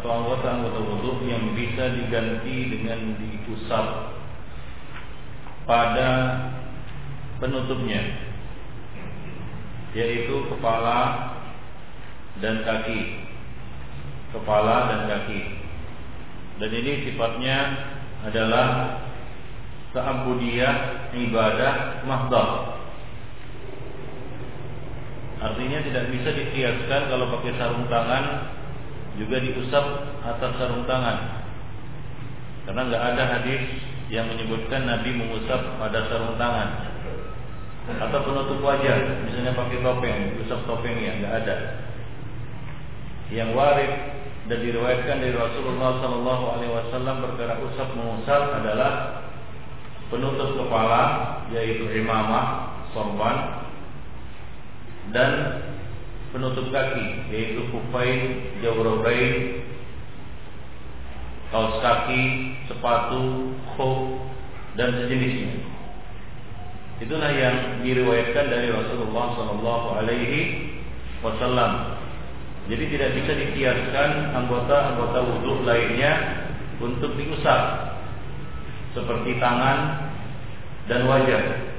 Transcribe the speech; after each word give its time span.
atau 0.00 0.08
anggota-anggota 0.16 0.80
wudhu 0.80 1.28
yang 1.28 1.52
bisa 1.52 1.92
diganti 1.92 2.72
dengan 2.72 3.20
diusap 3.20 4.16
pada 5.68 6.08
penutupnya 7.36 8.00
yaitu 9.92 10.48
kepala 10.48 11.36
dan 12.40 12.64
kaki. 12.64 13.28
Kepala 14.32 14.88
dan 14.88 15.00
kaki. 15.04 15.40
Dan 16.64 16.70
ini 16.80 16.92
sifatnya 17.04 17.58
adalah 18.24 18.96
ta'abudiyah 19.92 21.12
ibadah 21.12 22.06
mahdah 22.08 22.48
artinya 25.40 25.80
tidak 25.82 26.04
bisa 26.12 26.30
dikiaskan 26.36 27.08
kalau 27.08 27.32
pakai 27.32 27.56
sarung 27.56 27.88
tangan 27.88 28.54
juga 29.18 29.42
diusap 29.42 29.84
atas 30.22 30.52
sarung 30.60 30.84
tangan. 30.86 31.46
Karena 32.68 32.82
nggak 32.86 33.04
ada 33.14 33.22
hadis 33.38 33.62
yang 34.12 34.30
menyebutkan 34.30 34.86
Nabi 34.86 35.10
mengusap 35.16 35.78
pada 35.78 36.06
sarung 36.10 36.36
tangan 36.38 36.90
atau 37.90 38.22
penutup 38.22 38.62
wajah, 38.62 39.24
misalnya 39.26 39.56
pakai 39.56 39.82
topeng, 39.82 40.38
usap 40.44 40.60
topengnya 40.68 41.18
nggak 41.18 41.34
ada. 41.42 41.56
Yang 43.34 43.50
warid 43.56 43.92
dan 44.46 44.58
diriwayatkan 44.62 45.16
dari 45.22 45.34
Rasulullah 45.34 45.98
Sallallahu 46.02 46.44
Alaihi 46.58 46.72
Wasallam 46.74 47.16
perkara 47.22 47.54
usap 47.62 47.88
mengusap 47.94 48.42
adalah 48.62 49.22
penutup 50.10 50.58
kepala 50.58 51.02
yaitu 51.54 51.86
imamah, 51.98 52.78
sorban 52.94 53.66
dan 55.14 55.30
penutup 56.30 56.70
kaki 56.70 57.30
yaitu 57.34 57.66
kufain, 57.74 58.54
jawrabain, 58.62 59.66
kaos 61.50 61.82
kaki, 61.82 62.22
sepatu, 62.70 63.54
khuf 63.74 64.30
dan 64.78 64.94
sejenisnya. 64.94 65.66
Itulah 67.00 67.32
yang 67.32 67.80
diriwayatkan 67.80 68.46
dari 68.52 68.68
Rasulullah 68.70 69.32
Sallallahu 69.34 69.86
Alaihi 70.04 70.40
Wasallam. 71.24 71.96
Jadi 72.68 72.84
tidak 72.92 73.10
bisa 73.18 73.32
dikiaskan 73.34 74.36
anggota-anggota 74.36 75.18
wudhu 75.26 75.64
lainnya 75.66 76.44
untuk 76.78 77.16
diusap 77.18 77.90
seperti 78.94 79.40
tangan 79.42 80.06
dan 80.86 81.08
wajah. 81.08 81.69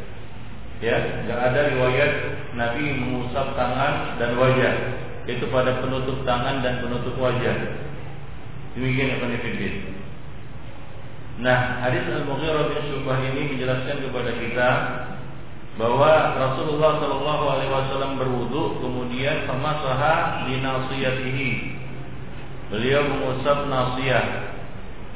Ya, 0.81 0.97
nggak 1.29 1.39
ada 1.39 1.59
riwayat 1.77 2.11
Nabi 2.57 2.83
mengusap 2.97 3.53
tangan 3.53 4.17
dan 4.17 4.33
wajah, 4.33 4.73
itu 5.29 5.45
pada 5.53 5.77
penutup 5.77 6.25
tangan 6.25 6.65
dan 6.65 6.81
penutup 6.81 7.13
wajah. 7.21 7.53
Demikian 8.73 9.13
yang 9.13 9.21
penelitian. 9.21 9.75
Nah, 11.41 11.85
hadis 11.85 12.05
Al-Mughirah 12.05 12.69
bin 12.69 12.81
Syubah 12.89 13.17
ini 13.29 13.53
menjelaskan 13.53 13.97
kepada 14.09 14.31
kita 14.41 14.69
bahwa 15.79 16.35
Rasulullah 16.35 16.99
Shallallahu 16.99 17.45
Alaihi 17.47 17.71
Wasallam 17.71 18.19
berwudu 18.19 18.83
kemudian 18.83 19.47
sama 19.47 19.79
saha 19.79 20.45
di 20.45 20.59
nasiyatihi 20.59 21.49
beliau 22.67 23.07
mengusap 23.07 23.71
nasiyah 23.71 24.51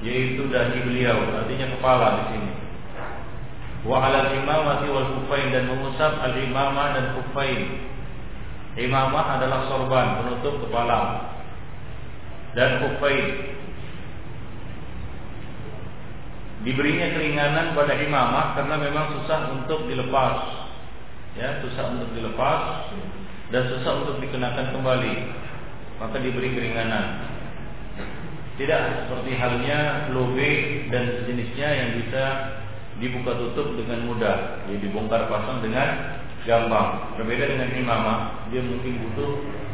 yaitu 0.01 0.47
dahi 0.47 0.79
beliau 0.87 1.17
artinya 1.43 1.67
kepala 1.75 2.07
di 2.17 2.23
sini 2.33 2.51
wa 3.85 4.01
ala 4.01 4.33
imamati 4.33 4.89
wal 4.89 5.09
kufain 5.21 5.53
dan 5.53 5.69
mengusap 5.69 6.17
al 6.17 6.33
imamah 6.33 6.97
dan 6.97 7.05
kufain. 7.21 7.85
Imamah 8.75 9.39
adalah 9.39 9.69
sorban 9.71 10.19
penutup 10.19 10.65
kepala 10.67 11.31
dan 12.57 12.81
kufain. 12.81 13.55
Diberinya 16.65 17.13
keringanan 17.13 17.77
pada 17.77 17.93
imamah 17.93 18.57
karena 18.57 18.75
memang 18.81 19.05
susah 19.21 19.53
untuk 19.53 19.85
dilepas. 19.85 20.65
Ya, 21.37 21.61
susah 21.61 21.93
untuk 21.93 22.09
dilepas 22.17 22.89
dan 23.53 23.69
susah 23.69 24.01
untuk 24.01 24.17
dikenakan 24.17 24.73
kembali. 24.73 25.15
Maka 26.01 26.17
diberi 26.25 26.57
keringanan. 26.57 27.21
Tidak 28.55 28.81
seperti 29.05 29.35
halnya 29.35 30.09
lobe 30.15 30.51
dan 30.89 31.11
sejenisnya 31.21 31.69
yang 31.75 31.89
bisa 32.01 32.23
dibuka 32.99 33.35
tutup 33.35 33.75
dengan 33.75 34.07
mudah, 34.07 34.63
jadi 34.67 34.79
dibongkar 34.87 35.27
pasang 35.27 35.59
dengan 35.59 36.19
gampang. 36.47 37.19
Berbeda 37.19 37.45
dengan 37.51 37.69
imamah, 37.75 38.47
dia 38.53 38.63
mungkin 38.63 39.03
butuh 39.03 39.31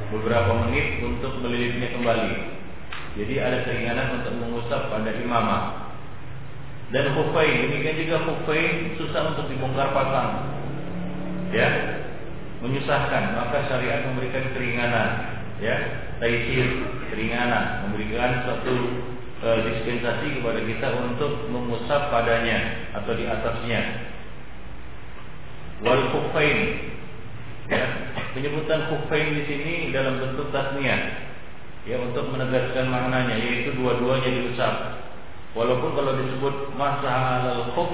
beberapa 0.09 0.65
menit 0.65 1.05
untuk 1.05 1.37
melilitnya 1.39 1.93
kembali. 1.93 2.31
Jadi 3.19 3.33
ada 3.43 3.67
keringanan 3.67 4.23
untuk 4.23 4.33
mengusap 4.39 4.89
pada 4.89 5.11
imamah. 5.13 5.93
Dan 6.91 7.15
khufain, 7.15 7.71
demikian 7.71 8.03
juga 8.03 8.17
khufain 8.27 8.99
susah 8.99 9.35
untuk 9.35 9.47
dibongkar 9.47 9.95
pasang. 9.95 10.51
Ya, 11.51 11.67
menyusahkan, 12.63 13.35
maka 13.35 13.67
syariat 13.67 14.07
memberikan 14.07 14.51
keringanan, 14.55 15.09
ya, 15.59 15.75
taisir, 16.19 16.67
keringanan, 17.11 17.87
memberikan 17.87 18.47
satu 18.47 18.75
e, 19.41 19.49
dispensasi 19.67 20.39
kepada 20.39 20.61
kita 20.61 20.87
untuk 21.01 21.49
mengusap 21.49 22.13
padanya 22.13 22.87
atau 22.93 23.11
di 23.17 23.25
atasnya. 23.25 23.81
Wal 25.81 26.13
kufain. 26.13 26.59
Ya, 27.69 28.13
penyebutan 28.37 28.87
kufain 28.93 29.33
di 29.33 29.43
sini 29.49 29.73
dalam 29.89 30.21
bentuk 30.21 30.53
tasniah. 30.53 31.29
Ya, 31.89 31.97
untuk 31.97 32.29
menegaskan 32.29 32.93
maknanya 32.93 33.35
yaitu 33.41 33.73
dua-duanya 33.73 34.29
diusap. 34.29 35.01
Walaupun 35.57 35.97
kalau 35.97 36.15
disebut 36.15 36.77
masa 36.79 37.43
al 37.43 37.73
khuf 37.73 37.89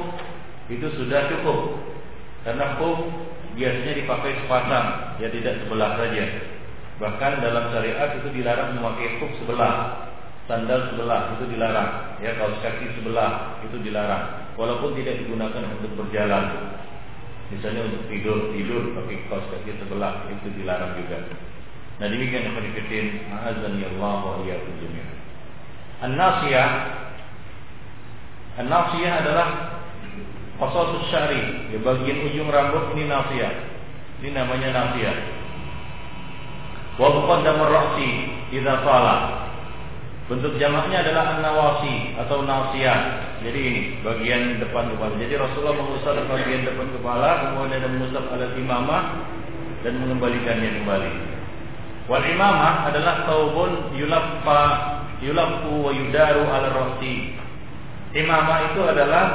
itu 0.67 0.87
sudah 0.99 1.31
cukup. 1.31 1.79
Karena 2.43 2.75
khuf 2.75 3.07
biasanya 3.57 3.93
dipakai 3.97 4.37
sepasang, 4.43 5.17
ya 5.17 5.27
tidak 5.33 5.63
sebelah 5.63 5.97
saja. 5.97 6.25
Bahkan 6.97 7.33
dalam 7.41 7.65
syariat 7.73 8.09
itu 8.19 8.29
dilarang 8.35 8.77
memakai 8.77 9.17
khuf 9.17 9.31
sebelah, 9.41 10.06
sandal 10.47 10.87
sebelah 10.89 11.35
itu 11.35 11.43
dilarang, 11.51 12.17
ya 12.23 12.31
kaos 12.39 12.55
kaki 12.63 12.95
sebelah 12.95 13.59
itu 13.67 13.77
dilarang. 13.83 14.47
Walaupun 14.55 14.95
tidak 14.97 15.21
digunakan 15.21 15.59
untuk 15.77 15.91
berjalan, 15.99 16.71
misalnya 17.51 17.83
untuk 17.91 18.07
tidur 18.07 18.55
tidur 18.55 18.95
pakai 18.95 19.27
kaos 19.27 19.43
kaki 19.51 19.75
sebelah 19.75 20.25
itu 20.31 20.47
dilarang 20.55 20.95
juga. 20.97 21.19
Nah 21.99 22.07
demikian 22.07 22.47
yang 22.47 22.55
fitin 22.73 23.27
azan 23.27 23.75
ya 23.81 23.91
Allah 23.99 24.17
wa 24.23 24.39
iyyakum 24.45 24.73
jami'an. 24.79 25.17
An-nasiyah 28.57 29.13
adalah 29.21 29.47
qasasus 30.57 31.09
syari, 31.13 31.69
ya 31.69 31.77
bagian 31.81 32.25
ujung 32.25 32.49
rambut 32.49 32.93
ini 32.97 33.05
nasiyah. 33.05 33.53
Ini 34.21 34.33
namanya 34.33 34.69
nasiyah. 34.73 35.17
Wa 36.97 37.07
muqaddam 37.13 37.61
ar-ra'si 37.61 38.09
idza 38.53 38.81
tala. 38.81 39.46
Bentuk 40.27 40.59
jamaknya 40.59 41.07
adalah 41.07 41.39
an-nawasi 41.39 42.19
atau 42.19 42.43
nasiyah. 42.43 42.99
Jadi 43.47 43.59
ini 43.63 43.81
bagian 44.03 44.59
depan 44.59 44.91
kepala. 44.91 45.15
Jadi 45.15 45.39
Rasulullah 45.39 45.79
mengusap 45.79 46.19
bagian 46.27 46.67
depan 46.67 46.87
kepala, 46.99 47.29
kemudian 47.47 47.79
ada 47.79 47.87
mengusap 47.87 48.23
alat 48.35 48.51
imamah 48.59 49.03
dan 49.87 49.93
mengembalikannya 50.03 50.83
kembali. 50.83 51.11
Wal 52.11 52.25
imamah 52.27 52.91
adalah 52.91 53.23
taubun 53.23 53.95
yulaffa 53.95 54.63
yulaffu 55.23 55.71
wa 55.79 55.91
yudaru 55.95 56.43
ala 56.43 56.75
rasi. 56.75 57.39
Imamah 58.11 58.75
itu 58.75 58.83
adalah 58.83 59.25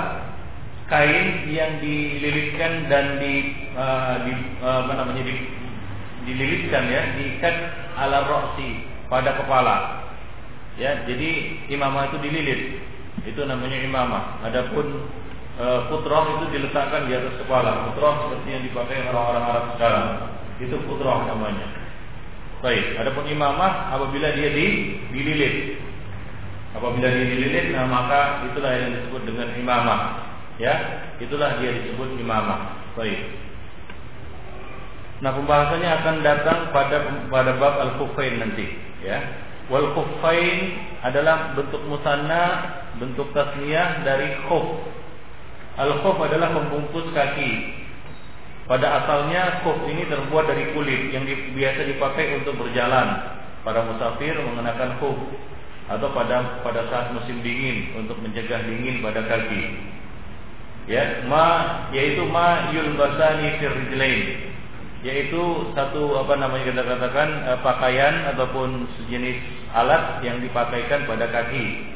kain 0.93 1.49
yang 1.49 1.81
dililitkan 1.81 2.93
dan 2.93 3.17
di, 3.17 3.49
uh, 3.73 4.29
di 4.29 4.33
uh, 4.61 4.85
apa 4.85 4.93
namanya 4.93 5.25
di, 5.25 5.41
dililitkan 6.29 6.85
ya, 6.85 7.03
diikat 7.17 7.57
ala 7.97 8.29
rasi 8.29 8.85
pada 9.09 9.41
kepala. 9.41 10.02
Ya, 10.81 11.05
jadi 11.05 11.31
imamah 11.69 12.09
itu 12.13 12.19
dililit. 12.25 12.81
Itu 13.29 13.45
namanya 13.45 13.77
imamah. 13.85 14.41
Adapun 14.49 15.07
uh, 15.61 15.89
putroh 15.93 16.41
itu 16.41 16.45
diletakkan 16.57 17.07
di 17.09 17.13
atas 17.13 17.37
kepala. 17.45 17.93
Putroh 17.93 18.29
seperti 18.29 18.49
yang 18.57 18.65
dipakai 18.65 19.05
orang-orang 19.13 19.45
Arab 19.45 19.65
sekarang. 19.77 20.07
Itu 20.63 20.77
putroh 20.89 21.29
namanya. 21.29 21.69
Baik, 22.63 22.95
adapun 22.95 23.27
imamah 23.27 23.91
apabila 23.91 24.33
dia 24.39 24.55
di, 24.55 24.67
dililit. 25.11 25.83
Apabila 26.73 27.11
dia 27.11 27.27
dililit, 27.27 27.75
nah 27.75 27.85
maka 27.85 28.49
itulah 28.49 28.71
yang 28.71 28.97
disebut 28.97 29.23
dengan 29.29 29.51
imamah. 29.59 30.01
Ya, 30.57 31.05
itulah 31.19 31.59
dia 31.59 31.75
disebut 31.75 32.17
imamah. 32.17 32.81
Baik. 32.95 33.19
Nah, 35.23 35.31
pembahasannya 35.39 35.91
akan 35.91 36.17
datang 36.23 36.59
pada 36.75 36.97
pada 37.31 37.53
bab 37.59 37.75
al-kufain 37.79 38.43
nanti, 38.43 38.67
ya. 39.03 39.23
Wal 39.71 39.95
kufain 39.95 40.59
adalah 41.07 41.55
bentuk 41.55 41.83
musanna, 41.87 42.45
bentuk 42.99 43.31
tasniyah 43.31 44.03
dari 44.03 44.35
khuf. 44.51 44.83
Al-khuf 45.79 46.19
adalah 46.21 46.53
membungkus 46.53 47.09
kaki, 47.17 47.83
pada 48.67 49.03
asalnya 49.03 49.67
kuf 49.67 49.75
ini 49.91 50.07
terbuat 50.07 50.47
dari 50.47 50.71
kulit 50.71 51.11
yang 51.11 51.27
biasa 51.27 51.81
dipakai 51.89 52.41
untuk 52.43 52.57
berjalan. 52.63 53.35
Para 53.63 53.87
musafir 53.87 54.35
mengenakan 54.39 54.99
kuf 54.99 55.19
atau 55.91 56.09
pada 56.15 56.63
pada 56.63 56.87
saat 56.91 57.15
musim 57.15 57.43
dingin 57.43 57.95
untuk 57.99 58.19
mencegah 58.23 58.63
dingin 58.67 59.03
pada 59.03 59.23
kaki. 59.27 59.63
Ya, 60.91 61.23
ma 61.31 61.87
yaitu 61.95 62.27
ma 62.27 62.75
yulbasani 62.75 63.63
firrijlain 63.63 64.52
yaitu 65.03 65.43
satu 65.75 66.15
apa 66.19 66.39
namanya 66.39 66.71
kita 66.71 66.83
katakan 66.83 67.29
eh, 67.47 67.59
pakaian 67.67 68.15
ataupun 68.35 68.87
sejenis 68.99 69.39
alat 69.75 70.23
yang 70.23 70.39
dipakaikan 70.39 71.07
pada 71.11 71.27
kaki 71.31 71.91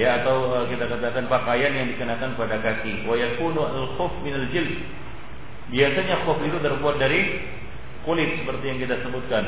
ya 0.00 0.24
atau 0.24 0.64
eh, 0.64 0.64
kita 0.72 0.88
katakan 0.88 1.28
pakaian 1.28 1.72
yang 1.76 1.86
dikenakan 1.92 2.36
pada 2.40 2.56
kaki 2.60 3.04
wa 3.04 3.14
yakunu 3.16 3.60
al-khuf 3.68 4.12
min 4.24 4.32
al-jild 4.32 4.72
Biasanya 5.68 6.24
khuf 6.24 6.40
itu 6.40 6.56
terbuat 6.64 6.96
dari 6.96 7.44
kulit 8.08 8.40
seperti 8.40 8.64
yang 8.72 8.78
kita 8.80 9.04
sebutkan. 9.04 9.44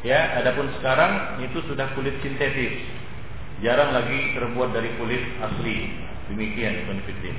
Ya, 0.00 0.40
adapun 0.40 0.72
sekarang 0.80 1.44
itu 1.44 1.60
sudah 1.68 1.92
kulit 1.92 2.16
sintetis. 2.24 2.80
Jarang 3.60 3.92
lagi 3.92 4.32
terbuat 4.32 4.72
dari 4.72 4.90
kulit 4.96 5.20
asli. 5.44 5.92
Demikian 6.32 6.88
konfitin. 6.88 7.36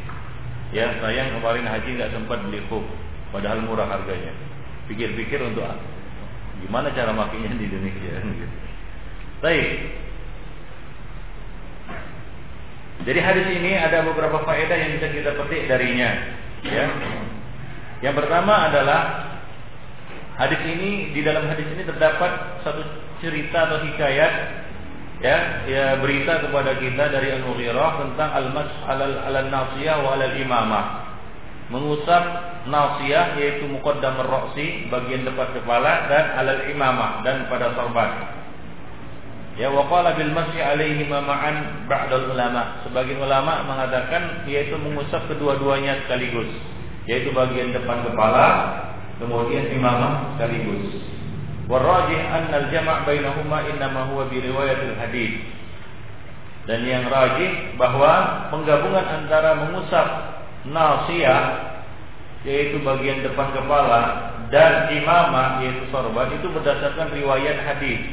Ya, 0.71 0.93
sayang 1.01 1.41
kemarin 1.41 1.65
haji 1.65 1.89
nggak 1.97 2.13
sempat 2.13 2.37
beli 2.45 2.61
khuf, 2.69 2.85
padahal 3.33 3.65
murah 3.65 3.89
harganya. 3.89 4.33
Pikir-pikir 4.91 5.39
untuk 5.39 5.63
gimana 6.63 6.91
cara 6.95 7.11
makinya 7.11 7.55
di 7.55 7.65
Indonesia 7.67 8.13
Baik. 9.43 9.67
Jadi 13.03 13.19
hadis 13.19 13.47
ini 13.51 13.75
ada 13.75 14.05
beberapa 14.07 14.47
faedah 14.47 14.77
yang 14.79 14.95
bisa 14.95 15.11
kita 15.11 15.35
petik 15.35 15.67
darinya, 15.67 16.39
ya. 16.63 16.87
Yang 17.99 18.15
pertama 18.23 18.71
adalah 18.71 19.01
hadis 20.39 20.61
ini 20.63 21.11
di 21.11 21.19
dalam 21.19 21.43
hadis 21.51 21.67
ini 21.67 21.83
terdapat 21.83 22.63
satu 22.63 22.79
cerita 23.19 23.67
atau 23.67 23.83
hikayat 23.83 24.33
ya, 25.19 25.37
ya 25.67 25.85
berita 25.99 26.47
kepada 26.47 26.79
kita 26.79 27.03
dari 27.11 27.31
Al-Mughirah 27.35 27.91
tentang 28.07 28.29
al-mas 28.31 28.71
alal 28.87 29.47
nasiyah 29.51 29.97
wa 30.03 30.09
alal 30.15 30.35
imamah. 30.39 30.85
Mengusap 31.71 32.52
nasiyah 32.63 33.35
yaitu 33.39 33.67
muqaddam 33.67 34.19
ar-ra'si 34.23 34.87
bagian 34.87 35.27
depan 35.27 35.51
kepala 35.51 36.07
dan 36.07 36.25
alal 36.39 36.63
imamah 36.71 37.23
dan 37.27 37.47
pada 37.51 37.75
sorban. 37.75 38.11
Ya 39.53 39.69
waqala 39.69 40.17
bil 40.17 40.33
masyi 40.33 40.65
alaihi 40.65 41.05
ma'an 41.05 41.85
ba'dal 41.85 42.33
ulama. 42.33 42.81
Sebagian 42.87 43.21
ulama 43.21 43.61
mengatakan 43.69 44.47
yaitu 44.49 44.79
mengusap 44.81 45.29
kedua-duanya 45.29 46.07
sekaligus 46.07 46.49
yaitu 47.03 47.35
bagian 47.35 47.75
depan 47.75 47.99
kepala, 48.07 48.47
kemudian 49.19 49.67
imamah 49.75 50.35
sekaligus. 50.35 51.03
Warajih 51.67 52.21
anna 52.27 52.67
al-jama' 52.67 53.07
bainahuma 53.07 53.67
innama 53.71 54.07
huwa 54.11 54.27
bi 54.27 54.39
riwayatil 54.39 54.95
hadis. 54.99 55.31
Dan 56.63 56.87
yang 56.87 57.11
rajih 57.11 57.75
bahwa 57.75 58.47
penggabungan 58.51 59.03
antara 59.03 59.67
mengusap 59.67 60.07
nasiyah 60.63 61.72
yaitu 62.43 62.79
bagian 62.83 63.23
depan 63.23 63.55
kepala 63.55 64.35
dan 64.51 64.91
imamah 64.91 65.63
yaitu 65.63 65.87
sorban 65.89 66.29
itu 66.35 66.47
berdasarkan 66.51 67.11
riwayat 67.15 67.63
hadis. 67.63 68.03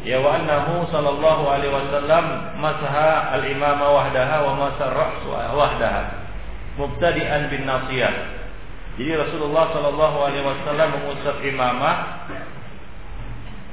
Ya 0.00 0.16
wa 0.22 0.32
annahu 0.40 0.88
sallallahu 0.88 1.44
alaihi 1.44 1.74
wasallam 1.74 2.56
masaha 2.56 3.36
al-imama 3.36 3.84
wahdaha 4.00 4.36
wa 4.48 4.52
masar 4.56 4.90
ra's 4.96 5.20
wahdaha 5.28 6.20
mubtadi'an 6.80 7.52
bin 7.52 7.68
nasiyah. 7.68 8.40
Jadi 8.96 9.12
Rasulullah 9.16 9.72
Shallallahu 9.72 10.18
Alaihi 10.28 10.44
Wasallam 10.44 10.88
mengusap 11.00 11.40
imamah, 11.40 12.28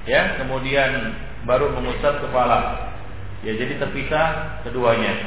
ya, 0.08 0.39
kemudian 0.39 1.20
baru 1.44 1.74
mengusap 1.75 2.24
kepala. 2.24 2.91
Ya, 3.44 3.56
jadi 3.60 3.75
terpisah 3.75 4.62
keduanya. 4.63 5.20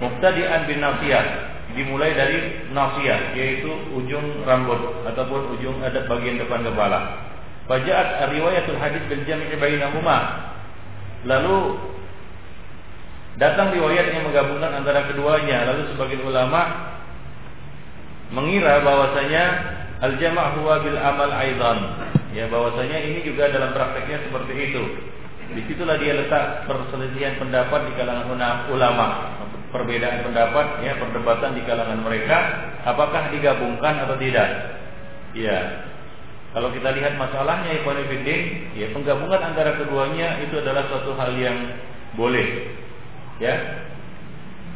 Mubtadi'an 0.00 0.68
bin 0.68 0.80
nasiyah 0.80 1.55
dimulai 1.74 2.14
dari 2.14 2.68
nasiyah 2.70 3.34
yaitu 3.34 3.70
ujung 3.96 4.46
rambut 4.46 5.02
ataupun 5.08 5.58
ujung 5.58 5.82
ada 5.82 6.06
bagian 6.06 6.38
depan 6.38 6.62
kepala. 6.62 7.26
Faja'at 7.66 8.30
riwayatul 8.30 8.78
hadis 8.78 9.02
bil 9.10 9.26
jami' 9.26 9.58
bainahuma. 9.58 10.52
Lalu 11.26 11.74
Datang 13.36 13.68
riwayat 13.68 14.16
yang 14.16 14.32
menggabungkan 14.32 14.72
antara 14.72 15.12
keduanya. 15.12 15.68
Lalu 15.68 15.92
sebagian 15.92 16.24
ulama 16.24 16.60
mengira 18.32 18.80
bahwasanya 18.80 19.44
al-jama' 20.00 20.56
huwa 20.56 20.80
bil 20.80 20.96
amal 20.96 21.30
aidan. 21.36 21.78
Ya, 22.32 22.48
bahwasanya 22.48 22.96
ini 22.96 23.28
juga 23.28 23.52
dalam 23.52 23.76
prakteknya 23.76 24.24
seperti 24.24 24.72
itu. 24.72 24.82
Di 25.52 25.62
situlah 25.68 26.00
dia 26.00 26.16
letak 26.16 26.64
perselisihan 26.64 27.36
pendapat 27.36 27.86
di 27.86 27.92
kalangan 28.00 28.26
ulama, 28.72 29.06
perbedaan 29.74 30.26
pendapat, 30.26 30.86
ya 30.86 30.98
perdebatan 30.98 31.56
di 31.58 31.62
kalangan 31.66 32.00
mereka, 32.02 32.36
apakah 32.86 33.30
digabungkan 33.34 34.06
atau 34.06 34.16
tidak. 34.18 34.48
Ya, 35.36 35.86
kalau 36.56 36.72
kita 36.72 36.88
lihat 36.96 37.20
masalahnya 37.20 37.84
Ibnu 37.84 38.00
ya 38.80 38.88
penggabungan 38.96 39.52
antara 39.52 39.76
keduanya 39.76 40.40
itu 40.40 40.56
adalah 40.56 40.88
suatu 40.88 41.12
hal 41.12 41.36
yang 41.36 41.76
boleh. 42.16 42.72
Ya. 43.36 43.84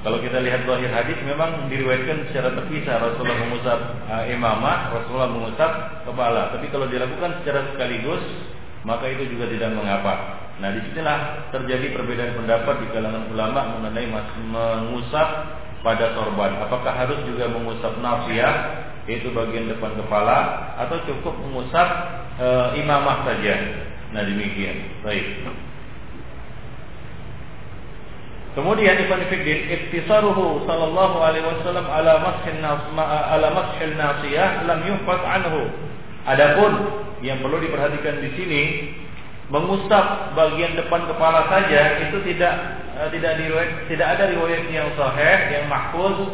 Kalau 0.05 0.21
kita 0.21 0.45
lihat 0.45 0.69
zahir 0.69 0.93
hadis 0.93 1.17
memang 1.25 1.73
diriwayatkan 1.73 2.29
secara 2.29 2.53
terpisah 2.53 3.01
Rasulullah 3.01 3.37
mengusap 3.49 3.81
uh, 4.13 4.25
imamah, 4.29 4.93
Rasulullah 4.93 5.33
mengusap 5.33 5.73
kepala. 6.05 6.53
Tapi 6.53 6.69
kalau 6.69 6.85
dilakukan 6.85 7.41
secara 7.41 7.73
sekaligus, 7.73 8.25
maka 8.85 9.09
itu 9.13 9.33
juga 9.33 9.49
tidak 9.49 9.73
mengapa. 9.73 10.37
Nah, 10.61 10.69
di 10.77 10.81
sinilah 10.93 11.49
terjadi 11.57 11.97
perbedaan 11.97 12.37
pendapat 12.37 12.85
di 12.85 12.87
kalangan 12.93 13.33
ulama 13.33 13.81
mengenai 13.81 14.13
mengusap 14.45 15.29
pada 15.81 16.13
sorban. 16.13 16.61
Apakah 16.61 16.93
harus 16.93 17.17
juga 17.25 17.49
mengusap 17.49 17.97
nafsiyah 18.05 18.55
yaitu 19.09 19.33
bagian 19.33 19.73
depan 19.73 19.97
kepala 19.97 20.71
atau 20.77 21.01
cukup 21.09 21.33
mengusap 21.41 21.89
e, 22.37 22.47
imamah 22.85 23.25
saja. 23.25 23.57
Nah 24.13 24.23
demikian. 24.23 25.01
Baik. 25.01 25.49
Kemudian 28.51 28.99
Ibn 29.07 29.21
Fiddin 29.31 29.61
iktisaruhu 29.71 30.67
sallallahu 30.67 31.17
alaihi 31.23 31.47
wasallam 31.47 31.87
ala 31.87 32.19
mashin 32.19 32.61
ala 32.61 33.49
mashil 33.55 33.95
nasiyah 33.97 34.67
lam 34.69 34.85
yuhfaz 34.85 35.23
anhu. 35.25 35.71
Adapun 36.29 36.73
yang 37.25 37.41
perlu 37.41 37.63
diperhatikan 37.63 38.21
di 38.21 38.31
sini 38.37 38.63
mengusap 39.51 40.33
bagian 40.39 40.79
depan 40.79 41.11
kepala 41.11 41.51
saja 41.51 41.99
itu 42.07 42.23
tidak 42.23 42.55
uh, 42.95 43.11
tidak 43.11 43.35
diriwayat, 43.43 43.71
tidak 43.91 44.09
ada 44.15 44.25
riwayat 44.31 44.65
yang 44.71 44.89
sahih 44.95 45.39
yang 45.51 45.67
mahfuz 45.67 46.31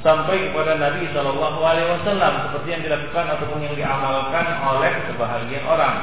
sampai 0.00 0.52
kepada 0.52 0.80
Nabi 0.80 1.04
Shallallahu 1.12 1.60
Alaihi 1.60 1.88
Wasallam 2.00 2.32
seperti 2.48 2.68
yang 2.72 2.82
dilakukan 2.84 3.24
ataupun 3.28 3.60
yang 3.60 3.76
diamalkan 3.76 4.46
oleh 4.64 4.92
sebahagian 5.12 5.64
orang. 5.68 5.96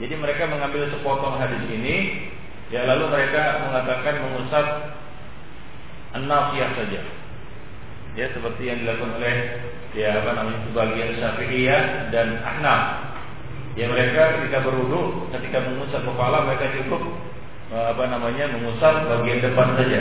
Jadi 0.00 0.14
mereka 0.16 0.48
mengambil 0.48 0.88
sepotong 0.88 1.36
hadis 1.36 1.60
ini, 1.68 2.28
ya 2.72 2.88
lalu 2.88 3.12
mereka 3.12 3.60
mengatakan 3.68 4.24
mengusap 4.24 4.66
an-nafiyah 6.16 6.70
saja. 6.76 7.00
Ya 8.12 8.28
seperti 8.32 8.68
yang 8.68 8.84
dilakukan 8.84 9.20
oleh 9.20 9.36
ya 9.96 10.20
apa 10.20 10.30
namanya 10.36 10.60
sebagian 10.68 11.10
Syafi'iyah 11.16 12.12
dan 12.12 12.40
Ahnaf 12.44 13.11
Ya 13.72 13.88
mereka 13.88 14.36
ketika 14.40 14.68
berwudu, 14.68 15.32
ketika 15.32 15.64
mengusap 15.64 16.04
kepala 16.04 16.44
mereka 16.44 16.76
cukup 16.76 17.02
eh, 17.72 17.86
apa 17.96 18.04
namanya 18.04 18.52
mengusap 18.52 19.08
bagian 19.08 19.40
depan 19.40 19.80
saja. 19.80 20.00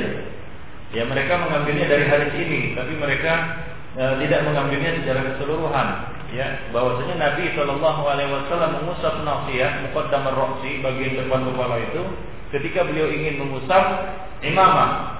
Ya 0.91 1.07
mereka 1.07 1.39
mengambilnya 1.39 1.87
dari 1.87 2.03
hadis 2.03 2.35
ini, 2.35 2.75
tapi 2.75 2.99
mereka 2.99 3.63
e, 3.95 4.03
tidak 4.27 4.43
mengambilnya 4.43 4.99
secara 4.99 5.23
keseluruhan. 5.23 5.87
Ya 6.35 6.67
bahwasanya 6.75 7.15
Nabi 7.15 7.51
Shallallahu 7.55 8.01
Alaihi 8.07 8.31
Wasallam 8.31 8.83
mengusap 8.83 9.23
nasiyah 9.23 9.87
mukaddam 9.87 10.27
roksi 10.31 10.79
bagian 10.79 11.19
depan 11.19 11.43
kepala 11.47 11.75
itu 11.79 12.01
ketika 12.55 12.87
beliau 12.87 13.07
ingin 13.07 13.39
mengusap 13.39 13.83
imamah 14.43 15.19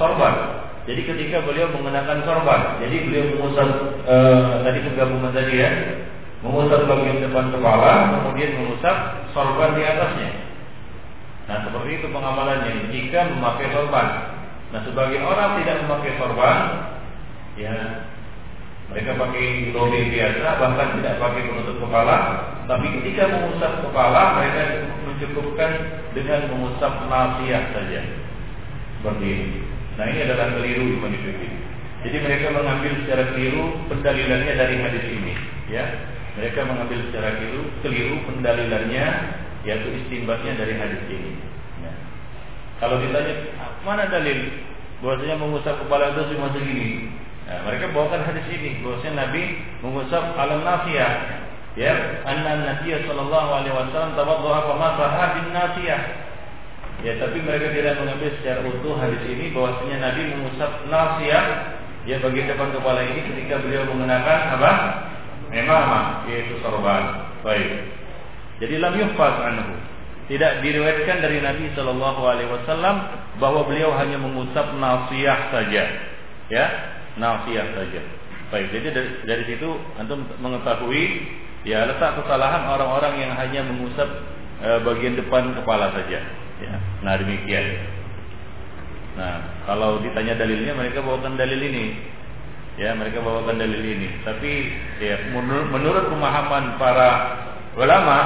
sorban. 0.00 0.64
Jadi 0.88 1.04
ketika 1.06 1.44
beliau 1.44 1.70
mengenakan 1.76 2.24
sorban, 2.24 2.60
jadi 2.80 2.96
beliau 3.04 3.24
mengusap 3.36 3.68
e, 4.08 4.16
tadi 4.64 4.78
penggabungan 4.80 5.32
tadi 5.36 5.54
ya, 5.60 5.70
mengusap 6.42 6.90
bagian 6.90 7.22
depan 7.22 7.54
kepala, 7.54 7.92
kemudian 8.18 8.58
mengusap 8.58 8.96
sorban 9.30 9.78
di 9.78 9.82
atasnya. 9.86 10.30
Nah 11.46 11.56
seperti 11.66 11.90
itu 12.02 12.06
pengamalannya 12.10 12.90
jika 12.90 13.30
memakai 13.34 13.70
sorban. 13.70 14.06
Nah 14.74 14.80
sebagian 14.82 15.24
orang 15.26 15.62
tidak 15.62 15.86
memakai 15.86 16.12
sorban, 16.18 16.58
ya 17.54 17.74
mereka 18.92 19.16
pakai 19.16 19.72
lobe 19.72 20.00
biasa, 20.12 20.46
bahkan 20.60 20.88
tidak 21.00 21.16
pakai 21.16 21.42
penutup 21.48 21.76
kepala. 21.80 22.16
Tapi 22.68 22.86
ketika 23.00 23.24
mengusap 23.32 23.72
kepala, 23.88 24.22
mereka 24.36 24.62
mencukupkan 25.08 25.70
dengan 26.12 26.40
mengusap 26.52 26.92
nasiah 27.08 27.64
saja. 27.72 28.02
Seperti 29.00 29.26
ini. 29.26 29.48
Nah 29.96 30.04
ini 30.12 30.20
adalah 30.28 30.56
keliru 30.56 30.84
di 30.92 31.48
Jadi 32.02 32.16
mereka 32.18 32.50
mengambil 32.50 32.92
secara 33.02 33.30
keliru 33.30 33.78
pendalilannya 33.86 34.52
dari 34.58 34.76
hadis 34.76 35.06
ini, 35.08 35.34
ya. 35.70 36.11
Mereka 36.32 36.64
mengambil 36.64 36.98
secara 37.08 37.36
keliru, 37.36 37.68
keliru 37.84 38.16
pendalilannya 38.24 39.06
yaitu 39.68 39.88
istimbatnya 40.00 40.56
dari 40.56 40.74
hadis 40.80 41.02
ini. 41.06 41.32
Ya. 41.84 41.92
Kalau 42.80 42.98
ditanya 43.04 43.52
mana 43.84 44.08
dalil 44.08 44.64
bahwasanya 45.04 45.36
mengusap 45.38 45.76
kepala 45.84 46.14
itu 46.14 46.34
cuma 46.34 46.50
segini, 46.54 47.10
nah, 47.44 47.68
mereka 47.68 47.90
bawakan 47.92 48.22
hadis 48.24 48.46
ini 48.48 48.80
bahwasanya 48.80 49.28
Nabi 49.28 49.42
mengusap 49.84 50.24
alam 50.38 50.64
nafiyah. 50.64 51.12
Ya, 51.72 52.20
anna 52.28 52.68
Nabi 52.68 52.92
sallallahu 52.92 53.48
alaihi 53.48 53.72
wasallam 53.72 54.12
tawadduha 54.12 54.60
fa 54.68 54.74
masaha 54.76 55.22
bin 55.36 55.46
nafiyah. 55.52 56.02
Ya, 57.02 57.18
tapi 57.18 57.42
mereka 57.42 57.74
tidak 57.74 57.98
mengambil 57.98 58.30
secara 58.40 58.60
utuh 58.62 58.94
hadis 58.96 59.22
ini 59.28 59.52
bahwasanya 59.52 59.96
Nabi 60.00 60.22
mengusap 60.32 60.70
nafiyah 60.88 61.44
ya 62.02 62.18
bagian 62.18 62.50
depan 62.50 62.74
kepala 62.74 63.04
ini 63.04 63.20
ketika 63.30 63.62
beliau 63.62 63.86
mengenakan 63.86 64.38
apa? 64.58 64.72
Imamah 65.52 66.26
yaitu 66.26 66.56
sorban. 66.64 67.28
Baik. 67.44 67.68
Jadi 68.58 68.74
lam 68.80 68.94
yuhfaz 68.96 69.36
anhu. 69.42 69.74
Tidak 70.30 70.64
diriwayatkan 70.64 71.18
dari 71.18 71.42
Nabi 71.42 71.68
Shallallahu 71.76 72.22
Alaihi 72.24 72.48
Wasallam 72.48 72.96
bahwa 73.36 73.66
beliau 73.66 73.90
hanya 73.98 74.16
mengusap 74.16 74.70
nasiyah 74.78 75.50
saja, 75.50 75.82
ya, 76.46 76.66
nasiyah 77.18 77.68
saja. 77.74 78.00
Baik, 78.54 78.70
jadi 78.70 78.88
dari, 78.94 79.10
dari 79.26 79.44
situ 79.50 79.66
antum 79.98 80.22
mengetahui 80.38 81.26
ya 81.64 81.88
letak 81.88 82.22
kesalahan 82.22 82.68
orang-orang 82.68 83.18
yang 83.18 83.32
hanya 83.34 83.64
mengusap 83.64 84.04
e, 84.60 84.68
bagian 84.84 85.18
depan 85.18 85.56
kepala 85.58 85.90
saja. 85.90 86.20
Ya. 86.62 86.74
Nah 87.02 87.16
demikian. 87.18 87.66
Nah 89.18 89.66
kalau 89.66 90.04
ditanya 90.04 90.38
dalilnya 90.38 90.76
mereka 90.76 91.00
bawakan 91.00 91.34
dalil 91.40 91.58
ini 91.58 91.96
Ya, 92.80 92.96
mereka 92.96 93.20
bawakan 93.20 93.60
dalil 93.60 93.84
ini. 93.84 94.08
Tapi 94.24 94.52
ya 95.00 95.28
menurut, 95.32 95.68
menurut 95.68 96.04
pemahaman 96.08 96.80
para 96.80 97.10
ulama, 97.76 98.18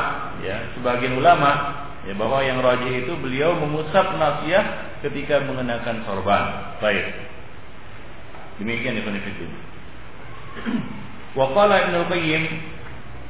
ya, 0.42 0.70
sebagian 0.78 1.18
ulama 1.18 1.82
ya 2.06 2.14
bahwa 2.14 2.38
yang 2.46 2.62
rajih 2.62 3.02
itu 3.02 3.12
beliau 3.18 3.58
mengusap 3.58 4.14
nasiah 4.14 4.94
ketika 5.02 5.42
mengenakan 5.42 6.06
sorban. 6.06 6.78
Baik. 6.78 7.10
Demikian 8.62 9.02
Ibnu 9.02 9.18
Fiddin. 9.20 9.52
Wa 11.36 11.52
qala 11.52 11.90
Ibnu 11.90 12.08
Qayyim 12.08 12.42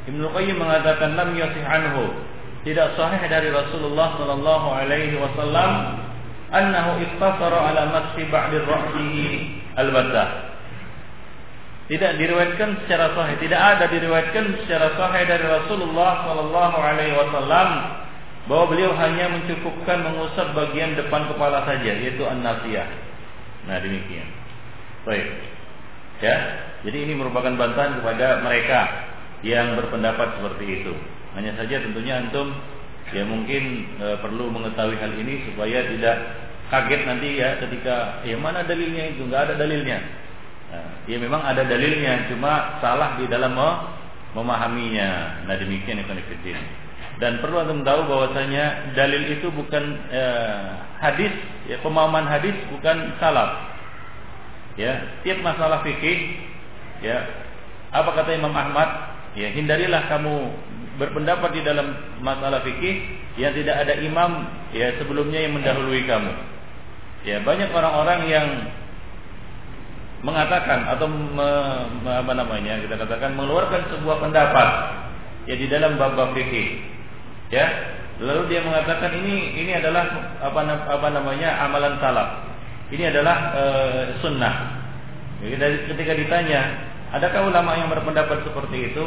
Ibnu 0.06 0.26
Qayyim 0.30 0.56
mengatakan 0.62 1.18
lam 1.18 1.34
yasih 1.34 1.64
anhu 1.66 2.14
tidak 2.62 2.94
sahih 2.94 3.18
dari 3.26 3.50
Rasulullah 3.50 4.14
sallallahu 4.14 4.68
alaihi 4.70 5.18
wasallam 5.18 5.98
annahu 6.54 7.02
iqtasara 7.02 7.58
ala 7.74 7.82
mashi 7.90 8.22
ba'di 8.30 8.62
ra'sihi 8.62 9.26
al-badah 9.74 10.28
tidak 11.86 12.18
diriwayatkan 12.18 12.82
secara 12.82 13.14
sahih, 13.14 13.38
tidak 13.38 13.60
ada 13.62 13.84
diriwayatkan 13.86 14.44
secara 14.66 14.98
sahih 14.98 15.22
dari 15.22 15.46
Rasulullah 15.46 16.26
Shallallahu 16.26 16.76
Alaihi 16.82 17.14
Wasallam 17.14 17.68
bahwa 18.50 18.64
beliau 18.74 18.90
hanya 18.98 19.30
mencukupkan 19.30 20.02
mengusap 20.02 20.50
bagian 20.54 20.98
depan 20.98 21.30
kepala 21.30 21.62
saja, 21.62 21.94
yaitu 21.94 22.26
an-nasiyah. 22.26 22.90
Nah 23.70 23.78
demikian. 23.78 24.26
Baik. 25.06 25.26
Ya, 26.18 26.36
jadi 26.82 27.06
ini 27.06 27.14
merupakan 27.14 27.54
bantahan 27.54 28.02
kepada 28.02 28.42
mereka 28.42 28.80
yang 29.46 29.78
berpendapat 29.78 30.42
seperti 30.42 30.82
itu. 30.82 30.94
Hanya 31.38 31.54
saja 31.54 31.86
tentunya 31.86 32.18
antum 32.18 32.50
ya 33.14 33.22
mungkin 33.22 33.86
e, 34.02 34.06
perlu 34.18 34.50
mengetahui 34.50 34.98
hal 34.98 35.12
ini 35.14 35.46
supaya 35.46 35.86
tidak 35.86 36.16
kaget 36.72 37.00
nanti 37.06 37.28
ya 37.38 37.48
ketika 37.62 38.26
ya 38.26 38.34
mana 38.34 38.66
dalilnya 38.66 39.14
itu 39.14 39.22
nggak 39.30 39.42
ada 39.46 39.54
dalilnya 39.54 40.02
ya 41.06 41.16
memang 41.18 41.42
ada 41.42 41.62
dalilnya, 41.62 42.26
cuma 42.30 42.82
salah 42.82 43.18
di 43.18 43.30
dalam 43.30 43.54
memahaminya. 44.34 45.42
Nah 45.46 45.56
demikian 45.56 46.02
ikhwan 46.02 46.20
fillah. 46.42 46.66
Dan 47.16 47.40
perlu 47.40 47.64
antum 47.64 47.80
tahu 47.80 48.12
bahwasanya 48.12 48.92
dalil 48.92 49.24
itu 49.32 49.48
bukan 49.48 49.84
eh, 50.12 50.68
hadis, 51.00 51.32
ya 51.64 51.80
pemahaman 51.80 52.28
hadis 52.28 52.52
bukan 52.68 53.16
salaf. 53.16 53.72
Ya, 54.76 55.24
tiap 55.24 55.40
masalah 55.40 55.80
fikih, 55.80 56.36
ya 57.00 57.24
apa 57.96 58.12
kata 58.12 58.36
Imam 58.36 58.52
Ahmad? 58.52 59.16
Ya 59.32 59.48
hindarilah 59.52 60.08
kamu 60.12 60.34
berpendapat 61.00 61.56
di 61.56 61.64
dalam 61.64 61.96
masalah 62.20 62.60
fikih 62.64 63.04
yang 63.36 63.52
tidak 63.52 63.84
ada 63.84 64.00
imam 64.00 64.48
ya 64.72 64.96
sebelumnya 64.96 65.44
yang 65.44 65.56
mendahului 65.56 66.04
kamu. 66.08 66.32
Ya 67.24 67.40
banyak 67.44 67.68
orang-orang 67.72 68.20
yang 68.28 68.48
mengatakan 70.24 70.88
atau 70.96 71.06
me, 71.08 71.48
apa 72.08 72.32
namanya 72.32 72.80
kita 72.80 72.96
katakan 72.96 73.36
mengeluarkan 73.36 73.84
sebuah 73.92 74.16
pendapat 74.24 74.68
ya 75.44 75.54
di 75.60 75.66
dalam 75.68 76.00
bab-bab 76.00 76.32
fikih. 76.32 76.80
Ya 77.52 77.66
lalu 78.16 78.48
dia 78.48 78.64
mengatakan 78.64 79.12
ini 79.12 79.60
ini 79.60 79.72
adalah 79.76 80.08
apa 80.40 80.60
apa 80.88 81.08
namanya 81.12 81.60
amalan 81.68 82.00
salaf. 82.00 82.48
Ini 82.88 83.12
adalah 83.12 83.36
e, 83.52 83.64
sunnah. 84.22 84.54
Jadi 85.42 85.90
ketika 85.92 86.12
ditanya 86.16 86.60
adakah 87.12 87.50
ulama 87.52 87.76
yang 87.76 87.92
berpendapat 87.92 88.46
seperti 88.46 88.94
itu? 88.94 89.04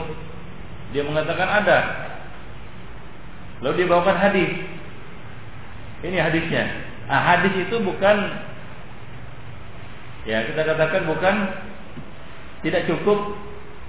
Dia 0.94 1.02
mengatakan 1.06 1.48
ada. 1.48 1.80
Lalu 3.66 3.74
dia 3.82 3.88
bawakan 3.92 4.18
hadis. 4.18 4.52
Ini 6.00 6.18
hadisnya. 6.22 6.64
Nah, 7.10 7.22
hadis 7.26 7.54
itu 7.68 7.76
bukan 7.82 8.18
Ya, 10.28 10.44
kita 10.48 10.62
katakan 10.68 11.08
bukan 11.08 11.36
tidak 12.66 12.88
cukup 12.92 13.40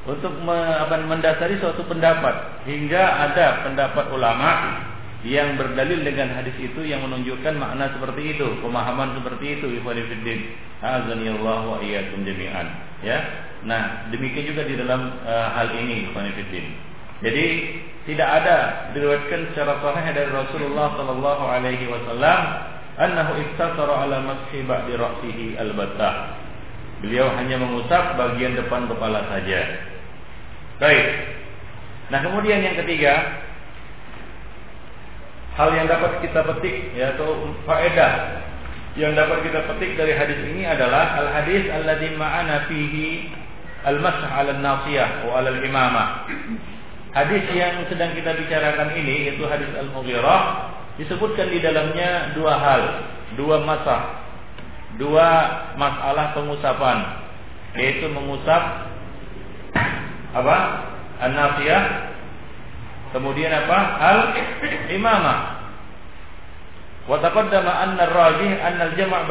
untuk 0.06 0.32
me, 0.46 0.54
apa, 0.54 1.02
mendasari 1.02 1.58
suatu 1.58 1.84
pendapat 1.86 2.64
hingga 2.64 3.02
ada 3.30 3.66
pendapat 3.66 4.08
ulama 4.14 4.80
yang 5.20 5.60
berdalil 5.60 6.00
dengan 6.00 6.32
hadis 6.32 6.56
itu 6.56 6.80
yang 6.80 7.04
menunjukkan 7.04 7.52
makna 7.60 7.92
seperti 7.92 8.38
itu, 8.38 8.46
pemahaman 8.64 9.20
seperti 9.20 9.60
itu, 9.60 9.66
ikhwanifiddin. 9.82 10.56
Azanillahu 10.80 11.76
wa 11.76 11.78
iyyakum 11.84 12.24
jami'an. 12.24 12.66
Ya. 13.04 13.18
Nah, 13.68 14.08
demikian 14.08 14.48
juga 14.48 14.64
di 14.64 14.80
dalam 14.80 15.20
uh, 15.20 15.48
hal 15.52 15.76
ini, 15.76 16.08
Khonifuddin. 16.16 16.66
Jadi 17.20 17.46
tidak 18.08 18.28
ada 18.40 18.56
diriwayatkan 18.96 19.52
secara 19.52 19.76
sahih 19.84 20.08
dari 20.16 20.30
Rasulullah 20.32 20.96
sallallahu 20.96 21.44
alaihi 21.44 21.84
wasallam 21.84 22.40
annahu 23.00 23.40
iftasara 23.40 24.04
ala 24.04 24.20
mashi 24.20 24.60
ba'di 24.68 24.92
ra'sihi 25.00 25.56
albattah. 25.56 26.36
Beliau 27.00 27.32
hanya 27.32 27.56
mengusap 27.56 28.20
bagian 28.20 28.60
depan 28.60 28.84
kepala 28.84 29.24
saja. 29.32 29.80
Baik. 30.76 31.06
Nah, 32.12 32.20
kemudian 32.20 32.60
yang 32.60 32.76
ketiga, 32.76 33.40
hal 35.56 35.72
yang 35.72 35.88
dapat 35.88 36.20
kita 36.20 36.44
petik 36.44 36.76
yaitu 36.92 37.26
faedah 37.64 38.44
yang 38.98 39.14
dapat 39.14 39.46
kita 39.46 39.64
petik 39.70 39.94
dari 39.94 40.12
hadis 40.18 40.40
ini 40.50 40.66
adalah 40.66 41.14
al 41.20 41.28
hadis 41.30 41.62
alladzi 41.70 42.10
ma'ana 42.18 42.66
fihi 42.66 43.30
al 43.86 44.02
masah 44.02 44.30
'ala 44.34 44.58
nasiyah 44.58 45.24
wa 45.24 45.40
'ala 45.40 45.48
al-imamah. 45.56 46.08
Hadis 47.10 47.42
yang 47.54 47.82
sedang 47.90 48.14
kita 48.14 48.38
bicarakan 48.38 48.94
ini 48.94 49.30
yaitu 49.30 49.42
hadis 49.50 49.66
Al-Mughirah 49.74 50.42
disebutkan 51.00 51.48
di 51.48 51.58
dalamnya 51.64 52.36
dua 52.36 52.54
hal, 52.60 52.82
dua 53.40 53.64
masa, 53.64 54.20
dua 55.00 55.28
masalah 55.80 56.36
pengusapan, 56.36 56.98
yaitu 57.74 58.06
mengusap 58.12 58.62
apa? 60.36 60.56
An-nasiyah 61.20 61.82
kemudian 63.16 63.52
apa? 63.52 63.78
Al-imamah. 63.98 65.38
Wa 67.08 67.16
taqaddama 67.18 67.72
anna 67.72 68.04
ar-rajih 68.06 68.52
anna 68.60 68.92
al-jama' 68.92 69.26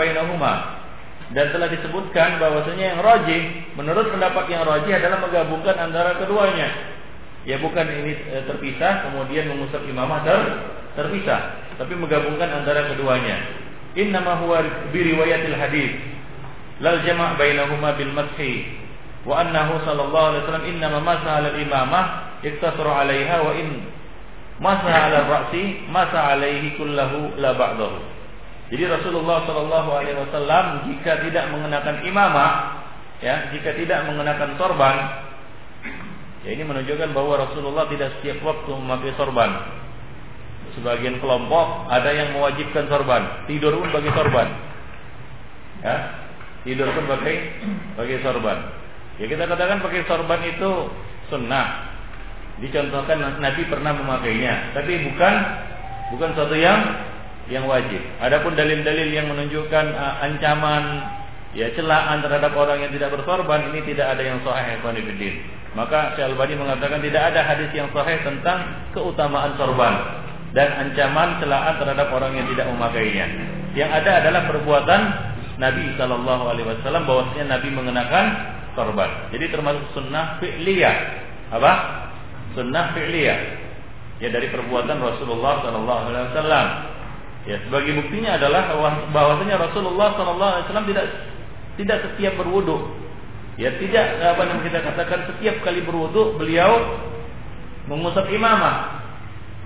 dan 1.30 1.54
telah 1.54 1.70
disebutkan 1.70 2.42
bahwasanya 2.42 2.98
yang 2.98 3.00
rajih 3.06 3.42
menurut 3.78 4.10
pendapat 4.10 4.50
yang 4.50 4.66
rajih 4.66 4.98
adalah 4.98 5.22
menggabungkan 5.22 5.78
antara 5.78 6.18
keduanya 6.18 6.98
ya 7.46 7.62
bukan 7.62 7.86
ini 7.86 8.18
e, 8.18 8.38
terpisah 8.50 9.10
kemudian 9.10 9.46
mengusap 9.46 9.86
imamah 9.86 10.26
ter, 10.26 10.42
terpisah 10.98 11.76
tapi 11.80 11.94
menggabungkan 11.96 12.64
antara 12.64 12.92
keduanya. 12.92 13.38
Innama 13.96 14.44
huwa 14.44 14.62
bi 14.94 15.00
riwayatil 15.02 15.58
hadis 15.58 15.92
lal 16.84 17.02
jama' 17.04 17.40
bainahuma 17.40 17.96
bil 17.96 18.14
madhi. 18.14 18.78
Wa 19.28 19.44
annahu 19.44 19.84
sallallahu 19.84 20.26
alaihi 20.32 20.44
wasallam 20.48 20.68
innama 20.68 21.00
masaha 21.04 21.44
al 21.44 21.58
imamah 21.60 22.06
iktasara 22.44 23.04
'alaiha 23.04 23.36
wa 23.44 23.52
in 23.56 23.68
masaha 24.64 25.12
'ala 25.12 25.20
ra'si 25.28 25.88
masa 25.92 26.20
'alaihi 26.36 26.76
kullahu 26.80 27.36
la 27.40 27.52
ba'dahu. 27.56 28.20
Jadi 28.70 28.86
Rasulullah 28.86 29.50
Shallallahu 29.50 29.90
Alaihi 29.98 30.18
Wasallam 30.30 30.66
jika 30.94 31.26
tidak 31.26 31.50
mengenakan 31.50 32.06
imamah, 32.06 32.52
ya, 33.18 33.50
jika 33.50 33.74
tidak 33.74 34.06
mengenakan 34.06 34.54
sorban, 34.62 35.26
ya 36.46 36.54
ini 36.54 36.62
menunjukkan 36.62 37.10
bahwa 37.10 37.50
Rasulullah 37.50 37.90
tidak 37.90 38.22
setiap 38.22 38.46
waktu 38.46 38.70
memakai 38.70 39.18
sorban. 39.18 39.79
Sebagian 40.80 41.20
kelompok 41.20 41.92
ada 41.92 42.08
yang 42.16 42.32
mewajibkan 42.32 42.88
sorban, 42.88 43.44
tidur 43.52 43.76
pun 43.84 43.92
bagi 43.92 44.08
sorban, 44.16 44.48
ya, 45.84 45.96
tidur 46.64 46.88
pun 46.96 47.04
pakai 47.04 47.36
pakai 48.00 48.18
sorban. 48.24 48.58
Ya 49.20 49.28
kita 49.28 49.44
katakan 49.44 49.84
pakai 49.84 50.08
sorban 50.08 50.40
itu 50.48 50.72
sunnah. 51.28 51.92
Dicontohkan 52.64 53.44
Nabi 53.44 53.68
pernah 53.68 53.92
memakainya, 53.92 54.72
tapi 54.72 55.04
bukan 55.04 55.34
bukan 56.16 56.30
suatu 56.32 56.56
yang 56.56 56.80
yang 57.52 57.68
wajib. 57.68 58.00
Adapun 58.24 58.56
dalil-dalil 58.56 59.12
yang 59.12 59.28
menunjukkan 59.28 59.86
uh, 60.00 60.24
ancaman 60.32 61.12
ya 61.52 61.76
celaan 61.76 62.24
terhadap 62.24 62.56
orang 62.56 62.88
yang 62.88 62.92
tidak 62.96 63.20
bersorban 63.20 63.68
ini 63.76 63.84
tidak 63.84 64.16
ada 64.16 64.24
yang 64.24 64.40
sahih 64.48 64.80
Ikhwanuddin. 64.80 65.36
Maka 65.76 66.16
Syekh 66.16 66.32
Al-Bani 66.32 66.56
mengatakan 66.56 67.04
tidak 67.04 67.36
ada 67.36 67.44
hadis 67.44 67.68
yang 67.76 67.92
sahih 67.92 68.16
tentang 68.24 68.88
keutamaan 68.96 69.60
sorban 69.60 70.24
dan 70.54 70.68
ancaman 70.74 71.38
celaan 71.42 71.78
terhadap 71.78 72.08
orang 72.10 72.34
yang 72.34 72.48
tidak 72.54 72.66
memakainya. 72.74 73.26
Yang 73.78 73.90
ada 74.02 74.12
adalah 74.26 74.42
perbuatan 74.50 75.02
Nabi 75.62 75.94
Shallallahu 75.94 76.44
Alaihi 76.50 76.68
Wasallam 76.68 77.04
bahwasanya 77.06 77.46
Nabi 77.60 77.70
mengenakan 77.70 78.26
sorban. 78.74 79.30
Jadi 79.30 79.46
termasuk 79.54 79.86
sunnah 79.94 80.42
fi'liyah. 80.42 80.96
Apa? 81.54 81.72
Sunnah 82.58 82.98
fi'liyah. 82.98 83.40
Ya 84.20 84.30
dari 84.34 84.50
perbuatan 84.50 84.98
Rasulullah 84.98 85.62
Shallallahu 85.62 86.02
Alaihi 86.10 86.26
Wasallam. 86.34 86.68
Ya, 87.48 87.56
sebagai 87.64 87.96
buktinya 87.96 88.36
adalah 88.36 88.76
bahwasanya 89.16 89.58
Rasulullah 89.58 90.12
SAW 90.20 90.86
tidak 90.92 91.06
tidak 91.80 91.98
setiap 92.06 92.36
berwudu. 92.36 92.94
Ya, 93.56 93.72
tidak 93.80 94.06
apa 94.22 94.42
yang 94.44 94.60
kita 94.62 94.84
katakan 94.84 95.34
setiap 95.34 95.64
kali 95.64 95.82
berwudu 95.82 96.36
beliau 96.36 97.00
mengusap 97.88 98.28
imamah. 98.28 99.02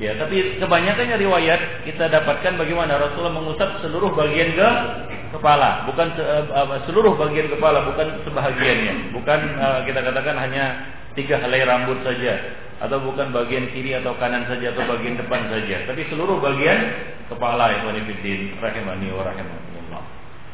Ya, 0.01 0.17
tapi 0.17 0.57
kebanyakannya 0.57 1.21
riwayat 1.21 1.85
kita 1.85 2.09
dapatkan 2.09 2.57
bagaimana 2.57 2.97
Rasulullah 2.97 3.37
mengusap 3.37 3.77
seluruh 3.85 4.09
bagian 4.17 4.57
ke 4.57 4.69
kepala, 5.37 5.85
bukan 5.85 6.17
uh, 6.17 6.81
seluruh 6.89 7.13
bagian 7.13 7.45
kepala, 7.53 7.85
bukan 7.85 8.25
sebahagiannya. 8.25 9.13
Bukan 9.13 9.39
uh, 9.61 9.85
kita 9.85 10.01
katakan 10.01 10.37
hanya 10.41 10.65
tiga 11.13 11.37
helai 11.37 11.61
rambut 11.61 12.01
saja 12.01 12.41
atau 12.81 12.97
bukan 13.05 13.29
bagian 13.29 13.69
kiri 13.69 13.93
atau 13.93 14.17
kanan 14.17 14.49
saja 14.49 14.73
atau 14.73 14.81
bagian 14.97 15.13
depan 15.13 15.45
saja, 15.53 15.85
tapi 15.85 16.09
seluruh 16.09 16.41
bagian 16.41 16.79
kepala 17.29 17.69
fillah 17.85 18.59
rahimani 18.59 19.07
wa 19.13 19.23
rahimakumullah. 19.29 20.03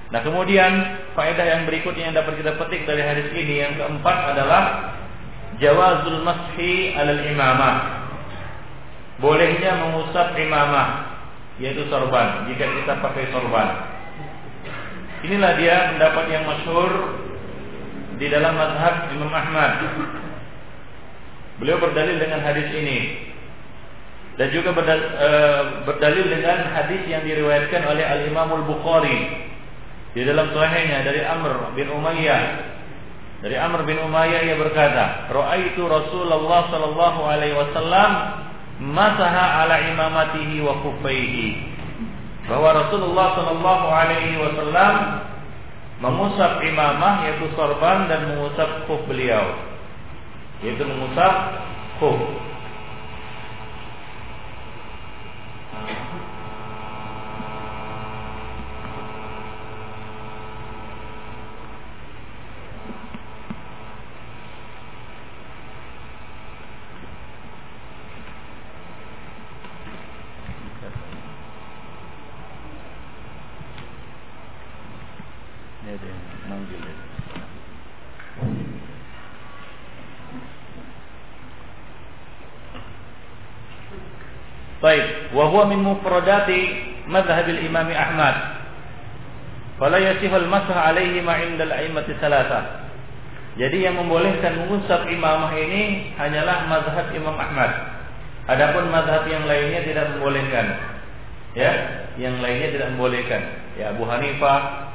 Nah, 0.10 0.20
kemudian 0.26 0.72
faedah 1.16 1.46
yang 1.48 1.62
berikutnya 1.64 2.12
yang 2.12 2.18
dapat 2.18 2.44
kita 2.44 2.60
petik 2.60 2.84
dari 2.84 3.08
hadis 3.08 3.30
ini 3.32 3.62
yang 3.62 3.74
keempat 3.78 4.36
adalah 4.36 4.64
jawazul 5.64 6.28
mashi 6.28 6.92
alal 6.98 7.24
imamah. 7.24 7.76
Bolehnya 9.20 9.76
mengusap 9.84 10.36
imamah 10.40 11.20
yaitu 11.60 11.84
sorban 11.92 12.48
jika 12.48 12.66
kita 12.66 12.94
pakai 13.04 13.28
sorban. 13.36 14.00
Inilah 15.28 15.52
dia 15.60 15.92
pendapat 15.92 16.26
yang 16.32 16.48
masyhur 16.48 16.92
di 18.16 18.28
dalam 18.32 18.56
mazhab 18.56 19.12
Imam 19.12 19.32
Ahmad. 19.32 19.72
Beliau 21.60 21.76
berdalil 21.84 22.16
dengan 22.16 22.40
hadis 22.40 22.72
ini. 22.72 23.28
Dan 24.40 24.56
juga 24.56 24.72
berdalil, 24.72 25.04
e, 25.04 25.30
berdalil 25.84 26.26
dengan 26.32 26.72
hadis 26.72 27.04
yang 27.12 27.28
diriwayatkan 27.28 27.84
oleh 27.84 28.08
Al 28.08 28.22
Imam 28.24 28.48
Al 28.48 28.64
Bukhari. 28.64 29.52
Di 30.16 30.24
dalam 30.24 30.56
sahihnya 30.56 31.04
dari 31.04 31.28
Amr 31.28 31.76
bin 31.76 31.92
Umayyah. 31.92 32.44
Dari 33.44 33.56
Amr 33.60 33.84
bin 33.84 34.00
Umayyah 34.00 34.48
ia 34.48 34.56
berkata, 34.56 35.28
"Ra'aitu 35.28 35.84
Rasulullah 35.84 36.72
sallallahu 36.72 37.22
alaihi 37.28 37.56
wasallam 37.56 38.12
masaha 38.80 39.64
ala 39.68 39.76
imamatihi 39.92 40.64
wa 40.64 40.80
kuffaihi." 40.82 41.78
Bahwa 42.50 42.74
Rasulullah 42.74 43.38
sallallahu 43.38 43.88
alaihi 43.94 44.42
wasallam 44.42 44.94
mengusap 46.00 46.64
imamah 46.64 47.28
yaitu 47.28 47.52
sorban 47.60 48.08
dan 48.08 48.32
mengusap 48.32 48.88
kuf 48.88 49.04
beliau 49.06 49.52
yaitu 50.64 50.84
mengusap 50.88 51.60
khuf 52.00 52.16
Huwa 85.50 85.66
min 85.68 85.82
mufradati 85.82 86.62
madhhab 87.10 87.50
al-Imam 87.50 87.90
Ahmad. 87.90 88.36
Fala 89.82 89.98
yasih 89.98 90.30
al-masah 90.30 90.94
alaihi 90.94 91.24
ma 91.26 91.40
'inda 91.42 91.66
al-a'immati 91.66 92.14
salasa. 92.22 92.90
Jadi 93.60 93.84
yang 93.84 94.00
membolehkan 94.00 94.56
mengusap 94.56 95.10
imamah 95.12 95.52
ini 95.60 96.16
hanyalah 96.16 96.70
mazhab 96.72 97.12
Imam 97.12 97.36
Ahmad. 97.36 97.92
Adapun 98.48 98.88
mazhab 98.88 99.28
yang 99.28 99.44
lainnya 99.44 99.84
tidak 99.84 100.16
membolehkan. 100.16 100.80
Ya, 101.58 101.72
yang 102.16 102.40
lainnya 102.40 102.72
tidak 102.72 102.88
membolehkan. 102.96 103.42
Ya, 103.76 103.92
Abu 103.92 104.08
Hanifah, 104.08 104.90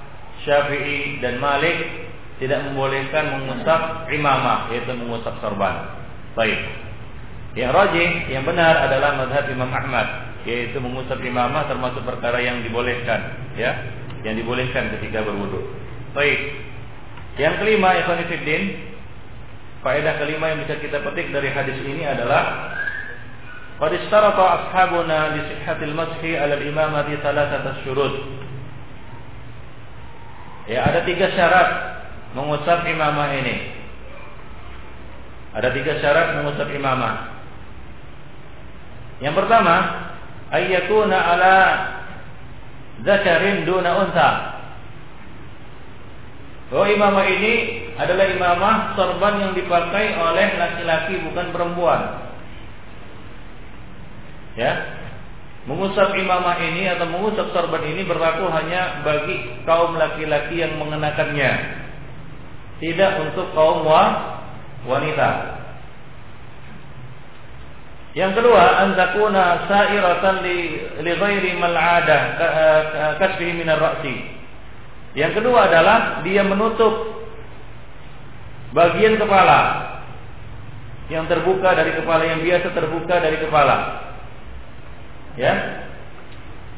Syafi'i 0.48 1.20
dan 1.20 1.44
Malik 1.44 2.08
tidak 2.40 2.64
membolehkan 2.64 3.36
mengusap 3.36 4.08
imamah 4.08 4.72
yaitu 4.72 4.96
mengusap 4.96 5.36
sorban. 5.44 5.92
Baik. 6.32 6.56
Yang 7.54 7.70
rajih, 7.70 8.10
yang 8.32 8.48
benar 8.48 8.80
adalah 8.90 9.14
madhab 9.20 9.44
Imam 9.46 9.70
Ahmad, 9.70 10.23
yaitu 10.44 10.76
mengusap 10.80 11.20
imamah 11.20 11.68
termasuk 11.68 12.04
perkara 12.04 12.40
yang 12.40 12.60
dibolehkan, 12.60 13.32
ya, 13.56 13.72
yang 14.24 14.36
dibolehkan 14.36 14.92
ketika 14.96 15.24
berwudu. 15.24 15.64
Baik. 16.12 16.64
Yang 17.40 17.54
kelima, 17.64 17.98
Ikhwan 17.98 18.22
faedah 19.84 20.14
kelima 20.16 20.54
yang 20.54 20.64
bisa 20.64 20.80
kita 20.80 21.04
petik 21.04 21.28
dari 21.28 21.52
hadis 21.52 21.76
ini 21.84 22.08
adalah 22.08 22.72
Qad 23.74 23.90
istarata 23.90 24.70
ashabuna 24.70 25.34
li 25.34 25.40
sihhatil 25.50 25.92
mashi 25.98 26.38
'ala 26.38 26.54
al-imamati 26.54 27.18
thalathata 27.18 27.82
syurut. 27.82 28.14
Ya, 30.70 30.86
ada 30.86 31.02
tiga 31.02 31.28
syarat 31.34 31.68
mengusap 32.38 32.86
imamah 32.86 33.28
ini. 33.34 33.56
Ada 35.58 35.68
tiga 35.74 35.98
syarat 36.00 36.38
mengusap 36.40 36.70
imamah. 36.70 37.34
Yang 39.20 39.34
pertama, 39.42 39.74
ayyakuna 40.54 41.18
ala 41.18 41.56
zakarin 43.02 43.66
duna 43.66 43.90
unta. 44.06 44.30
Bahwa 46.70 46.86
imamah 46.90 47.26
ini 47.28 47.54
adalah 47.94 48.26
imamah 48.34 48.76
sorban 48.98 49.34
yang 49.38 49.52
dipakai 49.54 50.16
oleh 50.18 50.58
laki-laki 50.58 51.22
bukan 51.22 51.46
perempuan. 51.54 52.00
Ya, 54.54 54.72
mengusap 55.66 56.14
imamah 56.14 56.58
ini 56.62 56.86
atau 56.94 57.10
mengusap 57.10 57.50
sorban 57.50 57.82
ini 57.84 58.06
berlaku 58.06 58.46
hanya 58.50 59.02
bagi 59.02 59.62
kaum 59.66 59.98
laki-laki 59.98 60.62
yang 60.62 60.78
mengenakannya, 60.78 61.52
tidak 62.78 63.12
untuk 63.22 63.50
kaum 63.54 63.86
wanita. 64.86 65.53
Yang 68.14 68.32
kedua, 68.38 68.62
antakuna 68.86 69.66
sairatan 69.66 70.46
li, 70.46 70.58
li 71.02 71.12
ghairi 71.18 71.58
mal'adah 71.58 72.22
kasfihi 73.18 73.58
min 73.58 73.66
ar-ra'si. 73.66 74.16
Yang 75.18 75.42
kedua 75.42 75.66
adalah 75.66 76.22
dia 76.22 76.46
menutup 76.46 77.26
bagian 78.70 79.18
kepala 79.18 79.58
yang 81.10 81.26
terbuka 81.26 81.74
dari 81.74 81.94
kepala 81.94 82.22
yang 82.22 82.40
biasa 82.42 82.70
terbuka 82.70 83.14
dari 83.18 83.38
kepala. 83.42 83.76
Ya. 85.34 85.82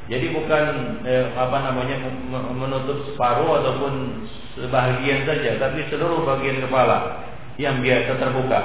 Jadi 0.06 0.30
bukan 0.30 0.64
eh, 1.02 1.34
apa 1.34 1.58
namanya 1.66 1.98
menutup 2.54 3.10
separuh 3.10 3.58
ataupun 3.60 4.24
sebahagian 4.54 5.26
saja, 5.26 5.58
tapi 5.58 5.84
seluruh 5.90 6.22
bagian 6.24 6.62
kepala 6.64 7.26
yang 7.58 7.82
biasa 7.84 8.14
terbuka. 8.16 8.60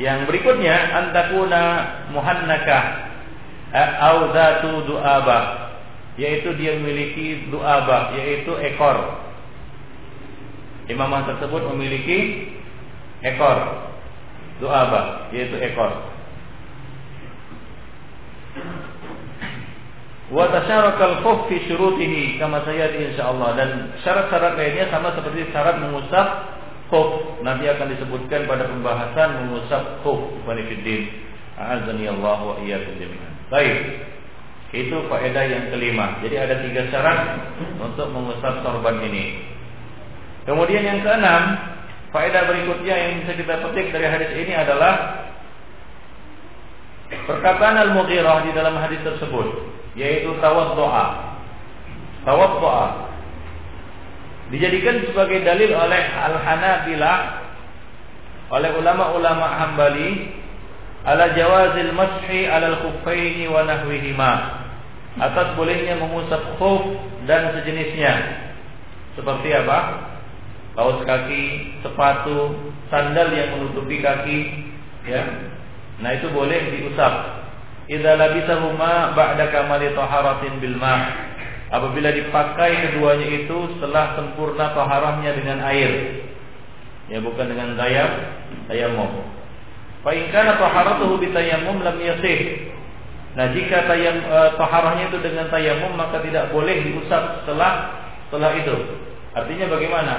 Yang 0.00 0.32
berikutnya 0.32 0.96
antakuna 0.96 1.62
muhannakah 2.16 2.84
au 4.00 4.32
zatu 4.32 4.88
du'aba 4.88 5.68
yaitu 6.16 6.56
dia 6.56 6.80
memiliki 6.80 7.52
du'aba 7.52 8.16
yaitu 8.16 8.56
ekor. 8.64 9.20
Imamah 10.88 11.28
tersebut 11.28 11.68
memiliki 11.76 12.48
ekor. 13.20 13.92
Du'aba 14.64 15.28
yaitu 15.36 15.60
ekor. 15.60 15.92
Wa 20.30 20.46
tasyarakal 20.48 21.20
khuf 21.26 21.50
fi 21.52 21.60
syurutihi 21.68 22.40
kama 22.40 22.64
sayati 22.64 23.12
insyaallah 23.12 23.50
dan 23.58 23.70
syarat-syarat 24.00 24.56
lainnya 24.56 24.86
sama 24.88 25.12
seperti 25.12 25.50
syarat 25.50 25.76
mengusap 25.82 26.26
khuf 26.90 27.40
nanti 27.46 27.70
akan 27.70 27.94
disebutkan 27.96 28.44
pada 28.50 28.66
pembahasan 28.66 29.46
mengusap 29.46 30.02
khuf 30.02 30.34
Ibanifiddin 30.44 31.06
A'azani 31.56 32.10
Allah 32.10 32.38
wa 32.42 32.54
iyyakum 32.60 32.98
jami'an. 32.98 33.32
Baik. 33.48 33.76
Itu 34.70 35.06
faedah 35.10 35.44
yang 35.50 35.64
kelima. 35.74 36.22
Jadi 36.22 36.36
ada 36.38 36.62
tiga 36.62 36.86
syarat 36.94 37.18
untuk 37.82 38.06
mengusap 38.14 38.62
sorban 38.62 39.02
ini. 39.02 39.50
Kemudian 40.46 40.82
yang 40.82 41.00
keenam 41.04 41.70
Faedah 42.10 42.42
berikutnya 42.50 42.94
yang 42.94 43.22
bisa 43.22 43.38
kita 43.38 43.62
petik 43.62 43.94
dari 43.94 44.06
hadis 44.10 44.30
ini 44.34 44.50
adalah 44.50 45.22
Perkataan 47.10 47.74
Al-Mughirah 47.90 48.46
di 48.46 48.50
dalam 48.54 48.74
hadis 48.78 48.98
tersebut 49.06 49.46
Yaitu 49.94 50.34
tawad 50.42 50.74
doa 50.74 51.06
Tawad 52.26 52.52
doa 52.58 52.86
dijadikan 54.50 55.06
sebagai 55.06 55.46
dalil 55.46 55.70
oleh 55.78 56.02
Al-Hanabilah 56.10 57.18
oleh 58.50 58.70
ulama-ulama 58.74 59.46
Hambali 59.46 60.34
ala 61.06 61.32
jawazil 61.32 61.94
mashi 61.94 62.50
ala 62.50 62.74
al-khuffaini 62.76 63.46
wa 63.46 63.62
nahwihima 63.62 64.32
atas 65.22 65.54
bolehnya 65.54 65.98
mengusap 65.98 66.58
khuf 66.58 66.82
dan 67.26 67.54
sejenisnya. 67.54 68.14
Seperti 69.18 69.54
apa? 69.54 69.78
Kaos 70.78 71.02
kaki 71.02 71.76
sepatu 71.82 72.54
sandal 72.90 73.34
yang 73.34 73.58
menutupi 73.58 73.98
kaki 73.98 74.38
ya. 75.06 75.50
Nah 75.98 76.10
itu 76.14 76.30
boleh 76.30 76.78
diusap. 76.78 77.42
Idza 77.90 78.14
labisahuma 78.14 79.18
ba'da 79.18 79.50
kamali 79.50 79.90
taharatin 79.98 80.62
bil 80.62 80.78
ma' 80.78 81.29
apabila 81.70 82.10
dipakai 82.10 82.90
keduanya 82.90 83.28
itu 83.46 83.56
setelah 83.78 84.18
sempurna 84.18 84.74
taharahnya 84.74 85.30
dengan 85.38 85.58
air. 85.64 86.22
Ya 87.10 87.18
bukan 87.22 87.46
dengan 87.50 87.74
tayam 87.74 88.10
tayamum. 88.70 89.10
Fa 90.02 90.10
in 90.14 90.30
kana 90.30 90.58
taharatuhu 90.58 91.18
bitayamum 91.22 91.82
lam 91.82 91.96
yasih. 91.98 92.70
Nah 93.34 93.50
jika 93.54 93.86
tayam 93.86 94.18
e, 94.22 94.38
taharahnya 94.58 95.10
itu 95.10 95.18
dengan 95.22 95.46
tayamum 95.50 95.94
maka 95.94 96.22
tidak 96.22 96.50
boleh 96.50 96.82
diusap 96.86 97.42
setelah 97.42 98.02
setelah 98.26 98.50
itu. 98.58 98.76
Artinya 99.34 99.66
bagaimana 99.70 100.14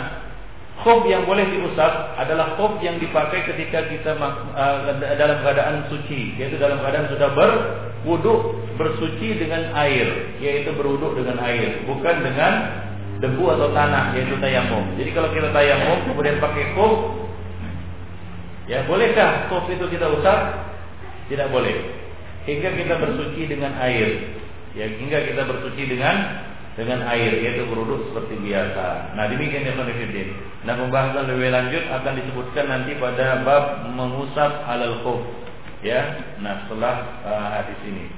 khuf 0.82 1.06
yang 1.06 1.26
boleh 1.30 1.46
diusap 1.50 2.18
adalah 2.18 2.58
khuf 2.58 2.82
yang 2.82 2.98
dipakai 2.98 3.46
ketika 3.46 3.86
kita 3.90 4.18
uh, 4.18 4.92
dalam 5.18 5.38
keadaan 5.46 5.86
suci, 5.88 6.38
yaitu 6.38 6.58
dalam 6.58 6.82
keadaan 6.82 7.10
sudah 7.14 7.30
berwuduk 7.34 8.58
bersuci 8.76 9.38
dengan 9.38 9.74
air, 9.78 10.38
yaitu 10.42 10.74
berwuduk 10.74 11.18
dengan 11.18 11.38
air, 11.46 11.86
bukan 11.86 12.16
dengan 12.26 12.54
debu 13.22 13.44
atau 13.54 13.70
tanah, 13.72 14.18
yaitu 14.18 14.34
tayamum. 14.42 14.98
Jadi 14.98 15.10
kalau 15.14 15.30
kita 15.30 15.54
tayamum 15.54 15.98
kemudian 16.10 16.42
pakai 16.42 16.74
khuf, 16.74 16.94
ya 18.66 18.82
bolehkah 18.90 19.48
khuf 19.54 19.70
itu 19.70 19.86
kita 19.88 20.10
usap? 20.10 20.68
Tidak 21.30 21.48
boleh. 21.48 22.02
Hingga 22.50 22.74
kita 22.74 22.98
bersuci 22.98 23.46
dengan 23.46 23.78
air, 23.78 24.36
ya 24.74 24.90
hingga 24.90 25.30
kita 25.30 25.46
bersuci 25.46 25.86
dengan 25.86 26.50
dengan 26.77 27.09
air 27.09 27.33
yaitu 27.41 27.65
beruduk 27.73 28.13
seperti 28.13 28.37
biasa. 28.37 29.17
Nah 29.17 29.25
demikian 29.33 29.65
ya 29.65 29.73
Khonifidin. 29.75 30.29
Nah 30.69 30.77
pembahasan 30.77 31.25
lebih 31.25 31.49
lanjut 31.49 31.85
akan 31.89 32.13
disebutkan 32.21 32.65
nanti 32.69 32.93
pada 33.01 33.41
bab 33.43 33.65
mengusap 33.97 34.53
alal 34.69 35.01
khuf. 35.01 35.25
Ya, 35.81 36.19
nah 36.41 36.65
setelah 36.65 36.95
uh, 37.25 37.49
hadis 37.61 37.79
ini. 37.85 38.09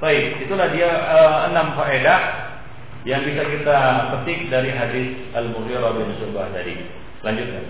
Baik, 0.00 0.40
itulah 0.46 0.72
dia 0.72 0.88
uh, 0.88 1.52
enam 1.52 1.76
faedah 1.76 2.20
yang 3.04 3.20
bisa 3.24 3.44
kita 3.44 3.76
petik 4.16 4.48
dari 4.48 4.72
hadis 4.72 5.08
Al-Mughirah 5.36 5.92
bin 5.96 6.08
Syu'bah 6.18 6.48
tadi. 6.52 6.76
Lanjutkan. 7.22 7.64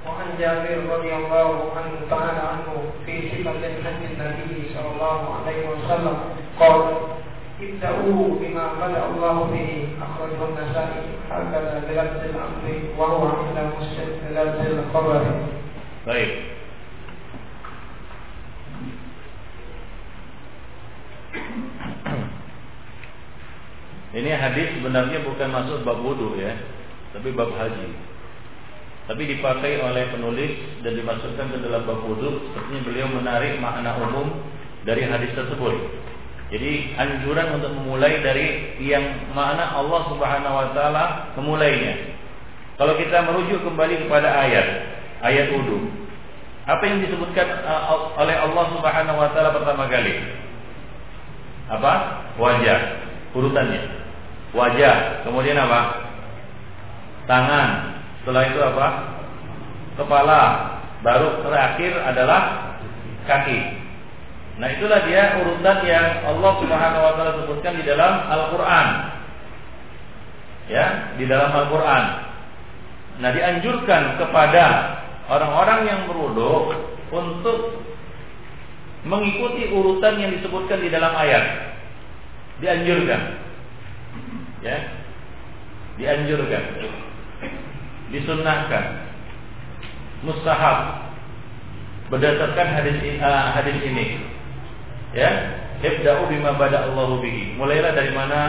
وعن 0.00 0.28
جابر 0.42 0.90
رضي 0.90 1.12
الله 1.12 1.50
عنه 1.76 1.92
تعالى 2.10 2.42
عنه 2.42 2.68
في 3.06 3.14
صفة 3.30 3.62
الحج 3.62 4.00
النبي 4.10 4.74
صلى 4.74 4.88
الله 4.96 5.20
عليه 5.36 5.60
وسلم 5.70 6.16
قال 6.58 6.80
ابدأوا 7.60 8.24
بما 8.40 8.64
بدأ 8.80 9.02
الله 9.12 9.36
به 9.52 9.68
أخرجه 10.00 10.40
النسائي 10.48 11.02
هكذا 11.30 11.74
بلفظ 11.88 12.20
الأمر 12.24 12.64
وهو 12.98 13.22
عند 13.28 13.56
مسلم 13.76 14.10
بلفظ 14.24 14.60
الخبر. 14.64 15.22
طيب. 16.06 16.30
Ini 24.10 24.26
hadis 24.34 24.74
sebenarnya 24.74 25.22
bukan 25.22 25.48
masuk 25.54 25.86
bab 25.86 26.02
wudhu 26.02 26.34
ya, 26.34 26.58
tapi 27.14 27.30
bab 27.30 27.54
haji. 27.54 27.94
Tapi 29.06 29.22
dipakai 29.22 29.78
oleh 29.86 30.10
penulis 30.10 30.82
dan 30.82 30.98
dimasukkan 30.98 31.46
ke 31.46 31.58
dalam 31.62 31.86
bab 31.86 32.02
wudhu, 32.02 32.50
sepertinya 32.50 32.80
beliau 32.90 33.06
menarik 33.06 33.62
makna 33.62 33.94
umum 34.02 34.42
dari 34.82 35.06
hadis 35.06 35.30
tersebut. 35.38 36.03
Jadi 36.53 36.93
anjuran 36.93 37.57
untuk 37.57 37.73
memulai 37.73 38.21
dari 38.21 38.77
yang 38.77 39.33
mana 39.33 39.73
Allah 39.73 40.01
Subhanahu 40.13 40.55
wa 40.55 40.67
taala 40.77 41.33
memulainya. 41.41 42.13
Kalau 42.77 42.93
kita 43.01 43.25
merujuk 43.25 43.65
kembali 43.65 44.05
kepada 44.05 44.29
ayat 44.45 44.67
ayat 45.25 45.49
wudu. 45.57 45.89
Apa 46.65 46.81
yang 46.85 47.01
disebutkan 47.01 47.45
uh, 47.65 48.13
oleh 48.17 48.37
Allah 48.37 48.65
Subhanahu 48.77 49.17
wa 49.17 49.29
taala 49.33 49.57
pertama 49.57 49.89
kali? 49.89 50.13
Apa? 51.65 51.93
Wajah. 52.37 52.79
Urutannya. 53.33 53.81
Wajah, 54.53 55.25
kemudian 55.25 55.57
apa? 55.57 56.07
Tangan. 57.25 57.69
Setelah 58.21 58.43
itu 58.53 58.59
apa? 58.61 58.87
Kepala. 59.97 60.41
Baru 61.01 61.41
terakhir 61.41 62.01
adalah 62.01 62.73
kaki. 63.29 63.84
Nah 64.55 64.67
itulah 64.71 65.03
dia 65.03 65.35
urutan 65.43 65.83
yang 65.83 66.23
Allah 66.23 66.51
Subhanahu 66.63 67.03
wa 67.03 67.13
taala 67.19 67.31
sebutkan 67.43 67.75
di 67.75 67.83
dalam 67.83 68.13
Al-Qur'an. 68.31 68.87
Ya, 70.71 71.15
di 71.19 71.27
dalam 71.27 71.51
Al-Qur'an. 71.51 72.25
Nah, 73.15 73.31
dianjurkan 73.31 74.19
kepada 74.19 74.63
orang-orang 75.31 75.79
yang 75.87 75.99
berwudu 76.11 76.75
untuk 77.15 77.79
mengikuti 79.07 79.71
urutan 79.71 80.19
yang 80.19 80.31
disebutkan 80.35 80.83
di 80.83 80.89
dalam 80.91 81.15
ayat. 81.15 81.77
Dianjurkan. 82.59 83.21
Ya. 84.65 84.77
Dianjurkan. 85.95 86.63
Disunnahkan. 88.11 88.83
Mustahab. 90.27 91.07
Berdasarkan 92.11 92.67
hadis 92.75 92.99
uh, 93.19 93.55
hadis 93.55 93.77
ini. 93.79 94.34
Ya, 95.15 95.31
ibda'u 95.79 96.27
bima 96.27 96.59
bada 96.59 96.91
Allahu 96.91 97.23
bihi. 97.23 97.55
Mulailah 97.55 97.95
dari 97.95 98.11
mana? 98.11 98.39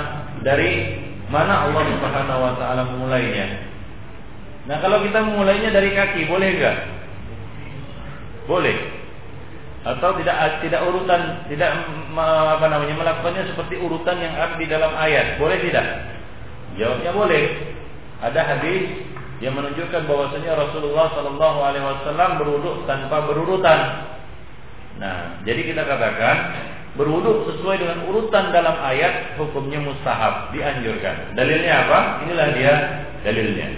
Dari 0.43 0.71
mana 1.31 1.71
Allah 1.71 1.83
Subhanahu 1.95 2.41
wa 2.43 2.53
taala 2.59 2.83
memulainya. 2.91 3.47
Nah, 4.67 4.83
kalau 4.83 4.99
kita 5.07 5.23
memulainya 5.23 5.71
dari 5.71 5.95
kaki, 5.95 6.27
boleh 6.27 6.49
enggak? 6.59 6.77
Boleh. 8.51 8.77
Atau 9.87 10.19
tidak 10.19 10.67
tidak 10.67 10.83
urutan 10.83 11.47
tidak 11.47 11.87
apa 12.19 12.67
namanya 12.67 12.99
melakukannya 12.99 13.47
seperti 13.55 13.79
urutan 13.79 14.19
yang 14.19 14.35
ada 14.35 14.59
di 14.59 14.67
dalam 14.67 14.91
ayat. 14.99 15.39
Boleh 15.39 15.63
tidak? 15.63 15.87
Jawabnya 16.75 17.15
boleh. 17.15 17.45
Ada 18.19 18.41
hadis 18.43 19.07
yang 19.39 19.55
menunjukkan 19.55 20.09
bahwasanya 20.11 20.59
Rasulullah 20.59 21.15
Shallallahu 21.15 21.59
Alaihi 21.63 21.85
Wasallam 21.87 22.31
berwudhu 22.43 22.83
tanpa 22.91 23.23
berurutan. 23.31 24.11
Nah, 24.97 25.45
jadi 25.45 25.61
kita 25.65 25.83
katakan 25.85 26.37
berwudhu 26.97 27.53
sesuai 27.53 27.77
dengan 27.81 28.09
urutan 28.09 28.53
dalam 28.53 28.77
ayat 28.81 29.37
hukumnya 29.37 29.81
mustahab 29.85 30.53
dianjurkan. 30.57 31.37
Dalilnya 31.37 31.73
apa? 31.85 31.99
Inilah 32.25 32.49
dia 32.57 32.75
dalilnya. 33.21 33.69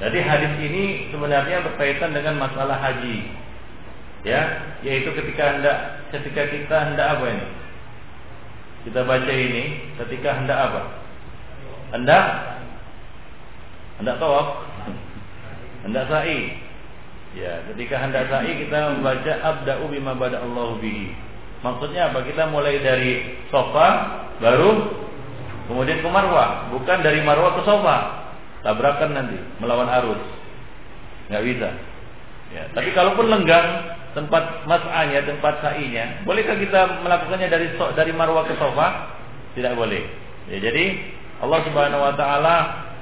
Jadi 0.00 0.18
hadis 0.24 0.52
ini 0.64 1.12
sebenarnya 1.12 1.62
berkaitan 1.62 2.16
dengan 2.16 2.40
masalah 2.40 2.80
haji 2.80 3.40
ya 4.24 4.40
yaitu 4.84 5.08
ketika 5.16 5.56
hendak 5.56 5.76
ketika 6.12 6.42
kita 6.52 6.76
hendak 6.92 7.06
apa 7.16 7.24
ini 7.24 7.46
kita 8.84 9.00
baca 9.04 9.32
ini 9.32 9.64
ketika 9.96 10.30
hendak 10.36 10.58
apa 10.60 10.82
hendak 11.96 12.24
hendak 14.00 14.16
tawaf 14.20 14.68
hendak 15.84 16.04
sa'i 16.08 16.60
ya 17.36 17.62
ketika 17.72 18.02
hendak 18.02 18.26
sa'i 18.26 18.66
kita 18.66 18.98
membaca 18.98 19.32
abda'u 19.38 19.86
bima 19.86 20.16
bada 20.18 20.42
Allah 20.42 20.78
bihi. 20.78 21.14
Maksudnya 21.60 22.10
apa? 22.10 22.24
Kita 22.24 22.48
mulai 22.48 22.80
dari 22.80 23.44
sofa 23.52 23.88
baru 24.40 24.90
kemudian 25.68 26.00
ke 26.00 26.08
marwah. 26.08 26.72
Bukan 26.72 26.98
dari 27.04 27.20
marwah 27.20 27.60
ke 27.60 27.62
sofa. 27.68 27.96
Tabrakan 28.64 29.12
nanti 29.12 29.38
melawan 29.60 29.88
arus. 29.88 30.20
Nggak 31.28 31.44
bisa. 31.46 31.68
Ya 32.50 32.62
tapi 32.74 32.90
kalaupun 32.96 33.30
lenggang 33.30 33.94
tempat 34.10 34.66
mas'anya, 34.66 35.22
tempat 35.22 35.62
sa'inya, 35.62 36.26
bolehkah 36.26 36.58
kita 36.58 37.06
melakukannya 37.06 37.46
dari 37.46 37.66
dari 37.94 38.12
marwah 38.16 38.42
ke 38.48 38.58
sofa? 38.58 39.16
Tidak 39.54 39.74
boleh. 39.78 40.02
Ya, 40.50 40.58
jadi 40.58 40.98
Allah 41.40 41.60
Subhanahu 41.62 42.02
wa 42.02 42.14
taala 42.18 42.56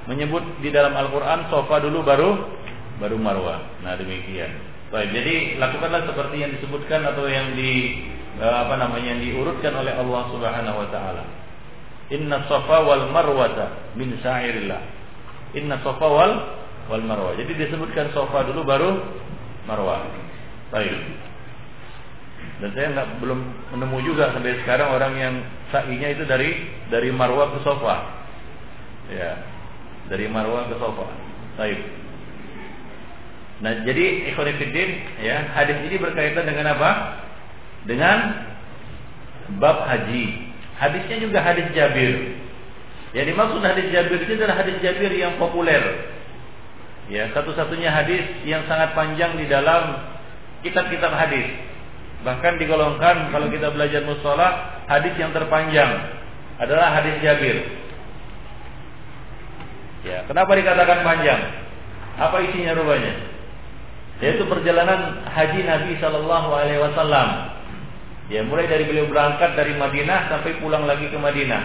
menyebut 0.09 0.41
di 0.65 0.73
dalam 0.73 0.93
Al-Qur'an 0.97 1.49
sofa 1.53 1.81
dulu 1.85 2.01
baru 2.05 2.58
baru 2.99 3.17
marwah. 3.19 3.83
Nah, 3.83 3.95
demikian. 3.95 4.79
Baik, 4.89 5.13
jadi 5.13 5.35
lakukanlah 5.61 6.09
seperti 6.09 6.37
yang 6.41 6.51
disebutkan 6.57 7.05
atau 7.05 7.29
yang 7.29 7.53
di 7.53 8.01
eh, 8.41 8.57
apa 8.65 8.75
namanya 8.81 9.17
yang 9.17 9.21
diurutkan 9.21 9.77
oleh 9.77 9.93
Allah 9.93 10.23
Subhanahu 10.33 10.79
wa 10.81 10.89
taala. 10.89 11.25
Inna 12.09 12.49
safa 12.49 12.89
wal 12.89 13.13
marwata 13.13 13.93
min 14.01 14.17
sa'irillah. 14.25 14.81
Inna 15.61 15.77
safa 15.85 16.09
wal 16.09 16.33
wal 16.89 17.05
marwah. 17.05 17.37
Jadi 17.37 17.53
disebutkan 17.53 18.17
sofa 18.17 18.49
dulu 18.49 18.65
baru 18.65 18.91
marwah. 19.69 20.09
Baik. 20.73 20.97
Dan 22.65 22.73
saya 22.73 22.87
nggak 22.97 23.09
belum 23.23 23.41
menemu 23.77 23.99
juga 24.09 24.33
sampai 24.33 24.57
sekarang 24.65 24.89
orang 24.97 25.15
yang 25.21 25.35
sa'inya 25.69 26.09
itu 26.11 26.25
dari 26.25 26.65
dari 26.89 27.13
marwah 27.13 27.53
ke 27.55 27.61
sofa. 27.61 27.97
Ya, 29.13 29.37
dari 30.09 30.33
marwah 30.33 30.65
ke 30.73 30.81
sofa. 30.81 31.07
Baik. 31.61 32.08
Nah, 33.59 33.83
jadi 33.83 34.31
ikhwanifiddin 34.31 34.91
ya, 35.19 35.51
hadis 35.51 35.83
ini 35.83 35.99
berkaitan 35.99 36.47
dengan 36.47 36.79
apa? 36.79 36.91
Dengan 37.91 38.19
bab 39.59 39.83
haji. 39.83 40.47
Hadisnya 40.79 41.19
juga 41.19 41.43
hadis 41.43 41.67
Jabir. 41.75 42.39
Yang 43.17 43.35
dimaksud 43.35 43.63
hadis 43.67 43.91
Jabir 43.91 44.21
ini 44.23 44.35
adalah 44.39 44.63
hadis 44.63 44.79
Jabir 44.79 45.11
yang 45.11 45.35
populer. 45.43 45.83
Ya, 47.11 47.33
satu-satunya 47.35 47.91
hadis 47.91 48.23
yang 48.47 48.63
sangat 48.71 48.95
panjang 48.95 49.35
di 49.41 49.51
dalam 49.51 50.07
kitab-kitab 50.63 51.11
hadis. 51.17 51.51
Bahkan 52.23 52.63
digolongkan 52.63 53.35
kalau 53.35 53.51
kita 53.51 53.75
belajar 53.75 54.07
musola 54.07 54.79
hadis 54.87 55.19
yang 55.19 55.35
terpanjang 55.35 56.15
adalah 56.63 56.95
hadis 56.95 57.19
Jabir. 57.25 57.59
Ya, 60.07 60.23
kenapa 60.31 60.55
dikatakan 60.55 61.03
panjang? 61.03 61.41
Apa 62.23 62.39
isinya 62.47 62.79
rupanya? 62.79 63.38
Yaitu 64.19 64.45
perjalanan 64.51 65.23
haji 65.31 65.61
Nabi 65.63 65.93
Shallallahu 66.03 66.49
Alaihi 66.51 66.83
Wasallam. 66.83 67.29
Ya, 68.29 68.45
mulai 68.45 68.69
dari 68.69 68.85
beliau 68.85 69.09
berangkat 69.09 69.57
dari 69.57 69.73
Madinah 69.79 70.29
sampai 70.29 70.59
pulang 70.61 70.85
lagi 70.85 71.09
ke 71.09 71.17
Madinah. 71.17 71.63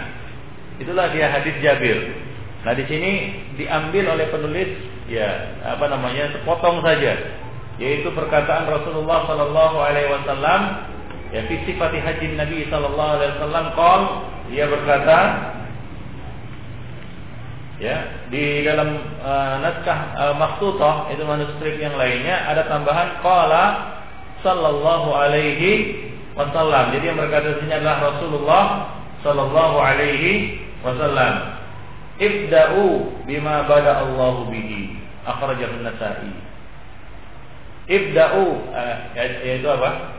Itulah 0.80 1.12
dia 1.12 1.28
hadis 1.28 1.60
Jabir. 1.60 2.14
Nah, 2.64 2.72
di 2.72 2.88
sini 2.88 3.12
diambil 3.60 4.16
oleh 4.16 4.32
penulis 4.32 4.70
ya 5.12 5.60
apa 5.68 5.92
namanya 5.92 6.32
sepotong 6.32 6.80
saja 6.80 7.44
yaitu 7.82 8.08
perkataan 8.14 8.70
Rasulullah 8.70 9.26
sallallahu 9.28 9.78
alaihi 9.82 10.10
wasallam 10.14 10.62
ya 11.34 11.42
fi 11.50 11.56
sifati 11.66 11.98
haji 12.00 12.38
Nabi 12.38 12.70
sallallahu 12.70 13.12
alaihi 13.20 13.34
wasallam 13.40 13.66
qol 13.74 14.02
dia 14.54 14.66
berkata 14.70 15.18
ya 17.82 18.28
di 18.30 18.62
dalam 18.62 19.02
uh, 19.22 19.56
naskah 19.62 20.00
uh, 20.14 20.34
maktutah 20.38 21.10
itu 21.10 21.24
manuskrip 21.26 21.78
yang 21.82 21.98
lainnya 21.98 22.46
ada 22.46 22.70
tambahan 22.70 23.18
qala 23.26 23.64
sallallahu 24.46 25.10
alaihi 25.14 25.98
wasallam 26.38 26.94
jadi 26.94 27.14
yang 27.14 27.18
berkata 27.18 27.58
sini 27.62 27.74
adalah 27.74 28.14
Rasulullah 28.14 28.64
sallallahu 29.26 29.78
alaihi 29.82 30.62
wasallam 30.86 31.58
ibda'u 32.22 33.10
bima 33.26 33.66
bada 33.66 34.06
Allah 34.06 34.36
bihi 34.50 35.00
akhrajahu 35.26 35.82
an-nasa'i 35.82 36.54
Ibda'u 37.84 38.46
eh, 38.72 38.96
yaitu 39.44 39.68
apa? 39.68 40.16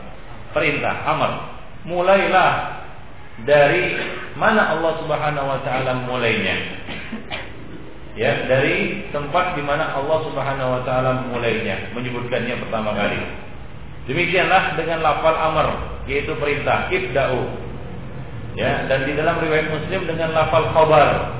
Perintah, 0.53 1.01
amar. 1.09 1.31
Mulailah 1.85 2.81
dari 3.43 3.97
mana 4.37 4.77
Allah 4.77 5.01
Subhanahu 5.01 5.47
wa 5.49 5.59
taala 5.65 6.05
mulainya. 6.05 6.55
Ya, 8.15 8.47
dari 8.47 9.11
tempat 9.11 9.59
di 9.59 9.63
mana 9.63 9.91
Allah 9.91 10.23
Subhanahu 10.23 10.69
wa 10.79 10.81
taala 10.87 11.27
mulainya, 11.27 11.91
menyebutkannya 11.91 12.63
pertama 12.63 12.95
kali. 12.95 13.19
Demikianlah 14.07 14.79
dengan 14.79 15.03
lafal 15.03 15.35
amar, 15.35 15.67
yaitu 16.07 16.31
perintah, 16.39 16.87
ibda'u. 16.87 17.43
Ya, 18.55 18.87
dan 18.87 19.03
di 19.03 19.19
dalam 19.19 19.35
riwayat 19.43 19.67
Muslim 19.67 20.07
dengan 20.07 20.31
lafal 20.31 20.71
khabar. 20.71 21.35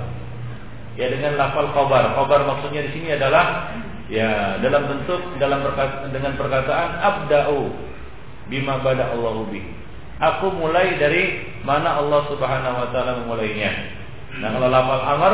Ya, 0.99 1.07
dengan 1.07 1.39
lafal 1.39 1.71
khabar. 1.71 2.11
Khabar 2.11 2.43
maksudnya 2.43 2.83
di 2.83 2.91
sini 2.91 3.15
adalah 3.15 3.71
Ya, 4.05 4.61
dalam 4.61 4.85
bentuk 4.85 5.17
dalam 5.41 5.65
perkata, 5.65 6.13
dengan 6.13 6.37
perkataan 6.37 6.89
abda'u 7.01 7.73
bima 8.53 8.77
bada 8.85 9.17
Allahu 9.17 9.49
bi. 9.49 9.65
Aku 10.21 10.53
mulai 10.53 11.01
dari 11.01 11.41
mana 11.65 11.97
Allah 11.97 12.21
Subhanahu 12.29 12.85
wa 12.85 12.87
taala 12.93 13.25
memulainya. 13.25 13.73
Nah, 14.37 14.53
kalau 14.53 14.69
lafal 14.69 15.03
amar 15.09 15.33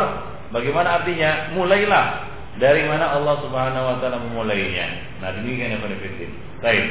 bagaimana 0.51 1.01
artinya? 1.01 1.55
Mulailah 1.55 2.05
dari 2.59 2.83
mana 2.85 3.15
Allah 3.15 3.39
Subhanahu 3.41 3.85
wa 3.87 3.95
taala 4.03 4.19
memulainya. 4.21 4.87
Nah, 5.23 5.35
demikian 5.35 5.75
yang 5.75 5.83
benefitin. 5.83 6.31
Baik. 6.59 6.85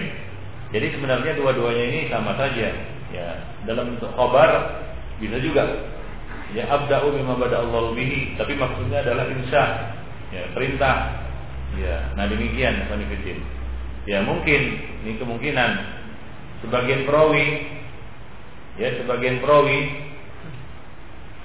Jadi 0.70 0.86
sebenarnya 0.96 1.32
dua-duanya 1.38 1.84
ini 1.92 2.00
sama 2.08 2.34
saja. 2.34 2.68
Ya, 3.10 3.28
dalam 3.66 3.96
bentuk 3.96 4.10
khabar 4.16 4.80
bisa 5.18 5.36
juga. 5.42 5.64
Ya 6.50 6.66
abda'u 6.66 7.14
bima 7.14 7.38
bada 7.38 7.62
Allahu 7.62 7.94
bihi, 7.94 8.34
tapi 8.34 8.58
maksudnya 8.58 9.06
adalah 9.06 9.30
insya. 9.30 9.94
Ya, 10.34 10.46
perintah 10.50 11.20
Ya, 11.78 12.10
nah 12.18 12.26
demikian 12.26 12.90
Fanifidin. 12.90 13.38
Ya 14.08 14.26
mungkin 14.26 14.80
ini 15.06 15.12
kemungkinan 15.22 15.70
sebagian 16.66 17.06
perawi 17.06 17.62
ya 18.80 18.96
sebagian 18.98 19.38
perawi 19.38 19.99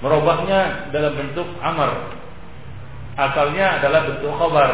merubahnya 0.00 0.92
dalam 0.92 1.12
bentuk 1.16 1.48
amar. 1.64 2.12
Asalnya 3.16 3.80
adalah 3.80 4.04
bentuk 4.12 4.32
khabar. 4.36 4.70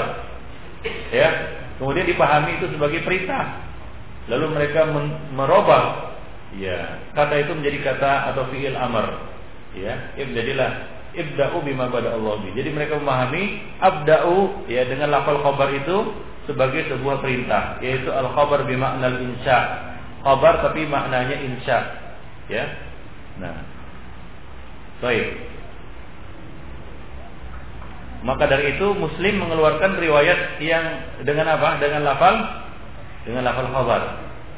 Ya, 1.14 1.28
kemudian 1.78 2.11
dipahami 2.11 2.58
itu 2.58 2.66
sebagai 2.74 3.06
perintah. 3.06 3.62
Lalu 4.26 4.54
mereka 4.54 4.87
merubah 5.35 6.14
ya 6.58 7.11
kata 7.14 7.42
itu 7.42 7.52
menjadi 7.54 7.78
kata 7.94 8.12
atau 8.35 8.50
fiil 8.50 8.74
amar. 8.74 9.30
Ya, 9.72 10.11
menjadilah 10.18 10.70
ibda'u 11.14 11.62
bima 11.62 11.87
bada 11.87 12.18
Allah 12.18 12.42
bi. 12.42 12.50
Jadi 12.58 12.74
mereka 12.74 12.98
memahami 12.98 13.62
abda'u 13.78 14.66
ya 14.66 14.85
dengan 14.90 15.14
lafal 15.14 15.38
khabar 15.38 15.70
itu 15.70 16.12
sebagai 16.50 16.90
sebuah 16.90 17.22
perintah, 17.22 17.78
yaitu 17.78 18.11
al 18.11 18.26
khabar 18.35 18.66
al 18.66 19.16
insya. 19.22 19.58
Khabar 20.26 20.66
tapi 20.66 20.82
maknanya 20.90 21.38
insya. 21.38 21.78
Ya. 22.50 22.66
Nah. 23.38 23.71
Baik. 25.02 25.26
Maka 28.22 28.46
dari 28.46 28.78
itu 28.78 28.86
Muslim 28.94 29.42
mengeluarkan 29.42 29.98
riwayat 29.98 30.62
yang 30.62 31.18
dengan 31.26 31.58
apa? 31.58 31.82
Dengan 31.82 32.06
lafal 32.06 32.36
dengan 33.26 33.42
lafal 33.50 33.66
khabar. 33.74 34.02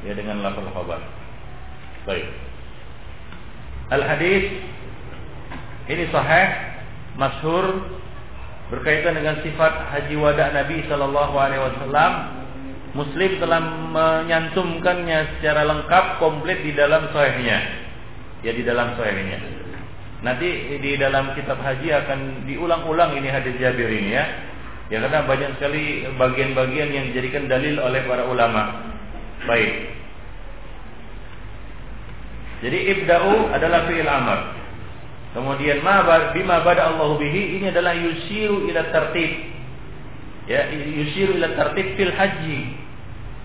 Ya 0.04 0.12
dengan 0.12 0.44
lafal 0.44 0.68
khabar. 0.68 1.00
Baik. 2.04 2.28
Al 3.88 4.04
hadis 4.04 4.44
ini 5.88 6.04
sahih, 6.12 6.48
masyhur 7.16 7.88
berkaitan 8.68 9.16
dengan 9.16 9.40
sifat 9.40 9.72
haji 9.96 10.16
wada 10.16 10.52
Nabi 10.52 10.84
Shallallahu 10.84 11.34
Alaihi 11.40 11.62
Wasallam. 11.64 12.12
Muslim 12.94 13.42
telah 13.42 13.58
menyantumkannya 13.90 15.40
secara 15.40 15.66
lengkap 15.66 16.22
komplit 16.22 16.62
di 16.62 16.76
dalam 16.76 17.10
sahihnya. 17.10 17.58
Ya 18.44 18.52
di 18.52 18.62
dalam 18.62 18.92
sahihnya. 18.94 19.53
Nanti 20.24 20.80
di 20.80 20.96
dalam 20.96 21.36
kitab 21.36 21.60
haji 21.60 21.92
akan 21.92 22.48
diulang-ulang 22.48 23.12
ini 23.20 23.28
hadis 23.28 23.60
Jabir 23.60 23.92
ini 23.92 24.16
ya. 24.16 24.24
Ya 24.88 25.04
karena 25.04 25.28
banyak 25.28 25.60
sekali 25.60 26.08
bagian-bagian 26.16 26.88
yang 26.96 27.04
dijadikan 27.12 27.44
dalil 27.44 27.76
oleh 27.76 28.00
para 28.08 28.24
ulama. 28.24 28.88
Baik. 29.44 29.92
Jadi 32.64 32.78
ibda'u 32.96 33.52
adalah 33.52 33.84
fi'il 33.84 34.08
amr. 34.08 34.40
Kemudian 35.36 35.84
ma 35.84 36.00
bima 36.32 36.64
bada 36.64 36.88
Allah 36.88 37.20
bihi 37.20 37.60
ini 37.60 37.68
adalah 37.68 37.92
yusiru 37.92 38.64
ila 38.64 38.80
tertib. 38.88 39.28
Ya, 40.48 40.72
yusiru 40.72 41.36
ila 41.36 41.52
tertib 41.52 42.00
fil 42.00 42.14
haji. 42.16 42.60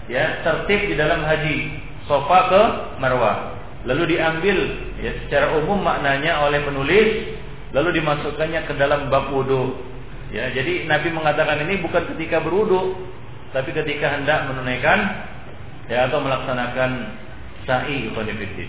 Ya, 0.07 0.39
tertib 0.47 0.87
di 0.87 0.95
dalam 0.95 1.27
haji. 1.27 1.75
Sofa 2.07 2.39
ke 2.47 2.61
Marwah. 3.03 3.58
Lalu 3.89 4.03
diambil 4.13 4.57
ya 5.01 5.11
secara 5.25 5.57
umum 5.57 5.81
maknanya 5.81 6.45
oleh 6.45 6.61
penulis 6.61 7.07
lalu 7.73 7.97
dimasukkannya 7.97 8.69
ke 8.69 8.73
dalam 8.77 9.09
bab 9.09 9.33
wudu. 9.33 9.81
Ya, 10.29 10.53
jadi 10.53 10.85
Nabi 10.85 11.09
mengatakan 11.09 11.57
ini 11.65 11.81
bukan 11.81 12.05
ketika 12.13 12.37
berwudu, 12.37 13.01
tapi 13.49 13.73
ketika 13.73 14.13
hendak 14.13 14.45
menunaikan 14.45 15.25
ya 15.89 16.05
atau 16.05 16.21
melaksanakan 16.21 17.17
sa'i 17.65 18.13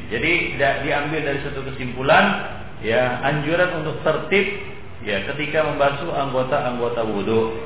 Jadi 0.08 0.32
diambil 0.56 1.20
dari 1.20 1.38
satu 1.44 1.68
kesimpulan 1.68 2.56
ya 2.80 3.20
anjuran 3.20 3.84
untuk 3.84 4.00
tertib 4.00 4.56
ya 5.04 5.20
ketika 5.32 5.68
membasuh 5.68 6.16
anggota-anggota 6.16 7.04
wudhu 7.04 7.60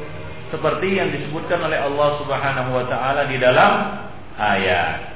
seperti 0.50 0.98
yang 0.98 1.14
disebutkan 1.14 1.62
oleh 1.62 1.78
Allah 1.78 2.18
Subhanahu 2.18 2.70
wa 2.82 2.84
taala 2.90 3.30
di 3.30 3.38
dalam 3.38 3.72
ayat. 4.38 5.14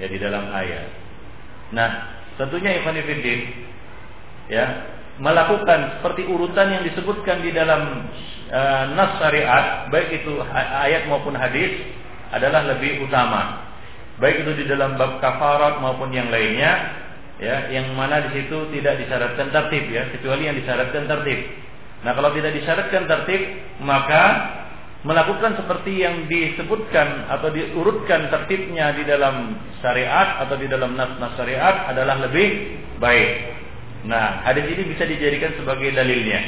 Ya 0.00 0.06
di 0.12 0.18
dalam 0.20 0.52
ayat 0.52 1.03
nah 1.74 2.14
tentunya 2.40 2.78
Ikhwan 2.80 2.96
Fiddin 3.02 3.40
ya 4.48 4.66
melakukan 5.18 6.00
seperti 6.00 6.26
urutan 6.26 6.74
yang 6.74 6.82
disebutkan 6.82 7.42
di 7.42 7.54
dalam 7.54 8.10
uh, 8.50 8.84
nas 8.94 9.18
syariat 9.18 9.90
baik 9.90 10.22
itu 10.24 10.42
ayat 10.54 11.06
maupun 11.06 11.34
hadis 11.38 11.70
adalah 12.34 12.66
lebih 12.66 13.06
utama 13.06 13.62
baik 14.18 14.46
itu 14.46 14.62
di 14.62 14.64
dalam 14.70 14.94
bab 14.94 15.18
kafarat 15.18 15.82
maupun 15.82 16.14
yang 16.14 16.30
lainnya 16.30 17.02
ya 17.42 17.66
yang 17.70 17.90
mana 17.98 18.22
di 18.30 18.30
situ 18.42 18.70
tidak 18.70 19.02
disyaratkan 19.02 19.50
tertib 19.50 19.84
ya 19.90 20.06
kecuali 20.14 20.46
yang 20.46 20.56
disyaratkan 20.58 21.10
tertib. 21.10 21.40
Nah 22.06 22.12
kalau 22.14 22.30
tidak 22.36 22.52
disyaratkan 22.54 23.10
tertib 23.10 23.42
maka 23.82 24.22
melakukan 25.04 25.60
seperti 25.60 26.00
yang 26.00 26.24
disebutkan 26.26 27.28
atau 27.28 27.52
diurutkan 27.52 28.32
tertibnya 28.32 28.96
di 28.96 29.04
dalam 29.04 29.60
syariat 29.84 30.40
atau 30.48 30.56
di 30.56 30.64
dalam 30.64 30.96
nas-nas 30.96 31.36
syariat 31.36 31.92
adalah 31.92 32.24
lebih 32.24 32.80
baik. 32.96 33.52
Nah 34.08 34.44
hadis 34.48 34.64
ini 34.64 34.96
bisa 34.96 35.04
dijadikan 35.04 35.52
sebagai 35.60 35.92
dalilnya. 35.92 36.40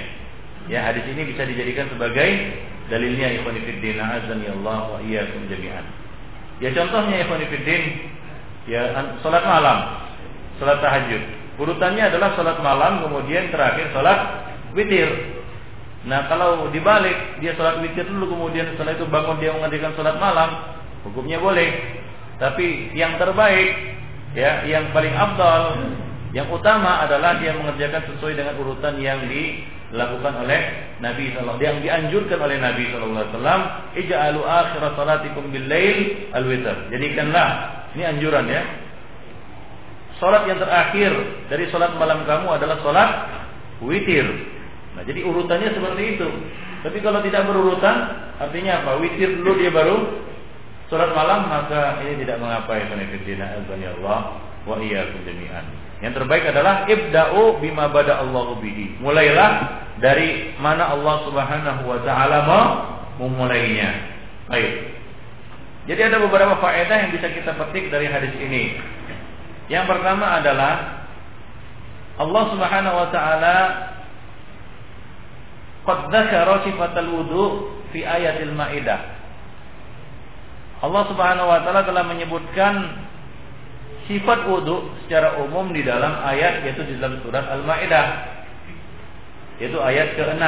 Ya 0.72 0.82
hadis 0.88 1.04
ini 1.04 1.28
bisa 1.28 1.44
dijadikan 1.44 1.92
sebagai 1.92 2.28
dalilnya 2.88 3.36
ikhwan 3.38 3.60
fillah 3.60 4.08
azan 4.24 4.40
ya 4.40 4.52
Allah 4.56 4.80
wa 4.88 4.98
iyyakum 5.04 5.46
jami'an. 5.52 5.84
Ya 6.64 6.72
contohnya 6.72 7.28
ikhwan 7.28 7.44
fillah 7.44 7.82
ya 8.66 8.82
salat 9.20 9.44
malam 9.44 9.78
salat 10.56 10.80
tahajud. 10.80 11.22
Urutannya 11.56 12.12
adalah 12.12 12.36
salat 12.36 12.60
malam, 12.60 13.00
kemudian 13.08 13.48
terakhir 13.48 13.88
salat 13.96 14.20
witir. 14.76 15.35
Nah, 16.06 16.30
kalau 16.30 16.70
dibalik 16.70 17.42
dia 17.42 17.58
salat 17.58 17.82
witir 17.82 18.06
dulu, 18.06 18.30
kemudian 18.30 18.70
setelah 18.74 18.94
itu 18.94 19.10
bangun 19.10 19.42
dia 19.42 19.50
mengerjakan 19.50 19.92
salat 19.98 20.16
malam, 20.22 20.50
hukumnya 21.02 21.42
boleh. 21.42 21.98
Tapi 22.38 22.94
yang 22.94 23.18
terbaik, 23.18 23.74
ya, 24.38 24.62
yang 24.70 24.94
paling 24.94 25.10
abdal, 25.10 25.82
yang 26.30 26.46
utama 26.46 27.02
adalah 27.02 27.42
dia 27.42 27.58
mengerjakan 27.58 28.06
sesuai 28.06 28.38
dengan 28.38 28.54
urutan 28.54 29.02
yang 29.02 29.18
dilakukan 29.26 30.46
oleh 30.46 30.60
Nabi 31.02 31.34
sallallahu 31.34 31.58
yang 31.58 31.82
dianjurkan 31.82 32.38
oleh 32.38 32.56
Nabi 32.62 32.86
sallallahu 32.92 33.20
alaihi 33.26 33.34
wasallam, 33.34 33.62
ij'alu 33.98 34.40
akhir 34.46 34.82
salatikum 34.94 35.50
bil 35.50 35.66
lail 35.66 36.30
al 36.30 36.44
witr. 36.46 36.76
Jadikanlah 36.94 37.48
ini 37.98 38.02
anjuran 38.06 38.46
ya. 38.46 38.62
Sholat 40.22 40.48
yang 40.48 40.62
terakhir 40.62 41.12
dari 41.50 41.66
sholat 41.68 41.98
malam 41.98 42.22
kamu 42.24 42.46
adalah 42.46 42.78
sholat 42.78 43.10
witir. 43.82 44.55
Nah, 44.96 45.04
jadi 45.04 45.20
urutannya 45.22 45.76
seperti 45.76 46.02
itu. 46.16 46.28
Tapi 46.80 46.98
kalau 47.04 47.20
tidak 47.20 47.44
berurutan, 47.44 47.96
artinya 48.40 48.80
apa? 48.80 48.96
Witir 49.04 49.44
dulu 49.44 49.60
dia 49.60 49.68
baru 49.68 50.24
sholat 50.88 51.12
malam, 51.12 51.52
maka 51.52 52.00
ini 52.00 52.24
tidak 52.24 52.40
mengapa 52.40 52.80
ya 52.80 53.92
Allah 54.00 54.18
wa 54.64 54.76
iyyakum 54.80 55.20
jami'an. 55.28 55.66
Yang 56.00 56.12
terbaik 56.20 56.44
adalah 56.48 56.84
ibda'u 56.88 57.60
bima 57.60 57.88
bada 57.88 58.20
Allahu 58.20 58.60
bihi. 58.60 59.00
Mulailah 59.00 59.50
dari 60.00 60.52
mana 60.60 60.92
Allah 60.92 61.24
Subhanahu 61.24 61.82
wa 61.88 61.98
taala 62.04 62.38
mau 62.44 62.66
memulainya. 63.24 64.12
Baik. 64.48 64.92
Jadi 65.86 66.00
ada 66.02 66.18
beberapa 66.20 66.58
faedah 66.60 66.96
yang 67.06 67.10
bisa 67.14 67.30
kita 67.32 67.56
petik 67.56 67.88
dari 67.88 68.10
hadis 68.10 68.34
ini. 68.36 68.76
Yang 69.72 69.86
pertama 69.88 70.36
adalah 70.36 71.06
Allah 72.20 72.44
Subhanahu 72.52 72.96
wa 72.96 73.08
taala 73.08 73.56
qad 75.86 76.10
dzakara 76.10 76.66
sifatal 76.66 77.08
wudu 77.08 77.44
fi 77.94 78.02
ayatil 78.02 78.52
Maidah. 78.52 79.00
Allah 80.82 81.02
Subhanahu 81.08 81.48
wa 81.48 81.64
taala 81.64 81.88
telah 81.88 82.04
menyebutkan 82.04 82.74
sifat 84.04 84.44
wudu 84.44 84.92
secara 85.06 85.40
umum 85.40 85.72
di 85.72 85.80
dalam 85.86 86.20
ayat 86.20 86.66
yaitu 86.66 86.84
di 86.84 87.00
dalam 87.00 87.22
surat 87.24 87.48
Al-Maidah. 87.48 88.06
Yaitu 89.62 89.78
ayat 89.80 90.20
ke-6. 90.20 90.44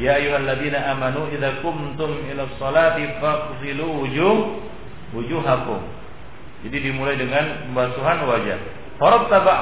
Ya 0.00 0.16
ayyuhalladzina 0.16 0.94
amanu 0.94 1.28
idza 1.34 1.60
kumtum 1.60 2.24
ila 2.30 2.46
sholati 2.56 3.04
faghsilu 3.20 3.84
wujuh 3.84 4.36
wujuhakum 5.12 6.00
jadi 6.60 6.76
dimulai 6.92 7.16
dengan 7.16 7.72
pembasuhan 7.72 8.20
wajah. 8.28 8.58
Farattaba 9.00 9.56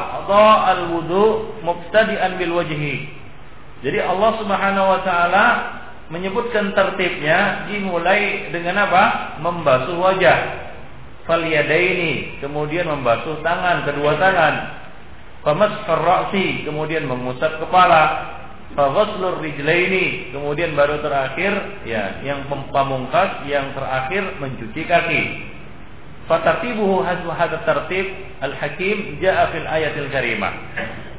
al-wudu 0.74 1.54
mubtadi'an 1.62 2.34
bil 2.42 2.58
wajhi. 2.58 3.06
Jadi 3.78 3.98
Allah 4.02 4.30
Subhanahu 4.42 4.86
wa 4.90 5.00
taala 5.06 5.46
menyebutkan 6.08 6.72
tertibnya 6.72 7.68
dimulai 7.70 8.50
dengan 8.50 8.88
apa? 8.88 9.04
Membasuh 9.44 9.96
wajah. 9.96 10.66
Falyadaini, 11.28 12.40
kemudian 12.40 12.88
membasuh 12.88 13.44
tangan, 13.44 13.84
kedua 13.84 14.16
tangan. 14.16 14.54
Ra'si, 15.44 16.64
kemudian 16.64 17.04
mengusap 17.04 17.60
kepala. 17.60 18.34
Faghuslur 18.68 19.40
rijlaini, 19.40 20.32
kemudian 20.32 20.76
baru 20.76 21.00
terakhir 21.00 21.52
ya, 21.88 22.20
yang 22.20 22.44
pamungkas 22.68 23.48
yang 23.48 23.72
terakhir 23.72 24.36
mencuci 24.40 24.84
kaki. 24.84 25.22
Fatartibuhu 26.28 27.00
hadha 27.04 27.64
tertib 27.64 28.06
al-hakim 28.44 29.16
ja'a 29.24 29.48
fil 29.52 29.64
ayatil 29.64 30.08
karimah. 30.12 30.52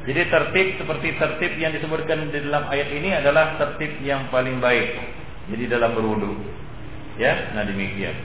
Jadi 0.00 0.32
tertib 0.32 0.66
seperti 0.80 1.08
tertib 1.20 1.52
yang 1.60 1.76
disebutkan 1.76 2.32
di 2.32 2.40
dalam 2.40 2.64
ayat 2.72 2.88
ini 2.88 3.12
adalah 3.12 3.60
tertib 3.60 4.00
yang 4.00 4.32
paling 4.32 4.56
baik. 4.56 4.96
Jadi 5.52 5.64
dalam 5.68 5.92
berwudu. 5.92 6.32
Ya, 7.20 7.52
nah 7.52 7.68
demikian. 7.68 8.16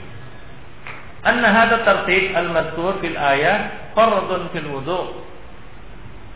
Anna 1.25 1.51
hadha 1.51 1.83
tertib 1.83 2.31
al-madhkur 2.31 3.03
fil 3.03 3.19
ayat 3.19 3.91
fardun 3.91 4.53
fil 4.55 4.69
wudu. 4.71 5.25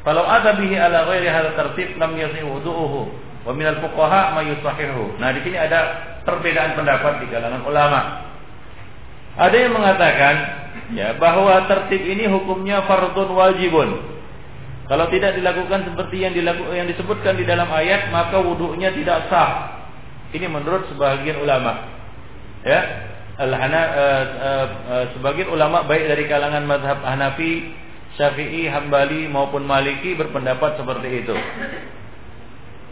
Kalau 0.03 0.27
ada 0.27 0.59
bihi 0.59 0.75
ala 0.75 1.07
ghairi 1.07 1.29
hadha 1.31 1.55
tertib 1.55 1.95
lam 1.95 2.19
yasih 2.19 2.43
wudu'uhu. 2.43 3.07
Wa 3.47 3.55
minal 3.55 3.79
fuqaha 3.79 4.35
ma 4.35 4.41
yusahihu. 4.43 5.15
Nah, 5.23 5.31
di 5.31 5.39
sini 5.47 5.55
ada 5.55 5.79
perbedaan 6.27 6.75
pendapat 6.75 7.23
di 7.23 7.31
kalangan 7.31 7.63
ulama. 7.63 8.01
Ada 9.39 9.55
yang 9.55 9.71
mengatakan 9.71 10.35
ya 10.91 11.15
bahwa 11.15 11.63
tertib 11.71 12.03
ini 12.03 12.27
hukumnya 12.27 12.83
fardun 12.83 13.31
wajibun. 13.31 14.18
Kalau 14.89 15.05
tidak 15.13 15.37
dilakukan 15.37 15.85
seperti 15.85 16.25
yang 16.25 16.33
dilakukan 16.33 16.73
yang 16.73 16.89
disebutkan 16.89 17.37
di 17.37 17.45
dalam 17.45 17.69
ayat, 17.69 18.09
maka 18.09 18.41
wudhunya 18.41 18.89
tidak 18.97 19.29
sah. 19.29 19.85
Ini 20.33 20.49
menurut 20.49 20.89
sebagian 20.89 21.45
ulama. 21.45 21.77
Ya, 22.65 22.81
Al-Hana 23.37 23.81
uh, 23.85 24.25
uh, 24.25 24.67
uh, 24.89 25.05
sebagian 25.13 25.53
ulama 25.53 25.85
baik 25.85 26.09
dari 26.09 26.25
kalangan 26.25 26.65
mazhab 26.65 27.05
Hanafi, 27.05 27.69
Syafi'i, 28.17 28.65
Hambali 28.65 29.29
maupun 29.29 29.61
Maliki 29.61 30.17
berpendapat 30.17 30.81
seperti 30.81 31.21
itu. 31.21 31.37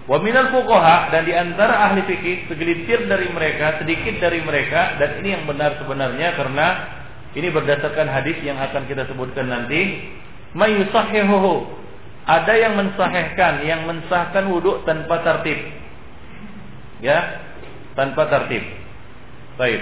Wa 0.06 0.22
minal 0.22 0.54
fuqaha 0.54 1.12
dan 1.12 1.26
di 1.26 1.34
antara 1.34 1.92
ahli 1.92 2.06
fikih 2.06 2.46
segelintir 2.46 3.10
dari 3.10 3.28
mereka, 3.34 3.82
sedikit 3.82 4.22
dari 4.22 4.40
mereka 4.46 5.02
dan 5.02 5.18
ini 5.20 5.34
yang 5.34 5.44
benar 5.50 5.82
sebenarnya 5.82 6.38
karena 6.38 6.68
ini 7.34 7.50
berdasarkan 7.50 8.08
hadis 8.08 8.38
yang 8.46 8.56
akan 8.56 8.86
kita 8.86 9.04
sebutkan 9.10 9.50
nanti, 9.50 10.14
mayusahihuhu 10.56 11.77
ada 12.28 12.54
yang 12.60 12.76
mensahihkan, 12.76 13.64
yang 13.64 13.88
mensahkan 13.88 14.52
wudhu 14.52 14.84
tanpa 14.84 15.24
tertib. 15.24 15.56
Ya, 17.00 17.40
tanpa 17.96 18.28
tertib. 18.28 18.68
Baik. 19.56 19.82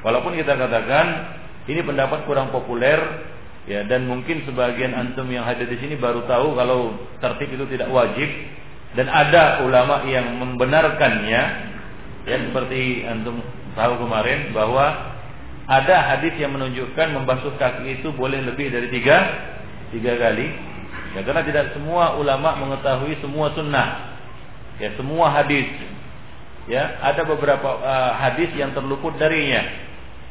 Walaupun 0.00 0.34
kita 0.34 0.56
katakan 0.56 1.06
ini 1.68 1.84
pendapat 1.84 2.24
kurang 2.24 2.50
populer 2.50 2.98
ya 3.70 3.86
dan 3.86 4.10
mungkin 4.10 4.42
sebagian 4.42 4.90
antum 4.96 5.30
yang 5.30 5.46
hadir 5.46 5.70
di 5.70 5.78
sini 5.78 5.94
baru 5.94 6.26
tahu 6.26 6.58
kalau 6.58 6.98
tertib 7.22 7.54
itu 7.54 7.64
tidak 7.70 7.86
wajib 7.94 8.26
dan 8.98 9.06
ada 9.06 9.62
ulama 9.62 10.02
yang 10.10 10.26
membenarkannya 10.42 11.42
ya 12.26 12.36
seperti 12.50 13.06
antum 13.06 13.38
tahu 13.78 14.02
kemarin 14.02 14.50
bahwa 14.50 15.14
ada 15.70 15.96
hadis 16.10 16.34
yang 16.42 16.50
menunjukkan 16.58 17.14
membasuh 17.14 17.54
kaki 17.54 18.02
itu 18.02 18.10
boleh 18.18 18.42
lebih 18.42 18.74
dari 18.74 18.90
tiga 18.90 19.16
tiga 19.94 20.18
kali 20.18 20.71
Ya 21.12 21.20
karena 21.22 21.42
tidak 21.44 21.76
semua 21.76 22.16
ulama 22.16 22.56
mengetahui 22.56 23.20
semua 23.20 23.52
sunnah. 23.52 24.16
Ya 24.80 24.92
semua 24.96 25.28
hadis. 25.30 25.68
Ya 26.70 26.98
ada 27.02 27.26
beberapa 27.26 27.68
uh, 27.82 28.12
hadis 28.16 28.54
yang 28.54 28.72
terluput 28.72 29.18
darinya 29.18 29.90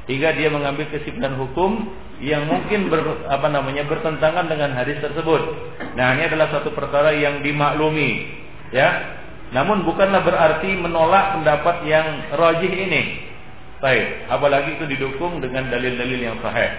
hingga 0.09 0.33
dia 0.33 0.49
mengambil 0.49 0.89
kesimpulan 0.89 1.37
hukum 1.37 1.93
yang 2.21 2.45
mungkin 2.45 2.89
ber, 2.89 3.25
apa 3.29 3.47
namanya 3.49 3.85
bertentangan 3.89 4.45
dengan 4.49 4.73
hadis 4.77 5.01
tersebut. 5.01 5.41
Nah, 5.97 6.13
ini 6.17 6.29
adalah 6.29 6.53
satu 6.53 6.69
perkara 6.73 7.17
yang 7.17 7.41
dimaklumi, 7.41 8.29
ya. 8.69 9.17
Namun 9.51 9.83
bukanlah 9.83 10.23
berarti 10.23 10.69
menolak 10.79 11.35
pendapat 11.41 11.83
yang 11.89 12.07
rajih 12.37 12.71
ini. 12.71 13.01
Baik, 13.81 14.29
apalagi 14.29 14.77
itu 14.77 14.85
didukung 14.85 15.41
dengan 15.41 15.67
dalil-dalil 15.73 16.19
yang 16.21 16.37
sahih. 16.39 16.69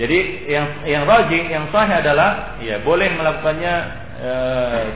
Jadi 0.00 0.48
yang 0.48 0.66
yang 0.88 1.04
rajin, 1.04 1.44
yang 1.52 1.66
sahih 1.68 2.00
adalah 2.00 2.56
ya 2.64 2.80
boleh 2.80 3.12
melakukannya 3.12 3.74
e, 4.16 4.32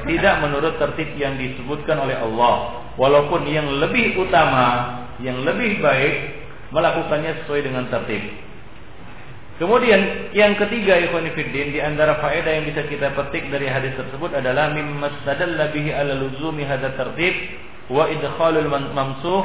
tidak 0.09 0.41
menurut 0.41 0.81
tertib 0.81 1.13
yang 1.21 1.37
disebutkan 1.37 2.01
oleh 2.01 2.17
Allah. 2.17 2.81
Walaupun 2.97 3.45
yang 3.45 3.69
lebih 3.77 4.17
utama, 4.17 5.05
yang 5.21 5.45
lebih 5.45 5.85
baik 5.85 6.15
melakukannya 6.73 7.45
sesuai 7.45 7.61
dengan 7.61 7.85
tertib. 7.93 8.25
Kemudian 9.57 10.33
yang 10.37 10.53
ketiga 10.61 11.01
ikhwan 11.01 11.33
fillah 11.33 11.67
di 11.73 11.81
antara 11.81 12.21
faedah 12.21 12.61
yang 12.61 12.69
bisa 12.69 12.85
kita 12.85 13.17
petik 13.17 13.49
dari 13.49 13.65
hadis 13.65 13.97
tersebut 13.97 14.37
adalah 14.37 14.69
mimma 14.77 15.25
stadalla 15.25 15.73
bihi 15.73 15.97
ala 15.97 16.13
luzumi 16.13 16.61
hadza 16.69 16.93
tertib 16.93 17.33
wa 17.89 18.05
idkhalul 18.05 18.69
mamsuh 18.69 19.45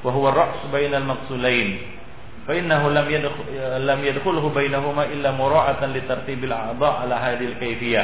wa 0.00 0.10
huwa 0.16 0.32
ra's 0.32 0.64
bainal 0.72 1.04
maqsulain. 1.04 1.99
فإنه 2.48 2.82
لم 2.90 3.06
يدخل 3.10 3.44
لم 3.86 4.00
يدخله 4.04 4.44
بينهما 4.48 5.04
إلا 5.04 5.30
مراعاة 5.30 5.86
لترتيب 5.86 6.44
الأعضاء 6.44 6.92
على 6.92 7.14
هذه 7.14 7.44
الكيفية 7.52 8.02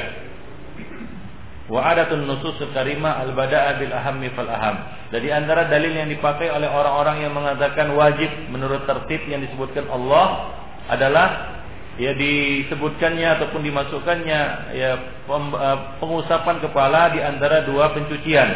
وعادة 1.70 2.14
النصوص 2.14 2.62
الكريمة 2.62 3.10
adatun 3.26 3.72
بالأهم 3.80 4.22
فالأهم 4.36 4.76
jadi 5.06 5.38
antara 5.38 5.70
dalil 5.70 5.94
yang 5.94 6.10
dipakai 6.10 6.50
oleh 6.50 6.66
orang-orang 6.66 7.22
yang 7.22 7.32
mengatakan 7.34 7.94
wajib 7.94 8.28
menurut 8.50 8.86
tertib 8.90 9.22
yang 9.30 9.38
disebutkan 9.42 9.86
Allah 9.86 10.50
adalah 10.90 11.56
ya 11.96 12.12
disebutkannya 12.12 13.28
ataupun 13.40 13.62
dimasukkannya 13.64 14.40
ya 14.76 14.90
eh, 15.30 15.78
pengusapan 16.02 16.56
kepala 16.58 17.14
di 17.14 17.20
antara 17.22 17.64
dua 17.64 17.94
pencucian. 17.94 18.50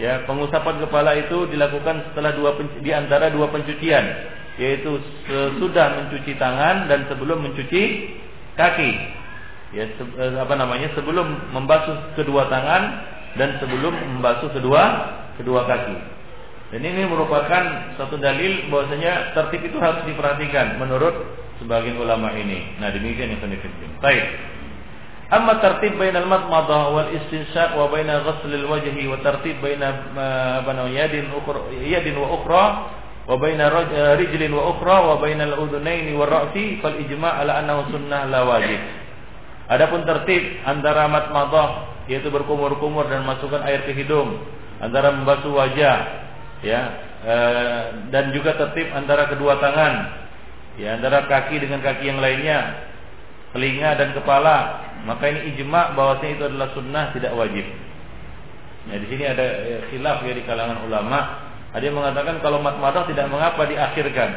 Ya, 0.00 0.24
pengusapan 0.24 0.80
kepala 0.80 1.12
itu 1.12 1.44
dilakukan 1.52 2.08
setelah 2.10 2.32
dua 2.32 2.56
di 2.80 2.88
antara 2.88 3.28
dua 3.28 3.52
pencucian 3.52 4.04
yaitu 4.60 5.00
sesudah 5.24 6.04
mencuci 6.04 6.36
tangan 6.36 6.84
dan 6.84 7.08
sebelum 7.08 7.40
mencuci 7.40 8.12
kaki. 8.60 8.92
Ya, 9.72 9.88
se, 9.96 10.04
eh, 10.04 10.36
apa 10.36 10.52
namanya? 10.52 10.92
Sebelum 10.92 11.56
membasuh 11.56 12.12
kedua 12.12 12.52
tangan 12.52 12.82
dan 13.40 13.56
sebelum 13.56 14.20
membasuh 14.20 14.52
kedua 14.52 14.82
kedua 15.40 15.64
kaki. 15.64 15.96
Dan 16.70 16.86
ini 16.86 17.08
merupakan 17.08 17.96
satu 17.98 18.20
dalil 18.20 18.68
bahwasanya 18.68 19.34
tertib 19.34 19.64
itu 19.64 19.80
harus 19.80 20.04
diperhatikan 20.06 20.76
menurut 20.76 21.16
sebagian 21.58 21.96
ulama 21.98 22.30
ini. 22.36 22.78
Nah, 22.78 22.92
demikian 22.92 23.32
yang 23.32 23.40
kami 23.42 23.58
Baik. 23.98 24.26
Amma 25.30 25.62
tertib 25.62 25.94
bainal 25.94 26.26
madmadah 26.26 26.90
wal 26.90 27.10
istinsyaq 27.14 27.78
wa 27.78 27.86
baina 27.86 28.26
ghusl 28.26 28.50
al 28.50 28.66
wajhi 28.66 29.06
wa 29.06 29.22
tertib 29.22 29.62
baina 29.62 30.10
eh, 30.10 30.52
apa 30.66 30.90
yadin 30.90 31.30
ukhra 31.30 31.70
yadin 31.78 32.18
wa 32.18 32.28
ukhra 32.34 32.64
wa 33.30 33.38
baina 33.38 33.70
eh, 33.70 34.14
rijlin 34.18 34.50
wa 34.50 34.74
ukhra 34.74 35.06
wa 35.06 35.22
baina 35.22 35.46
al-udhunaini 35.46 36.18
wa 36.18 36.26
ra'si 36.26 36.82
fal 36.82 36.98
ijma' 36.98 37.38
ala 37.38 37.62
annahu 37.62 37.94
sunnah 37.94 38.26
la 38.26 38.42
wajib. 38.42 38.80
Adapun 39.70 40.02
tertib 40.02 40.66
antara 40.66 41.06
matmadah 41.06 42.02
yaitu 42.10 42.26
berkumur-kumur 42.26 43.06
dan 43.06 43.22
masukkan 43.22 43.62
air 43.62 43.86
ke 43.86 43.94
hidung, 43.94 44.34
antara 44.82 45.14
membasuh 45.14 45.54
wajah 45.54 46.26
ya 46.66 46.80
e, 47.22 47.34
dan 48.10 48.34
juga 48.34 48.58
tertib 48.58 48.90
antara 48.90 49.30
kedua 49.30 49.62
tangan 49.62 50.26
ya 50.74 50.98
antara 50.98 51.30
kaki 51.30 51.62
dengan 51.62 51.86
kaki 51.86 52.10
yang 52.10 52.18
lainnya 52.18 52.82
telinga 53.54 53.94
dan 53.94 54.10
kepala 54.10 54.90
maka 55.06 55.30
ini 55.30 55.54
ijma 55.54 55.94
bahwasanya 55.94 56.34
itu 56.34 56.44
adalah 56.50 56.68
sunnah 56.74 57.04
tidak 57.14 57.32
wajib. 57.38 57.62
Ya 58.90 58.96
di 58.98 59.06
sini 59.06 59.22
ada 59.22 59.46
khilaf 59.94 60.18
ya 60.26 60.34
di 60.34 60.42
kalangan 60.42 60.82
ulama 60.82 61.49
ada 61.70 61.82
yang 61.86 61.94
mengatakan 61.94 62.42
kalau 62.42 62.58
matmadah 62.58 63.06
tidak 63.06 63.30
mengapa 63.30 63.62
diakhirkan, 63.62 64.30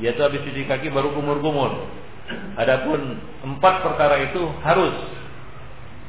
yaitu 0.00 0.20
habis 0.24 0.40
cuci 0.40 0.64
kaki 0.64 0.88
baru 0.88 1.12
kumur-kumur. 1.12 1.84
Adapun 2.56 3.20
empat 3.44 3.84
perkara 3.84 4.24
itu 4.24 4.40
harus, 4.64 4.96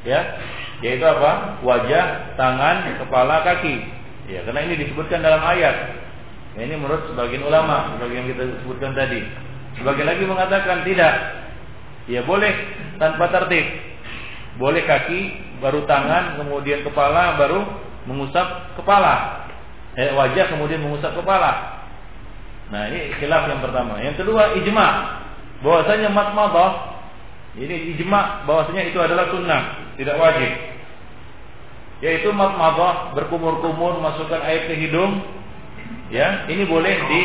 ya, 0.08 0.40
yaitu 0.80 1.04
apa? 1.04 1.60
Wajah, 1.68 2.36
tangan, 2.40 2.96
kepala, 2.96 3.44
kaki. 3.44 3.76
Ya, 4.32 4.46
karena 4.48 4.72
ini 4.72 4.88
disebutkan 4.88 5.20
dalam 5.20 5.44
ayat. 5.44 6.00
Ya, 6.56 6.64
ini 6.64 6.80
menurut 6.80 7.12
sebagian 7.12 7.44
ulama, 7.44 8.00
sebagian 8.00 8.24
yang 8.24 8.30
kita 8.36 8.44
sebutkan 8.64 8.92
tadi. 8.96 9.20
Sebagian 9.84 10.08
lagi 10.08 10.24
mengatakan 10.24 10.88
tidak. 10.88 11.14
Ya 12.08 12.24
boleh 12.24 12.52
tanpa 13.00 13.28
tertib. 13.36 13.68
Boleh 14.56 14.84
kaki, 14.88 15.20
baru 15.60 15.84
tangan, 15.88 16.40
kemudian 16.40 16.84
kepala, 16.88 17.36
baru 17.36 17.64
mengusap 18.08 18.76
kepala 18.80 19.49
eh, 20.00 20.16
wajah 20.16 20.56
kemudian 20.56 20.80
mengusap 20.80 21.12
kepala. 21.12 21.84
Nah 22.72 22.88
ini 22.88 23.12
khilaf 23.20 23.52
yang 23.52 23.60
pertama. 23.60 24.00
Yang 24.00 24.24
kedua 24.24 24.56
ijma 24.64 24.88
bahwasanya 25.60 26.08
matmadah 26.08 27.04
ini 27.60 27.91
ijma 27.97 28.47
bahwasanya 28.47 28.88
itu 28.88 28.95
adalah 29.04 29.28
sunnah 29.28 29.91
tidak 30.00 30.16
wajib. 30.16 30.52
Yaitu 32.00 32.32
matmadah 32.32 33.12
berkumur-kumur 33.12 34.00
masukkan 34.00 34.39
air 34.47 34.72
ke 34.72 34.80
hidung 34.80 35.20
ya 36.08 36.47
ini 36.47 36.64
boleh 36.64 36.95
di 36.95 37.22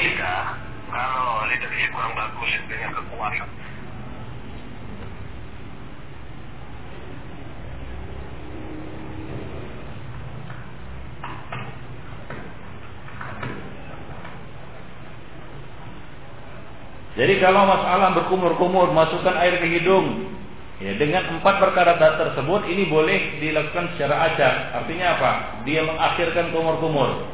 Jadi 17.14 17.38
kalau 17.38 17.62
masalah 17.62 18.10
berkumur-kumur, 18.18 18.90
masukkan 18.90 19.38
air 19.38 19.62
ke 19.62 19.70
hidung, 19.70 20.34
ya, 20.82 20.98
dengan 20.98 21.38
empat 21.38 21.62
perkara 21.62 21.94
tersebut 21.94 22.66
ini 22.66 22.90
boleh 22.90 23.38
dilakukan 23.38 23.94
secara 23.94 24.34
acak. 24.34 24.54
Artinya 24.82 25.06
apa? 25.14 25.30
Dia 25.62 25.86
mengakhirkan 25.86 26.50
kumur-kumur 26.50 27.30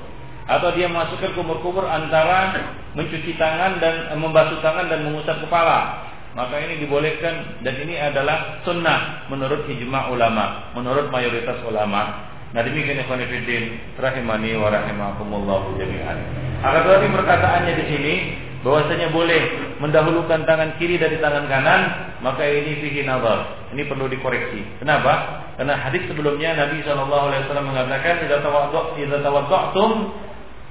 atau 0.51 0.69
dia 0.75 0.91
masukkan 0.91 1.31
kumur-kumur 1.39 1.87
antara 1.87 2.75
mencuci 2.99 3.39
tangan 3.39 3.79
dan 3.79 4.11
membasuh 4.19 4.59
tangan 4.59 4.91
dan 4.91 5.07
mengusap 5.07 5.39
kepala. 5.47 6.11
Maka 6.31 6.63
ini 6.63 6.87
dibolehkan 6.87 7.63
dan 7.67 7.75
ini 7.83 7.99
adalah 7.99 8.63
sunnah 8.63 9.27
menurut 9.31 9.67
ijma 9.67 10.11
ulama, 10.15 10.71
menurut 10.79 11.11
mayoritas 11.11 11.59
ulama. 11.67 12.31
Nah 12.51 12.67
demikian 12.67 13.03
ikhwan 13.03 13.23
fillah 13.23 13.63
rahimani 13.99 14.59
wa 14.59 14.69
rahimakumullah 14.75 15.75
jami'an. 15.79 16.19
Akan 16.61 16.81
tetapi 16.87 17.09
perkataannya 17.15 17.73
di 17.79 17.85
sini 17.87 18.15
bahwasanya 18.61 19.09
boleh 19.09 19.75
mendahulukan 19.81 20.45
tangan 20.45 20.77
kiri 20.77 21.01
dari 21.01 21.17
tangan 21.17 21.49
kanan, 21.49 21.81
maka 22.21 22.45
ini 22.45 22.77
fihi 22.85 23.09
nazar. 23.09 23.73
Ini 23.73 23.89
perlu 23.89 24.05
dikoreksi. 24.11 24.83
Kenapa? 24.85 25.45
Karena 25.57 25.81
hadis 25.81 26.05
sebelumnya 26.05 26.57
Nabi 26.57 26.85
Shallallahu 26.85 27.25
alaihi 27.33 27.43
wasallam 27.49 27.67
mengatakan 27.73 28.15
idza 28.25 28.39
tawaddu 28.45 29.01
idza 29.01 29.19
tawadda'tum 29.25 29.91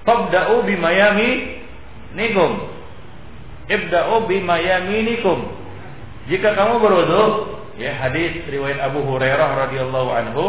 fabda'u 0.05 0.55
bima 0.69 0.89
yaminikum. 0.93 2.51
Ibda'u 3.69 4.15
bima 4.29 4.61
yaminikum. 4.61 5.49
Jika 6.29 6.53
kamu 6.53 6.77
berwudu, 6.77 7.23
ya 7.81 7.97
hadis 7.97 8.45
riwayat 8.45 8.85
Abu 8.85 9.01
Hurairah 9.07 9.65
radhiyallahu 9.65 10.09
anhu 10.13 10.45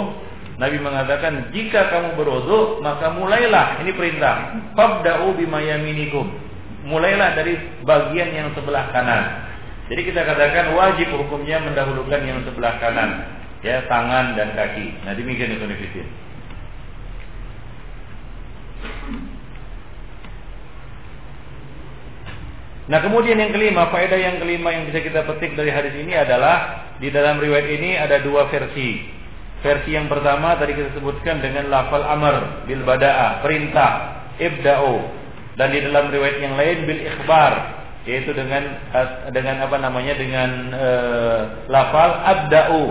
Nabi 0.60 0.76
mengatakan 0.76 1.48
jika 1.56 1.88
kamu 1.88 2.20
berwudu 2.20 2.84
maka 2.84 3.16
mulailah 3.16 3.80
ini 3.80 3.96
perintah 3.96 4.60
fabda'u 4.76 5.32
bima 5.40 5.64
yaminikum 5.64 6.28
mulailah 6.86 7.36
dari 7.36 7.56
bagian 7.84 8.30
yang 8.32 8.48
sebelah 8.56 8.92
kanan 8.94 9.50
jadi 9.90 10.00
kita 10.06 10.20
katakan 10.22 10.72
wajib 10.78 11.08
hukumnya 11.16 11.60
mendahulukan 11.60 12.22
yang 12.22 12.40
sebelah 12.46 12.78
kanan 12.78 13.26
ya 13.60 13.84
tangan 13.90 14.36
dan 14.36 14.56
kaki 14.56 14.94
nah 15.04 15.12
demikian 15.12 15.52
itu 15.56 15.64
nifidin 15.66 16.08
Nah 22.90 22.98
kemudian 23.06 23.38
yang 23.38 23.54
kelima, 23.54 23.86
faedah 23.94 24.18
yang 24.18 24.42
kelima 24.42 24.74
yang 24.74 24.90
bisa 24.90 24.98
kita 24.98 25.22
petik 25.22 25.54
dari 25.54 25.70
hadis 25.70 25.94
ini 25.94 26.10
adalah 26.10 26.90
di 26.98 27.06
dalam 27.14 27.38
riwayat 27.38 27.70
ini 27.70 27.94
ada 27.94 28.18
dua 28.18 28.50
versi. 28.50 29.06
Versi 29.62 29.94
yang 29.94 30.10
pertama 30.10 30.58
tadi 30.58 30.74
kita 30.74 30.98
sebutkan 30.98 31.38
dengan 31.38 31.70
lafal 31.70 32.02
amr 32.02 32.66
bil 32.66 32.82
bada'a, 32.82 33.46
perintah, 33.46 33.90
ibda'u. 34.42 35.19
Dan 35.58 35.74
di 35.74 35.80
dalam 35.82 36.10
riwayat 36.10 36.38
yang 36.38 36.54
lain 36.54 36.78
bil 36.86 37.02
ikhbar, 37.02 37.52
yaitu 38.06 38.30
dengan 38.32 38.62
dengan 39.34 39.56
apa 39.66 39.76
namanya 39.76 40.14
dengan 40.16 40.50
uh, 40.72 41.40
lafal 41.66 42.10
abda'u, 42.22 42.82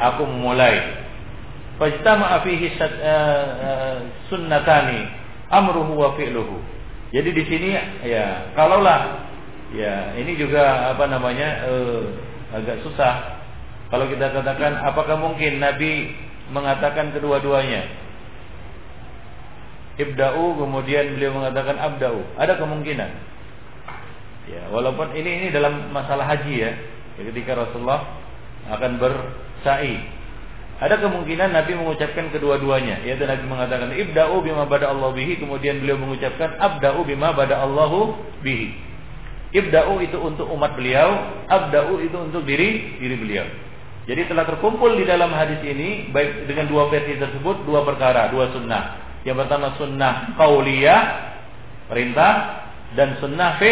aku 0.00 0.22
memulai. 0.24 1.06
Fajtama'a 1.76 2.40
fihi 2.40 2.72
uh, 2.80 3.96
sunnatani 4.32 5.06
amruhu 5.52 5.92
wa 5.96 6.16
fi'luhu. 6.16 6.56
Jadi 7.12 7.30
di 7.36 7.44
sini 7.46 7.68
ya 8.02 8.50
kalaulah 8.56 9.28
ya 9.70 10.16
ini 10.18 10.34
juga 10.40 10.90
apa 10.94 11.04
namanya 11.06 11.68
uh, 11.68 12.02
agak 12.56 12.82
susah 12.82 13.36
kalau 13.86 14.10
kita 14.10 14.34
katakan 14.34 14.82
apakah 14.82 15.14
mungkin 15.14 15.62
Nabi 15.62 16.10
mengatakan 16.50 17.14
kedua-duanya? 17.14 18.05
Ibda'u 19.96 20.60
kemudian 20.60 21.16
beliau 21.16 21.32
mengatakan 21.40 21.80
abda'u. 21.80 22.20
Ada 22.36 22.60
kemungkinan. 22.60 23.10
Ya, 24.46 24.62
walaupun 24.70 25.16
ini 25.16 25.42
ini 25.42 25.46
dalam 25.50 25.90
masalah 25.90 26.28
haji 26.28 26.54
ya. 26.54 26.72
Ketika 27.16 27.56
Rasulullah 27.56 28.04
akan 28.68 29.00
bersa'i. 29.00 29.96
Ada 30.76 31.00
kemungkinan 31.00 31.56
Nabi 31.56 31.72
mengucapkan 31.72 32.28
kedua-duanya, 32.28 33.00
yaitu 33.00 33.24
Nabi 33.24 33.48
mengatakan 33.48 33.96
ibda'u 33.96 34.44
bima 34.44 34.68
bada 34.68 34.92
Allah 34.92 35.08
bihi, 35.08 35.40
kemudian 35.40 35.80
beliau 35.80 35.96
mengucapkan 35.96 36.60
abda'u 36.60 37.00
bima 37.08 37.32
bada 37.32 37.64
Allahu 37.64 38.12
bihi. 38.44 38.76
Ibda'u 39.56 40.04
itu 40.04 40.20
untuk 40.20 40.52
umat 40.52 40.76
beliau, 40.76 41.16
abda'u 41.48 41.96
itu 42.04 42.16
untuk 42.20 42.44
diri 42.44 43.00
diri 43.00 43.16
beliau. 43.16 43.48
Jadi 44.04 44.28
telah 44.28 44.44
terkumpul 44.44 45.00
di 45.00 45.08
dalam 45.08 45.32
hadis 45.32 45.64
ini 45.64 46.12
baik 46.12 46.44
dengan 46.44 46.68
dua 46.68 46.92
versi 46.92 47.16
tersebut 47.16 47.64
dua 47.64 47.80
perkara, 47.88 48.28
dua 48.28 48.52
sunnah. 48.52 49.05
Yang 49.26 49.36
pertama 49.42 49.74
sunnah 49.74 50.38
qauliyah 50.38 51.00
perintah 51.90 52.32
dan 52.94 53.18
sunnah 53.18 53.58
fi 53.58 53.70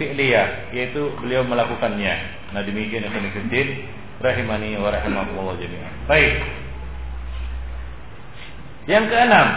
fi'liyah 0.00 0.72
yaitu 0.72 1.12
beliau 1.20 1.44
melakukannya. 1.44 2.14
Nah 2.56 2.64
demikian 2.64 3.04
yang 3.04 3.12
kami 3.12 3.28
rahimani 4.24 4.80
wa 4.80 4.88
rahimakumullah 4.88 5.60
jami'an. 5.60 5.92
Baik. 6.08 6.34
Yang 8.88 9.04
keenam, 9.12 9.48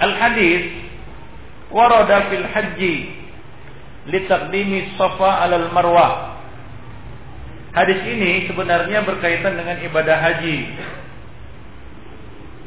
al 0.00 0.12
hadis 0.16 0.62
warada 1.68 2.32
fil 2.32 2.46
haji 2.48 2.94
li 4.08 4.18
taqdimi 4.24 4.96
safa 4.96 5.44
alal 5.44 5.68
marwah 5.74 6.40
Hadis 7.68 8.00
ini 8.00 8.48
sebenarnya 8.48 9.04
berkaitan 9.04 9.54
dengan 9.54 9.76
ibadah 9.84 10.16
haji 10.16 10.56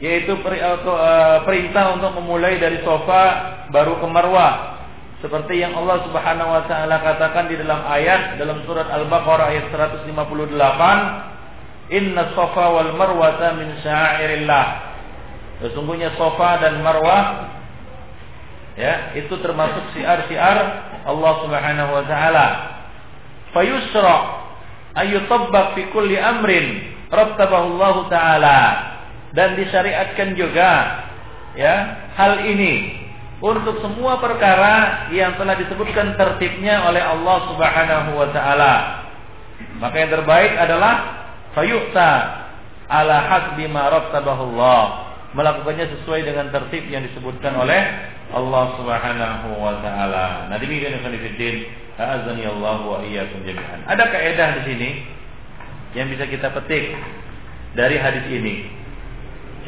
yaitu 0.02 0.34
eh, 0.34 1.38
perintah 1.46 1.94
untuk 1.96 2.18
memulai 2.18 2.58
dari 2.58 2.82
sofa 2.82 3.24
baru 3.70 4.02
ke 4.02 4.08
marwah. 4.10 4.82
Seperti 5.22 5.62
yang 5.62 5.78
Allah 5.78 6.02
Subhanahu 6.10 6.50
wa 6.50 6.66
taala 6.66 6.98
katakan 6.98 7.46
di 7.46 7.54
dalam 7.62 7.86
ayat 7.86 8.42
dalam 8.42 8.66
surat 8.66 8.90
Al-Baqarah 8.90 9.54
ayat 9.54 9.70
158 9.70 10.10
Inna 11.94 12.34
sofa 12.34 12.66
wal 12.74 12.98
marwata 12.98 13.54
min 13.54 13.78
syairillah 13.86 14.66
Sesungguhnya 15.62 16.18
sofa 16.18 16.58
dan 16.66 16.82
marwah 16.82 17.54
ya 18.74 19.14
itu 19.14 19.38
termasuk 19.46 19.94
siar-siar 19.94 20.58
Allah 21.06 21.34
Subhanahu 21.46 21.92
wa 22.02 22.04
taala. 22.10 22.48
Fayusra 23.54 24.18
ayutabbaq 24.98 25.78
fi 25.78 25.86
kulli 25.94 26.18
amrin 26.18 26.98
rattabahu 27.14 27.78
Allah 27.78 27.96
taala 28.10 28.58
dan 29.32 29.56
disyariatkan 29.56 30.36
juga 30.36 30.72
ya 31.56 31.76
hal 32.16 32.44
ini 32.48 33.02
untuk 33.42 33.82
semua 33.82 34.22
perkara 34.22 35.08
yang 35.10 35.34
telah 35.36 35.58
disebutkan 35.58 36.14
tertibnya 36.14 36.86
oleh 36.86 37.02
Allah 37.02 37.38
Subhanahu 37.50 38.10
wa 38.14 38.28
taala. 38.30 38.76
Maka 39.82 39.96
yang 39.98 40.12
terbaik 40.14 40.54
adalah 40.62 40.94
fayu'ta 41.58 42.12
ala 42.86 43.18
hasbi 43.26 43.66
ma 43.66 43.90
Allah. 43.90 45.10
Melakukannya 45.32 45.88
sesuai 45.96 46.28
dengan 46.28 46.52
tertib 46.52 46.92
yang 46.92 47.08
disebutkan 47.08 47.56
oleh 47.56 47.82
Allah 48.36 48.76
Subhanahu 48.78 49.48
wa 49.58 49.80
taala. 49.80 50.52
Nah, 50.52 50.58
demikian 50.60 51.00
yang 51.00 51.08
A'azani 52.02 52.44
Allah 52.48 52.78
wa 52.82 52.98
iyyakum 53.04 53.46
jami'an. 53.46 53.86
Ada 53.86 54.10
kaidah 54.10 54.50
di 54.58 54.62
sini 54.74 54.90
yang 55.94 56.08
bisa 56.08 56.26
kita 56.26 56.50
petik 56.56 56.98
dari 57.76 58.00
hadis 58.00 58.26
ini. 58.32 58.81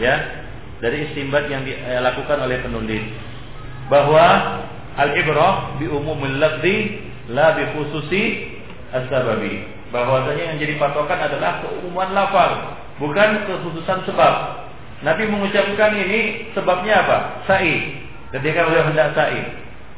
Ya, 0.01 0.15
dari 0.81 1.09
istimbat 1.09 1.47
yang 1.47 1.63
dilakukan 1.63 2.41
oleh 2.41 2.59
penulis 2.65 3.03
bahwa 3.87 4.25
al-ibrah 4.97 5.77
bi 5.77 5.85
umumil 5.85 6.41
lafzi 6.41 6.99
la 7.29 7.53
bi 7.55 7.63
khususi 7.77 8.23
as-sababi. 8.91 9.69
Bahwasanya 9.93 10.53
yang 10.53 10.57
jadi 10.57 10.81
patokan 10.81 11.21
adalah 11.21 11.61
keumuman 11.61 12.09
lafal, 12.17 12.51
bukan 12.97 13.45
kekhususan 13.45 14.09
sebab. 14.09 14.65
Nabi 15.03 15.29
mengucapkan 15.29 15.93
ini 15.93 16.49
sebabnya 16.57 17.05
apa? 17.05 17.17
Sa'i. 17.45 18.01
Ketika 18.33 18.65
beliau 18.65 18.89
hendak 18.89 19.13
sa'i. 19.13 19.41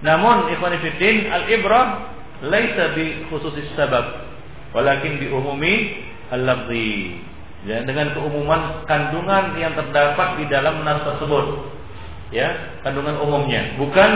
Namun 0.04 0.52
ikhwan 0.52 0.76
al-ibrah 0.76 1.86
laisa 2.43 2.91
bi 2.98 3.24
khususis 3.32 3.72
sabab 3.80 4.28
walakin 4.76 5.24
bi 5.24 5.32
umumi 5.32 6.04
al-lafzi 6.34 7.22
ya 7.66 7.82
dengan 7.82 8.13
keumuman 8.13 8.86
kandungan 8.86 9.57
yang 9.57 9.74
terdapat 9.74 10.38
di 10.39 10.45
dalam 10.47 10.86
nas 10.86 11.01
tersebut. 11.01 11.74
Ya 12.30 12.78
kandungan 12.86 13.18
umumnya. 13.22 13.78
Bukan 13.82 14.09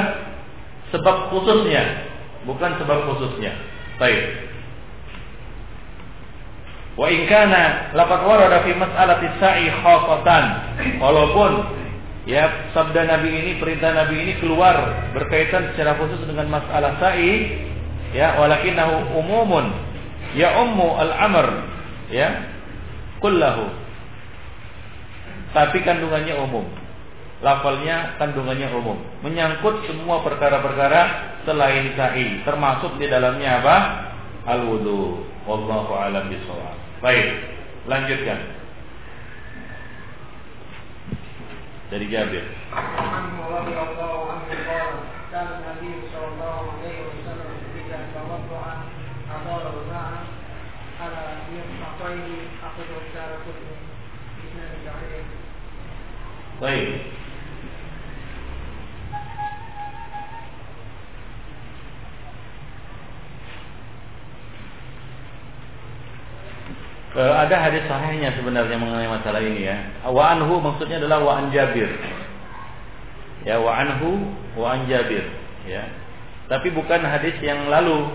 sebab 0.94 1.34
khususnya. 1.34 2.10
Bukan 2.46 2.78
sebab 2.78 3.10
khususnya. 3.10 3.54
Baik. 3.98 4.50
Wa 7.00 7.08
in 7.10 7.26
kana 7.26 7.96
laqad 7.96 8.22
warada 8.28 8.66
fi 8.68 8.76
mas'alati 8.76 9.28
sa'i 9.40 9.72
walaupun 11.00 11.52
ya 12.28 12.76
sabda 12.76 13.08
Nabi 13.08 13.30
ini 13.32 13.52
perintah 13.56 13.96
Nabi 13.96 14.20
ini 14.20 14.34
keluar 14.44 15.08
berkaitan 15.16 15.72
secara 15.74 15.96
khusus 15.96 16.20
dengan 16.28 16.52
masalah 16.52 17.00
sa'i 17.02 17.66
ya 18.14 18.38
walakinahu 18.38 19.16
umumun. 19.16 19.74
Ya 20.38 20.54
ummu 20.62 20.94
al-amr. 21.00 21.48
Ya 22.10 22.49
kullahu. 23.20 23.68
Tapi 25.56 25.78
kandungannya 25.84 26.36
umum. 26.42 26.66
Lafalnya 27.40 28.20
kandungannya 28.20 28.68
umum, 28.76 29.00
menyangkut 29.24 29.88
semua 29.88 30.20
perkara-perkara 30.28 31.40
selain 31.48 31.96
sa'i, 31.96 32.44
termasuk 32.44 33.00
di 33.00 33.08
dalamnya 33.08 33.64
apa? 33.64 33.78
Al 34.44 34.68
wudu. 34.68 35.24
Wallahu 35.48 35.96
alam 35.96 36.28
bisawab. 36.28 36.76
Baik, 37.00 37.28
lanjutkan. 37.88 38.60
dari 41.90 42.06
Jabir. 42.06 42.46
Thank 52.00 52.32
you. 52.32 52.59
Baik. 56.60 57.20
Eh, 67.20 67.34
ada 67.36 67.56
hadis 67.58 67.84
sahihnya 67.90 68.32
sebenarnya 68.38 68.78
mengenai 68.80 69.10
masalah 69.12 69.42
ini 69.44 69.68
ya. 69.68 69.78
Wa 70.08 70.36
anhu 70.36 70.62
maksudnya 70.62 71.02
adalah 71.04 71.20
wa 71.20 71.34
an 71.42 71.52
Jabir. 71.52 71.90
Ya 73.44 73.58
wa 73.58 73.76
anhu 73.76 74.36
wa 74.56 74.78
an 74.78 74.86
Jabir 74.86 75.26
ya. 75.66 75.84
Tapi 76.48 76.70
bukan 76.72 77.02
hadis 77.04 77.36
yang 77.44 77.68
lalu. 77.68 78.08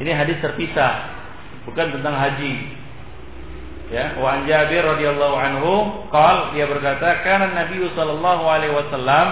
Ini 0.00 0.10
hadis 0.16 0.42
terpisah. 0.42 1.12
Bukan 1.70 1.98
tentang 1.98 2.14
haji. 2.14 2.75
Ya, 3.86 4.18
wa 4.18 4.34
an 4.34 4.50
Jabir 4.50 4.82
radhiyallahu 4.82 5.36
anhu 5.38 5.72
qal 6.10 6.58
dia 6.58 6.66
berkata, 6.66 7.22
"Kana 7.22 7.54
Nabi 7.54 7.86
sallallahu 7.94 8.42
alaihi 8.42 8.74
wasallam 8.74 9.26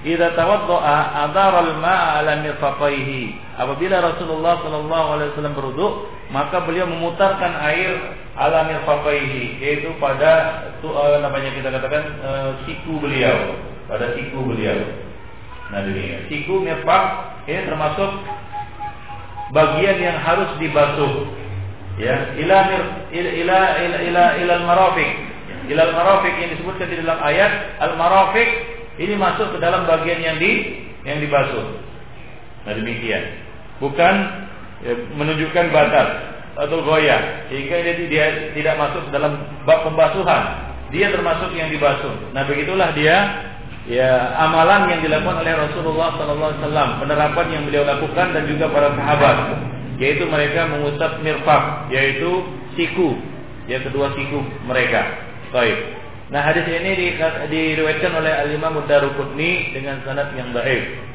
idza 0.00 0.32
tawaddaa 0.32 1.28
adara 1.28 1.60
al-ma'a 1.68 2.24
ala 2.24 2.40
mirfaqaihi." 2.40 3.36
Apabila 3.60 4.00
Rasulullah 4.00 4.64
sallallahu 4.64 5.06
alaihi 5.20 5.28
wasallam 5.36 5.52
berwudu, 5.52 5.88
maka 6.32 6.64
beliau 6.64 6.88
memutarkan 6.88 7.52
air 7.60 8.16
ala 8.40 8.72
mirfaqaihi, 8.72 9.60
yaitu 9.60 9.92
pada 10.00 10.64
itu 10.80 10.88
uh, 10.88 11.20
namanya 11.20 11.52
kita 11.52 11.68
katakan 11.68 12.04
uh, 12.24 12.50
siku 12.64 12.96
beliau, 13.04 13.52
pada 13.84 14.16
siku 14.16 14.48
beliau. 14.48 14.80
Nah, 15.76 15.84
ini 15.84 16.24
siku 16.32 16.56
mirfaq 16.64 17.04
ini 17.52 17.68
termasuk 17.68 18.10
bagian 19.52 19.96
yang 20.00 20.16
harus 20.24 20.56
dibasuh 20.56 21.39
ya 22.00 22.32
ila 22.40 22.58
ila 23.12 23.30
ila 23.36 23.58
ila 23.76 24.24
ila, 24.40 24.52
al 24.56 24.64
marafiq 24.64 25.10
ila 25.68 25.80
al 25.84 25.92
marafiq 25.92 26.34
yang 26.40 26.50
disebutkan 26.56 26.86
di 26.88 26.96
dalam 27.04 27.18
ayat 27.20 27.52
al 27.78 27.92
marafiq 28.00 28.48
ini 29.00 29.14
masuk 29.16 29.56
ke 29.56 29.58
dalam 29.60 29.84
bagian 29.88 30.20
yang 30.20 30.36
di 30.36 30.84
yang 31.08 31.20
dibasuh. 31.24 31.64
Nah 32.68 32.72
demikian. 32.76 33.24
Bukan 33.80 34.14
ya, 34.84 34.92
menunjukkan 35.16 35.72
batas 35.72 36.08
atau 36.60 36.84
goyah 36.84 37.48
sehingga 37.48 37.80
dia, 37.80 37.94
dia 38.10 38.24
tidak 38.52 38.74
masuk 38.76 39.08
ke 39.08 39.10
dalam 39.16 39.40
bab 39.64 39.88
pembasuhan. 39.88 40.68
Dia 40.92 41.08
termasuk 41.14 41.54
yang 41.56 41.72
dibasuh. 41.72 42.34
Nah 42.36 42.44
begitulah 42.44 42.92
dia 42.92 43.48
ya 43.88 44.36
amalan 44.36 44.92
yang 44.92 45.00
dilakukan 45.00 45.40
oleh 45.40 45.54
Rasulullah 45.56 46.12
SAW 46.20 47.00
penerapan 47.00 47.46
yang 47.48 47.62
beliau 47.64 47.88
lakukan 47.88 48.36
dan 48.36 48.44
juga 48.44 48.68
para 48.68 48.92
sahabat 48.92 49.36
yaitu 50.00 50.24
mereka 50.24 50.66
mengusap 50.66 51.20
mirfak 51.20 51.92
yaitu 51.92 52.42
siku. 52.74 53.20
Ya 53.68 53.78
kedua 53.84 54.10
siku 54.16 54.40
mereka. 54.66 55.06
Baik. 55.52 55.78
Nah 56.32 56.40
hadis 56.42 56.64
ini 56.66 56.90
di, 56.96 57.06
diriwayatkan 57.52 58.12
oleh 58.16 58.32
al 58.32 58.48
Imam 58.50 58.80
Daruqutni 58.88 59.76
dengan 59.76 60.00
sanad 60.02 60.32
yang 60.34 60.50
baik 60.56 61.10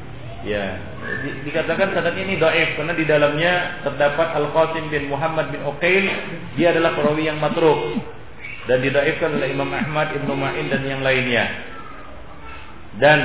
ya. 0.46 0.78
Di, 1.26 1.30
dikatakan 1.50 1.92
sanad 1.98 2.16
ini 2.16 2.38
dhaif 2.38 2.78
karena 2.78 2.94
di 2.94 3.06
dalamnya 3.08 3.82
terdapat 3.82 4.38
Al 4.38 4.54
Qasim 4.54 4.94
bin 4.94 5.10
Muhammad 5.10 5.50
bin 5.50 5.66
Uqail. 5.66 6.06
Dia 6.56 6.72
adalah 6.72 6.94
perawi 6.94 7.28
yang 7.28 7.42
matruk 7.42 8.00
dan 8.70 8.82
didaifkan 8.82 9.42
oleh 9.42 9.54
Imam 9.54 9.70
Ahmad 9.74 10.14
Ibnu 10.14 10.34
Ma'in 10.34 10.68
dan 10.70 10.82
yang 10.86 11.02
lainnya. 11.02 11.46
Dan 13.02 13.20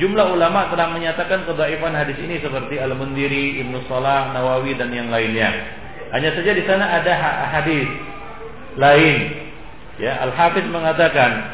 Jumlah 0.00 0.32
ulama 0.32 0.72
telah 0.72 0.88
menyatakan 0.88 1.44
kedaifan 1.44 1.92
hadis 1.92 2.16
ini 2.16 2.40
seperti 2.40 2.80
Al-Mundiri, 2.80 3.60
Ibnu 3.60 3.84
Salah, 3.92 4.32
Nawawi 4.32 4.72
dan 4.80 4.88
yang 4.88 5.12
lainnya. 5.12 5.52
Hanya 6.16 6.32
saja 6.32 6.52
di 6.56 6.64
sana 6.64 6.96
ada 6.96 7.12
hadis 7.52 7.88
lain. 8.80 9.16
Ya, 10.00 10.16
Al-Hafiz 10.24 10.64
mengatakan 10.72 11.44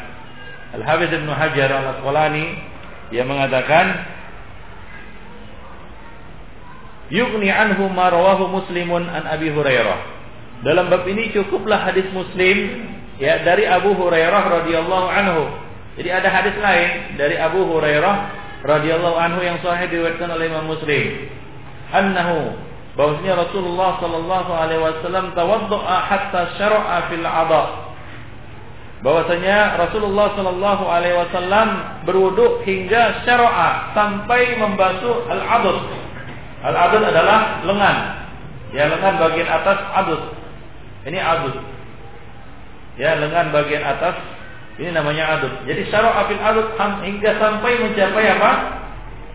Al-Hafiz 0.79 1.11
Ibnu 1.11 1.31
Hajar 1.35 1.67
Al-Asqalani 1.67 2.47
yang 3.11 3.27
mengatakan 3.27 4.07
Yugni 7.09 7.49
anhu 7.49 7.89
ma 7.91 8.07
rawahu 8.07 8.47
Muslimun 8.53 9.09
an 9.09 9.27
Abi 9.27 9.51
Hurairah. 9.51 9.99
Dalam 10.63 10.87
bab 10.87 11.03
ini 11.09 11.33
cukuplah 11.35 11.91
hadis 11.91 12.07
Muslim 12.15 12.87
ya 13.19 13.43
dari 13.43 13.67
Abu 13.67 13.97
Hurairah 13.97 14.63
radhiyallahu 14.63 15.07
anhu 15.11 15.43
jadi 15.99 16.15
ada 16.15 16.31
hadis 16.31 16.55
lain 16.63 17.19
dari 17.19 17.35
Abu 17.35 17.59
Hurairah 17.67 18.15
radhiyallahu 18.63 19.19
anhu 19.19 19.43
yang 19.43 19.59
sahih 19.59 19.91
diriwayatkan 19.91 20.31
oleh 20.31 20.47
Imam 20.47 20.71
Muslim. 20.71 21.27
Annahu 21.91 22.55
bahwasanya 22.95 23.35
Rasulullah 23.35 23.99
sallallahu 23.99 24.51
alaihi 24.55 24.79
wasallam 24.79 25.35
tawaddaa 25.35 25.97
hatta 26.07 26.55
syara'a 26.55 27.11
fil 27.11 27.27
'adha. 27.27 27.63
Bahwasanya 29.03 29.75
Rasulullah 29.75 30.39
sallallahu 30.39 30.83
alaihi 30.87 31.19
wasallam 31.19 31.67
berwudu 32.07 32.63
hingga 32.63 33.19
syara'a 33.27 33.91
sampai 33.91 34.55
membasuh 34.55 35.27
al-'adud. 35.27 35.83
Al-'adud 36.63 37.03
adalah 37.11 37.59
lengan. 37.67 37.97
Ya, 38.71 38.87
lengan 38.87 39.19
bagian 39.19 39.51
atas 39.51 39.83
adud. 39.99 40.21
Ini 41.11 41.19
adud. 41.19 41.55
Ya, 42.95 43.19
lengan 43.19 43.51
bagian 43.51 43.83
atas 43.83 44.38
ini 44.79 44.95
namanya 44.95 45.35
adud. 45.35 45.67
Jadi 45.67 45.91
syara' 45.91 46.23
afil 46.23 46.39
adud 46.39 46.71
hingga 47.03 47.35
sampai 47.35 47.83
mencapai 47.83 48.25
apa? 48.31 48.51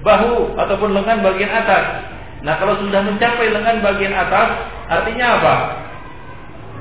Bahu 0.00 0.56
ataupun 0.56 0.96
lengan 0.96 1.20
bagian 1.20 1.52
atas. 1.52 1.84
Nah 2.40 2.56
kalau 2.56 2.80
sudah 2.80 3.04
mencapai 3.04 3.52
lengan 3.52 3.84
bagian 3.84 4.16
atas, 4.16 4.48
artinya 4.88 5.26
apa? 5.36 5.54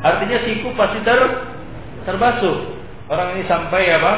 Artinya 0.03 0.37
siku 0.47 0.71
pasti 0.79 1.03
ter 1.03 1.19
terbasuh. 2.07 2.71
Orang 3.11 3.35
ini 3.35 3.43
sampai 3.51 3.83
apa? 3.99 4.13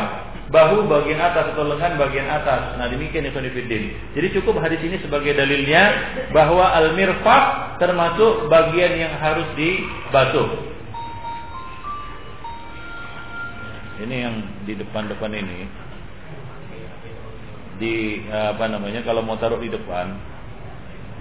Bahu 0.54 0.86
bagian 0.86 1.18
atas 1.18 1.58
atau 1.58 1.66
lengan 1.66 1.98
bagian 1.98 2.30
atas. 2.30 2.78
Nah 2.78 2.86
demikian 2.86 3.26
Ikhwanifiddin. 3.26 4.14
Jadi 4.14 4.28
cukup 4.38 4.62
hadis 4.62 4.78
ini 4.86 5.02
sebagai 5.02 5.34
dalilnya 5.34 5.89
bahwa 6.30 6.70
al-mirfaq 6.70 7.82
termasuk 7.82 8.46
bagian 8.46 8.93
yang 8.93 9.14
harus 9.18 9.46
dibasuh. 9.58 10.75
Ini 14.02 14.16
yang 14.16 14.36
di 14.68 14.74
depan-depan 14.76 15.32
ini. 15.32 15.60
Di 17.76 17.96
apa 18.32 18.72
namanya 18.72 19.04
kalau 19.04 19.20
mau 19.20 19.36
taruh 19.36 19.60
di 19.60 19.68
depan 19.68 20.16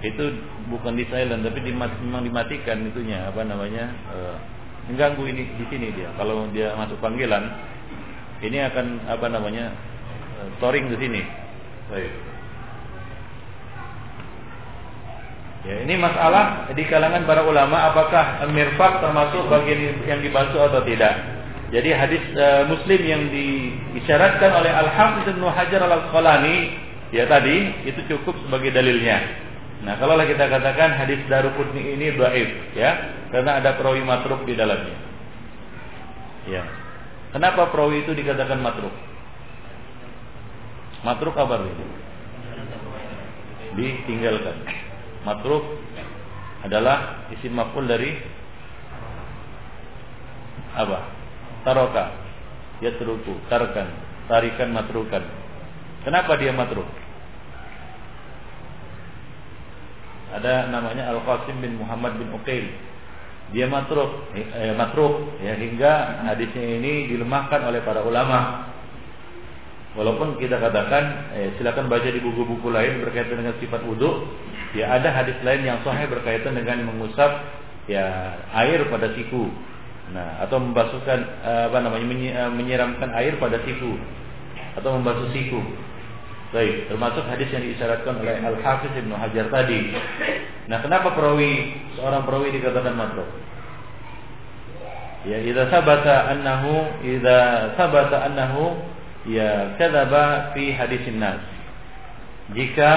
itu 0.03 0.37
bukan 0.69 0.93
di 0.93 1.03
silent 1.09 1.41
tapi 1.41 1.65
dimat, 1.65 1.91
memang 1.99 2.23
dimatikan 2.23 2.83
itunya 2.85 3.25
apa 3.25 3.41
namanya 3.41 3.89
uh, 4.11 4.35
mengganggu 4.87 5.23
ini 5.27 5.43
di 5.55 5.65
sini 5.67 5.87
dia. 5.95 6.11
Kalau 6.15 6.47
dia 6.51 6.75
masuk 6.79 6.99
panggilan 7.01 7.43
ini 8.43 8.59
akan 8.63 9.07
apa 9.07 9.27
namanya 9.27 9.73
uh, 10.39 10.47
storing 10.59 10.87
di 10.93 10.97
sini. 10.99 11.21
Baik. 11.91 12.13
Ya 15.65 15.81
ini 15.81 15.97
masalah 15.97 16.69
di 16.77 16.85
kalangan 16.85 17.25
para 17.25 17.41
ulama 17.41 17.89
apakah 17.89 18.45
mirfak 18.53 19.01
termasuk 19.01 19.49
bagian 19.49 19.97
yang 20.05 20.21
dibasuh 20.21 20.69
atau 20.69 20.85
tidak 20.85 21.34
jadi 21.75 21.91
hadis 21.91 22.23
uh, 22.39 22.71
Muslim 22.71 23.01
yang 23.03 23.27
diisyaratkan 23.27 24.47
oleh 24.47 24.71
Al-Hafiz 24.71 25.27
Ibnu 25.27 25.43
Hajar 25.51 25.83
Al-Asqalani 25.83 26.71
ya 27.11 27.27
tadi 27.27 27.83
itu 27.83 27.99
cukup 28.15 28.39
sebagai 28.47 28.71
dalilnya. 28.71 29.19
Nah, 29.83 29.99
kalau 29.99 30.15
kita 30.23 30.47
katakan 30.47 30.95
hadis 30.95 31.19
Daruqutni 31.27 31.99
ini 31.99 32.15
dhaif 32.15 32.47
ya, 32.79 32.95
karena 33.27 33.59
ada 33.59 33.75
perawi 33.75 34.07
matruk 34.07 34.47
di 34.47 34.55
dalamnya. 34.55 34.95
Ya. 36.47 36.63
Kenapa 37.35 37.67
perawi 37.67 38.07
itu 38.07 38.15
dikatakan 38.15 38.63
matruk? 38.63 38.95
Matruk 41.03 41.35
apa 41.35 41.59
itu? 41.59 41.85
Ditinggalkan. 43.75 44.63
Matruk 45.27 45.75
adalah 46.63 47.27
isim 47.35 47.51
maf'ul 47.51 47.83
dari 47.83 48.15
apa? 50.71 51.24
Taroka. 51.65 52.23
Yatruku 52.79 53.33
tarkan 53.49 54.05
tarikan 54.29 54.73
matrukan. 54.73 55.23
Kenapa 56.05 56.37
dia 56.37 56.53
matruk? 56.53 56.85
Ada 60.35 60.69
namanya 60.69 61.09
Al 61.09 61.23
Qasim 61.23 61.63
bin 61.63 61.79
Muhammad 61.79 62.19
bin 62.19 62.29
Uqail 62.35 62.67
dia 63.53 63.69
matruk 63.69 64.33
eh, 64.33 64.73
matruk 64.73 65.37
ya 65.37 65.53
hingga 65.53 66.25
hadisnya 66.25 66.81
ini 66.81 67.13
dilemahkan 67.13 67.61
oleh 67.61 67.85
para 67.85 68.01
ulama. 68.01 68.69
Walaupun 69.95 70.41
kita 70.41 70.59
katakan 70.59 71.03
eh, 71.37 71.49
silakan 71.55 71.87
baca 71.87 72.09
di 72.09 72.19
buku-buku 72.19 72.67
lain 72.73 73.05
berkaitan 73.05 73.37
dengan 73.45 73.55
sifat 73.61 73.85
wudhu 73.85 74.27
ya 74.75 74.97
ada 74.97 75.13
hadis 75.13 75.37
lain 75.45 75.63
yang 75.63 75.79
sahih 75.85 76.09
berkaitan 76.09 76.57
dengan 76.57 76.83
mengusap 76.89 77.31
ya 77.85 78.33
air 78.65 78.89
pada 78.91 79.13
siku 79.13 79.47
Nah, 80.13 80.37
atau 80.45 80.61
membasuhkan 80.61 81.17
eh, 81.41 81.63
apa 81.73 81.77
namanya 81.81 82.05
eh, 82.45 82.51
menyiramkan 82.53 83.09
air 83.17 83.41
pada 83.41 83.57
siku 83.65 83.97
atau 84.77 84.93
membasuh 85.01 85.33
siku. 85.33 85.57
Baik, 86.53 86.87
termasuk 86.87 87.25
hadis 87.25 87.49
yang 87.49 87.65
diisyaratkan 87.65 88.21
oleh 88.21 88.37
Al 88.37 88.61
Hafiz 88.61 88.93
Ibnu 88.93 89.17
Hajar 89.17 89.49
tadi. 89.49 89.91
Nah, 90.69 90.77
kenapa 90.79 91.17
perawi 91.17 91.73
seorang 91.97 92.21
perawi 92.23 92.53
dikatakan 92.53 92.93
matruk? 92.93 93.27
Ya, 95.25 95.41
idza 95.41 95.73
sabata 95.73 96.29
annahu 96.37 97.01
idza 97.01 97.73
sabata 97.73 98.29
annahu 98.29 98.77
ya 99.25 99.73
kadzaba 99.81 100.53
fi 100.53 100.69
hadisin 100.69 101.17
nas. 101.17 101.41
Jika 102.53 102.91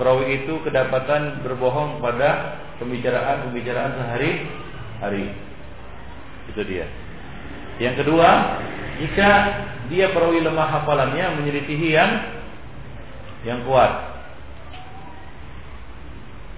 perawi 0.00 0.40
itu 0.40 0.56
kedapatan 0.64 1.44
berbohong 1.44 2.00
pada 2.00 2.58
pembicaraan-pembicaraan 2.80 3.92
sehari 3.92 4.32
hari 5.04 5.24
Itu 6.52 6.60
dia. 6.66 6.86
Yang 7.82 8.04
kedua, 8.04 8.28
jika 9.02 9.30
dia 9.92 10.10
perawi 10.10 10.42
lemah 10.42 10.68
hafalannya 10.80 11.24
menyelisihi 11.42 11.88
yang 11.92 12.10
yang 13.46 13.62
kuat. 13.62 14.16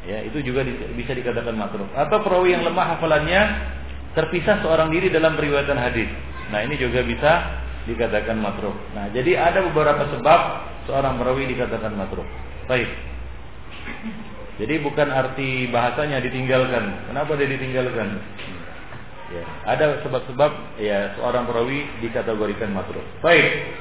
Ya, 0.08 0.24
itu 0.24 0.40
juga 0.40 0.64
bisa 0.96 1.12
dikatakan 1.12 1.52
matruk. 1.52 1.90
Atau 1.92 2.24
perawi 2.24 2.56
yang 2.56 2.64
lemah 2.64 2.96
hafalannya 2.96 3.40
terpisah 4.16 4.64
seorang 4.64 4.88
diri 4.88 5.12
dalam 5.12 5.36
periwayatan 5.36 5.76
hadis. 5.76 6.08
Nah, 6.48 6.64
ini 6.64 6.80
juga 6.80 7.04
bisa 7.04 7.32
dikatakan 7.84 8.40
matruk. 8.40 8.72
Nah, 8.96 9.12
jadi 9.12 9.36
ada 9.36 9.60
beberapa 9.68 10.08
sebab 10.16 10.40
seorang 10.88 11.20
perawi 11.20 11.52
dikatakan 11.52 11.92
matruk. 11.92 12.24
Baik. 12.64 12.88
Jadi 14.58 14.74
bukan 14.80 15.08
arti 15.12 15.68
bahasanya 15.68 16.24
ditinggalkan. 16.24 17.12
Kenapa 17.12 17.36
dia 17.36 17.48
ditinggalkan? 17.52 18.18
Ya, 19.28 19.44
ada 19.68 20.00
sebab-sebab 20.00 20.80
ya 20.80 21.12
seorang 21.20 21.44
perawi 21.44 21.84
dikategorikan 22.00 22.72
matruk. 22.72 23.04
Baik. 23.20 23.76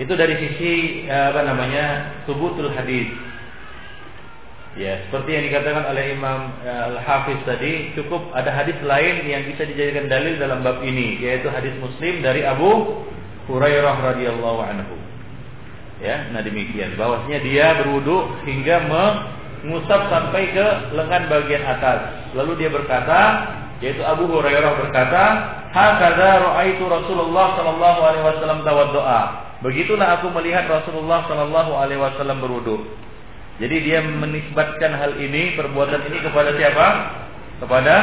Itu 0.00 0.12
dari 0.16 0.40
sisi 0.40 1.04
ya, 1.04 1.32
apa 1.32 1.44
namanya? 1.44 2.16
subutul 2.24 2.72
hadis. 2.72 3.12
Ya, 4.76 5.04
seperti 5.08 5.36
yang 5.36 5.44
dikatakan 5.48 5.88
oleh 5.88 6.16
Imam 6.16 6.52
ya, 6.60 6.92
Al-Hafiz 6.92 7.40
tadi, 7.48 7.96
cukup 7.96 8.28
ada 8.36 8.52
hadis 8.52 8.76
lain 8.84 9.24
yang 9.24 9.48
bisa 9.48 9.64
dijadikan 9.64 10.08
dalil 10.08 10.36
dalam 10.36 10.60
bab 10.60 10.84
ini, 10.84 11.16
yaitu 11.20 11.48
hadis 11.48 11.72
Muslim 11.80 12.20
dari 12.20 12.44
Abu 12.44 13.04
Hurairah 13.48 13.96
radhiyallahu 14.16 14.60
anhu. 14.64 14.96
Ya, 16.00 16.28
nah 16.32 16.44
demikian. 16.44 16.92
Bahwasanya 17.00 17.40
dia 17.40 17.66
berwudu 17.80 18.32
hingga 18.44 18.84
mengusap 18.84 20.12
sampai 20.12 20.52
ke 20.52 20.66
lengan 20.92 21.24
bagian 21.32 21.64
atas. 21.64 22.32
Lalu 22.36 22.52
dia 22.60 22.68
berkata, 22.68 23.20
yaitu 23.84 24.00
Abu 24.00 24.24
Hurairah 24.28 24.80
berkata, 24.80 25.22
"Hakadza 25.72 26.30
ra'aitu 26.40 26.84
Rasulullah 26.88 27.60
sallallahu 27.60 28.00
alaihi 28.00 28.24
wasallam 28.24 28.60
tawaddoa." 28.64 29.20
Begitulah 29.60 30.20
aku 30.20 30.32
melihat 30.32 30.68
Rasulullah 30.68 31.24
sallallahu 31.28 31.72
alaihi 31.76 32.00
wasallam 32.00 32.40
berwudu. 32.40 32.88
Jadi 33.56 33.76
dia 33.88 34.04
menisbatkan 34.04 34.92
hal 34.96 35.16
ini, 35.16 35.56
perbuatan 35.56 36.04
ini 36.12 36.18
kepada 36.20 36.52
siapa? 36.56 36.86
Kepada 37.64 37.94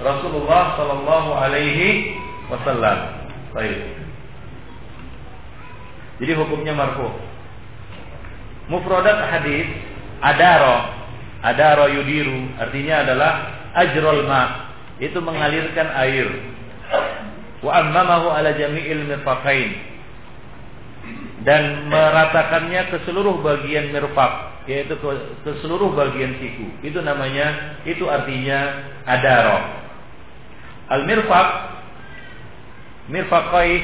Rasulullah 0.00 0.76
sallallahu 0.76 1.30
alaihi 1.32 2.20
wasallam. 2.52 2.98
Baik. 3.56 3.80
Jadi 6.20 6.32
hukumnya 6.36 6.76
marfu. 6.76 7.08
Mufradat 8.68 9.28
hadis 9.28 9.68
adaro 10.24 10.88
adaro 11.44 11.84
yudiru 11.92 12.48
artinya 12.56 13.04
adalah 13.04 13.32
ajrul 13.76 14.24
ma 14.24 14.72
itu 15.02 15.18
mengalirkan 15.18 15.88
air 15.98 16.28
wa 17.64 17.72
ammamahu 17.80 18.30
ala 18.30 18.54
jami'il 18.54 19.08
mirfaqain 19.08 19.70
dan 21.44 21.88
meratakannya 21.92 22.88
ke 22.94 22.96
seluruh 23.04 23.40
bagian 23.44 23.92
mirfaq 23.92 24.32
yaitu 24.64 24.96
ke, 24.96 25.08
ke 25.44 25.50
seluruh 25.60 25.92
bagian 25.92 26.36
siku 26.40 26.66
itu 26.80 26.98
namanya 27.04 27.78
itu 27.84 28.08
artinya 28.08 28.88
adaro 29.04 29.60
al 30.88 31.02
mirfaq 31.04 31.48
mirfaqain 33.12 33.82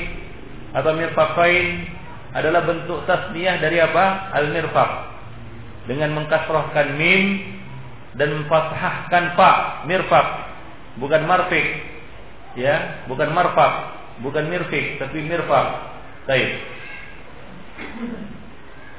atau 0.70 0.92
mirfaqain 0.94 1.66
adalah 2.30 2.62
bentuk 2.62 3.02
tasniyah 3.10 3.58
dari 3.58 3.82
apa? 3.82 4.30
Al-mirfaq. 4.38 4.90
Dengan 5.90 6.14
mengkasrahkan 6.14 6.94
mim 6.94 7.22
dan 8.14 8.28
memfathahkan 8.38 9.24
fa, 9.34 9.82
mirfaq. 9.90 10.28
Bukan 10.98 11.22
marfiq. 11.28 11.66
Ya, 12.58 13.06
bukan 13.06 13.30
marfaq, 13.30 13.72
bukan 14.26 14.50
mirfiq, 14.50 14.98
tapi 14.98 15.22
mirfaq. 15.22 15.68
Baik. 16.26 16.50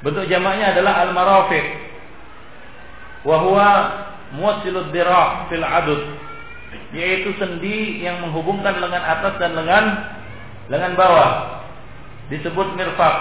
Bentuk 0.02 0.26
jamaknya 0.32 0.72
adalah 0.72 1.04
al-marafiq. 1.04 1.66
Wa 3.28 3.38
huwa 3.44 3.68
muwassilud 4.34 4.90
dirah 4.96 5.52
fil 5.52 5.62
adud 5.62 6.02
yaitu 6.96 7.36
sendi 7.36 8.04
yang 8.04 8.24
menghubungkan 8.24 8.80
lengan 8.80 9.04
atas 9.04 9.36
dan 9.40 9.56
lengan 9.56 9.86
lengan 10.72 10.96
bawah 10.96 11.32
disebut 12.32 12.68
mirfak. 12.80 13.16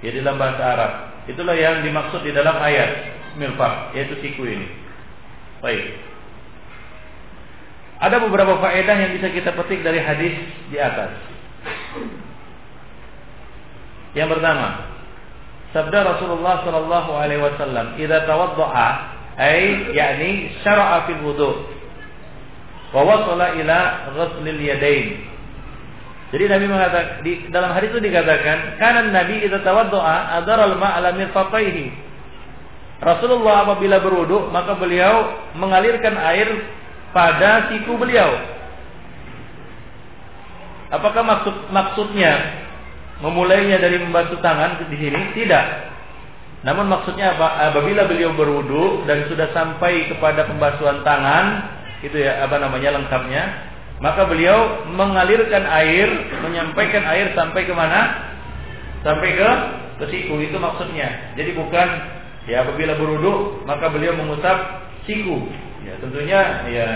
Ya 0.00 0.16
dalam 0.16 0.40
bahasa 0.40 0.62
Arab. 0.64 0.92
Itulah 1.28 1.52
yang 1.52 1.84
dimaksud 1.84 2.24
di 2.24 2.32
dalam 2.32 2.56
ayat 2.56 3.20
mirfak, 3.36 3.92
yaitu 3.92 4.16
siku 4.24 4.48
ini. 4.48 4.68
Baik. 5.60 6.09
Ada 8.00 8.16
beberapa 8.16 8.56
faedah 8.64 8.96
yang 8.96 9.12
bisa 9.20 9.28
kita 9.28 9.52
petik 9.52 9.84
dari 9.84 10.00
hadis 10.00 10.34
di 10.72 10.80
atas. 10.80 11.12
Yang 14.16 14.28
pertama, 14.36 14.88
sabda 15.76 16.16
Rasulullah 16.16 16.64
sallallahu 16.64 17.10
alaihi 17.12 17.44
wasallam, 17.44 18.00
"Idza 18.00 18.24
tawaddaa 18.24 18.88
ay 19.36 19.92
yakni 19.92 20.56
syara'a 20.64 21.06
fil 21.06 21.20
wudu 21.22 21.52
wa 22.90 23.06
wasala 23.06 23.54
ila 23.54 23.78
ghuslil 24.16 24.58
yadain 24.58 25.30
jadi 26.30 26.46
Nabi 26.46 26.66
mengatakan 26.70 27.26
di 27.26 27.50
dalam 27.50 27.74
hadis 27.74 27.90
itu 27.90 28.06
dikatakan, 28.06 28.78
kanan 28.78 29.10
Nabi 29.10 29.42
itu 29.42 29.58
tawaddoa 29.66 30.38
adaral 30.38 30.78
ma'ala 30.78 31.10
mirfaqaihi. 31.18 31.90
Rasulullah 33.02 33.66
apabila 33.66 33.98
berwudu 33.98 34.46
maka 34.54 34.78
beliau 34.78 35.34
mengalirkan 35.58 36.14
air 36.14 36.46
pada 37.10 37.70
siku 37.70 37.98
beliau. 37.98 38.30
Apakah 40.90 41.22
maksud 41.22 41.54
maksudnya 41.70 42.32
memulainya 43.22 43.78
dari 43.78 44.02
membasuh 44.02 44.42
tangan 44.42 44.82
di 44.90 44.96
sini? 44.98 45.20
Tidak. 45.38 45.66
Namun 46.66 46.90
maksudnya 46.90 47.38
apa? 47.38 47.72
Apabila 47.72 48.04
beliau 48.10 48.34
berwudu 48.34 49.06
dan 49.06 49.24
sudah 49.30 49.48
sampai 49.54 50.10
kepada 50.12 50.44
pembasuhan 50.44 51.00
tangan, 51.06 51.72
itu 52.02 52.20
ya 52.20 52.44
apa 52.44 52.58
namanya 52.58 53.00
lengkapnya, 53.00 53.42
maka 54.00 54.28
beliau 54.28 54.88
mengalirkan 54.92 55.64
air, 55.68 56.08
menyampaikan 56.42 57.04
air 57.06 57.32
sampai 57.32 57.64
ke 57.64 57.72
mana? 57.72 58.32
Sampai 59.00 59.36
ke 59.36 59.50
ke 60.00 60.04
siku 60.08 60.40
itu 60.40 60.56
maksudnya. 60.56 61.36
Jadi 61.36 61.52
bukan 61.56 61.88
ya 62.48 62.64
apabila 62.64 62.96
berwudu 62.96 63.64
maka 63.68 63.88
beliau 63.92 64.16
mengusap 64.16 64.88
siku. 65.04 65.48
Ya 65.90 65.94
tentunya 65.98 66.40
ya, 66.70 66.88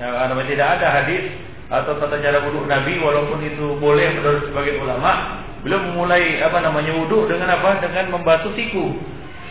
ya 0.00 0.08
namanya 0.32 0.48
tidak 0.48 0.68
ada 0.80 0.86
hadis 1.02 1.22
atau 1.68 2.00
tata 2.00 2.16
cara 2.20 2.40
wudhu 2.48 2.64
Nabi 2.64 2.96
walaupun 3.00 3.44
itu 3.44 3.76
boleh 3.76 4.16
menurut 4.16 4.48
sebagian 4.48 4.80
ulama 4.80 5.44
beliau 5.60 5.80
memulai 5.92 6.40
apa 6.40 6.58
namanya 6.64 6.96
wudhu 6.96 7.28
dengan 7.28 7.48
apa 7.52 7.80
dengan 7.80 8.12
membasuh 8.12 8.52
siku 8.56 8.96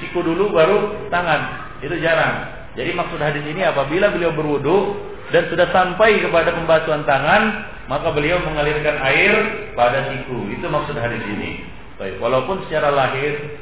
siku 0.01 0.21
dulu 0.21 0.53
baru 0.53 1.09
tangan 1.09 1.71
itu 1.81 1.97
jarang 1.97 2.61
jadi 2.77 2.93
maksud 2.95 3.19
hadis 3.19 3.43
ini 3.43 3.65
apabila 3.67 4.13
beliau 4.15 4.31
berwudhu 4.31 4.95
dan 5.31 5.47
sudah 5.47 5.67
sampai 5.71 6.19
kepada 6.19 6.51
pembasuhan 6.51 7.07
tangan, 7.07 7.67
maka 7.87 8.11
beliau 8.11 8.39
mengalirkan 8.43 8.99
air 8.99 9.31
pada 9.75 10.11
siku. 10.11 10.47
Itu 10.51 10.67
maksud 10.67 10.95
hadis 10.99 11.23
ini. 11.23 11.63
Baik, 11.95 12.19
walaupun 12.19 12.67
secara 12.67 12.91
lahir, 12.91 13.59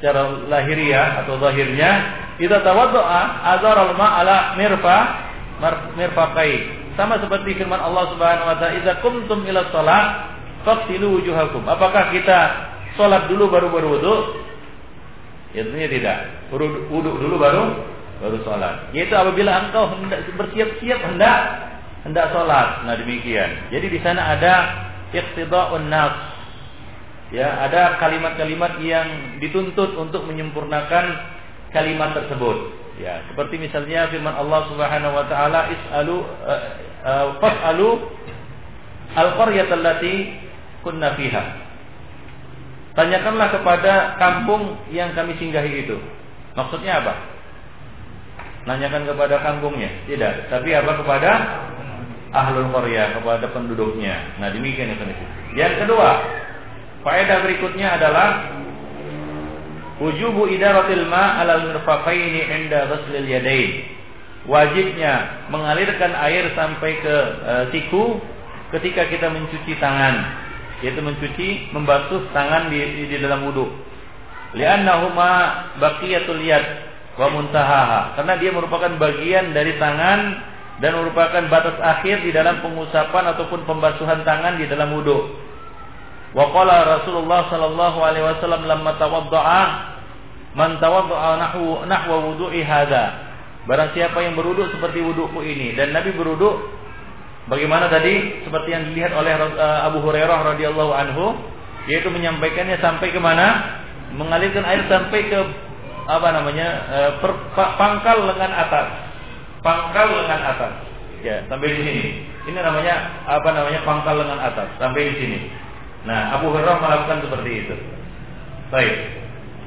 secara 0.00 0.48
lahiriah 0.48 1.20
atau 1.22 1.36
zahirnya, 1.36 1.90
kita 2.40 2.64
tawaddoa 2.64 3.20
azar 3.52 3.76
al 3.76 3.92
ala 3.92 4.56
mirfa 4.56 4.98
mirfaqai. 5.92 6.80
Sama 6.96 7.20
seperti 7.20 7.60
firman 7.60 7.76
Allah 7.76 8.08
Subhanahu 8.16 8.48
wa 8.48 8.56
taala, 8.56 8.80
"Idza 8.80 9.04
kumtum 9.04 9.44
ila 9.44 9.68
shalah 9.68 10.02
faghsilu 10.64 11.20
wujuhakum." 11.20 11.68
Apakah 11.68 12.16
kita 12.16 12.38
sholat 12.96 13.28
dulu 13.28 13.52
baru 13.52 13.68
berwudu? 13.68 14.40
Ya 15.52 15.68
tentunya 15.68 15.88
tidak. 15.92 16.18
Wudu 16.48 17.20
dulu 17.20 17.36
baru 17.36 17.64
baru 18.24 18.36
sholat. 18.40 18.88
Yaitu 18.96 19.12
apabila 19.12 19.68
engkau 19.68 19.92
hendak 20.00 20.24
bersiap-siap 20.32 20.98
hendak 21.12 21.38
hendak 22.08 22.32
sholat. 22.32 22.88
Nah 22.88 22.96
demikian. 22.96 23.68
Jadi 23.68 23.86
di 23.92 23.98
sana 24.00 24.32
ada 24.32 24.54
iqtida'un 25.12 25.92
nas. 25.92 26.29
Ya, 27.30 27.46
ada 27.62 28.02
kalimat-kalimat 28.02 28.82
yang 28.82 29.38
dituntut 29.38 29.94
untuk 29.94 30.26
menyempurnakan 30.26 31.14
kalimat 31.70 32.10
tersebut. 32.18 32.74
Ya, 32.98 33.22
seperti 33.30 33.56
misalnya 33.56 34.10
firman 34.10 34.34
Allah 34.34 34.66
Subhanahu 34.66 35.14
wa 35.14 35.24
taala 35.30 35.70
is'alu 35.70 36.16
uh, 36.20 36.62
uh, 37.06 37.26
fas'alu 37.38 37.88
al-qaryata 39.14 39.78
allati 39.78 40.36
kunna 40.82 41.14
fiha. 41.14 41.42
Tanyakanlah 42.98 43.48
kepada 43.54 44.18
kampung 44.18 44.74
yang 44.90 45.14
kami 45.14 45.38
singgahi 45.38 45.86
itu. 45.86 45.96
Maksudnya 46.58 46.98
apa? 46.98 47.14
Nanyakan 48.66 49.06
kepada 49.06 49.38
kampungnya, 49.40 49.88
tidak. 50.10 50.50
Tapi 50.50 50.74
apa 50.74 50.92
kepada 50.98 51.30
ahlul 52.34 52.68
Korea, 52.74 53.14
kepada 53.14 53.46
penduduknya. 53.54 54.36
Nah 54.42 54.50
demikian 54.50 54.92
itu. 54.92 55.04
Yang 55.54 55.86
kedua, 55.86 56.10
faedah 57.04 57.38
berikutnya 57.44 57.96
adalah 57.96 58.28
wujubu 60.00 60.48
idaratil 60.48 61.04
ma 61.08 61.40
alal 61.40 61.68
mirfaqaini 61.72 62.40
inda 62.48 62.88
ghuslil 62.88 63.28
yadain. 63.28 64.00
wajibnya 64.48 65.46
mengalirkan 65.52 66.16
air 66.16 66.48
sampai 66.56 66.96
ke 67.04 67.16
e, 67.44 67.52
siku 67.76 68.16
ketika 68.72 69.04
kita 69.12 69.28
mencuci 69.28 69.76
tangan, 69.76 70.16
yaitu 70.80 71.00
mencuci 71.04 71.48
membasuh 71.76 72.24
tangan 72.32 72.72
di, 72.72 73.10
di 73.10 73.16
dalam 73.20 73.44
wudhu. 73.44 73.68
Liannahuma 74.56 75.30
baqiyatul 75.78 76.40
yad 76.42 76.64
wa 77.20 77.28
muntahaha. 77.30 78.16
Karena 78.18 78.34
dia 78.40 78.50
merupakan 78.50 78.90
bagian 78.96 79.52
dari 79.52 79.76
tangan 79.76 80.20
dan 80.80 80.96
merupakan 80.96 81.44
batas 81.52 81.76
akhir 81.78 82.24
di 82.24 82.32
dalam 82.32 82.64
pengusapan 82.64 83.36
ataupun 83.36 83.68
pembasuhan 83.68 84.24
tangan 84.24 84.56
di 84.56 84.66
dalam 84.66 84.96
wudhu. 84.96 85.36
Wa 86.30 86.46
qala 86.54 86.86
Rasulullah 87.00 87.50
sallallahu 87.50 87.98
alaihi 87.98 88.22
wasallam 88.22 88.62
lamma 88.70 88.94
tawadda'a 89.02 89.62
man 90.54 90.78
tawadda'a 90.78 91.30
nahwu 91.42 91.86
nahwa 91.90 92.16
wudu'i 92.30 92.62
hadza 92.62 93.30
Barang 93.68 93.92
siapa 93.92 94.24
yang 94.24 94.38
beruduk 94.40 94.72
seperti 94.72 95.04
wudukku 95.04 95.44
ini 95.44 95.76
dan 95.76 95.92
Nabi 95.92 96.16
beruduk 96.16 96.58
bagaimana 97.50 97.92
tadi 97.92 98.40
seperti 98.46 98.72
yang 98.72 98.88
dilihat 98.88 99.12
oleh 99.12 99.36
uh, 99.36 99.84
Abu 99.84 100.00
Hurairah 100.00 100.54
radhiyallahu 100.54 100.92
anhu 100.96 101.36
yaitu 101.84 102.08
menyampaikannya 102.08 102.80
sampai 102.80 103.12
ke 103.12 103.20
mana? 103.20 103.78
Mengalirkan 104.16 104.64
air 104.64 104.86
sampai 104.88 105.28
ke 105.28 105.38
apa 106.08 106.28
namanya? 106.34 106.68
Uh, 106.88 107.10
per, 107.20 107.32
pangkal 107.76 108.32
lengan 108.32 108.52
atas. 108.54 108.86
Pangkal 109.60 110.08
lengan 110.08 110.40
atas. 110.56 110.72
Ya, 111.20 111.44
sampai 111.52 111.68
di 111.68 111.80
sini. 111.84 112.04
Ini 112.48 112.58
namanya 112.64 113.22
apa 113.28 113.48
namanya? 113.52 113.84
pangkal 113.84 114.24
lengan 114.24 114.40
atas 114.40 114.68
sampai 114.80 115.04
di 115.04 115.14
sini. 115.20 115.38
Nah, 116.08 116.40
Abu 116.40 116.48
Hurairah 116.48 116.80
melakukan 116.80 117.18
seperti 117.28 117.50
itu. 117.66 117.76
Baik. 118.72 118.94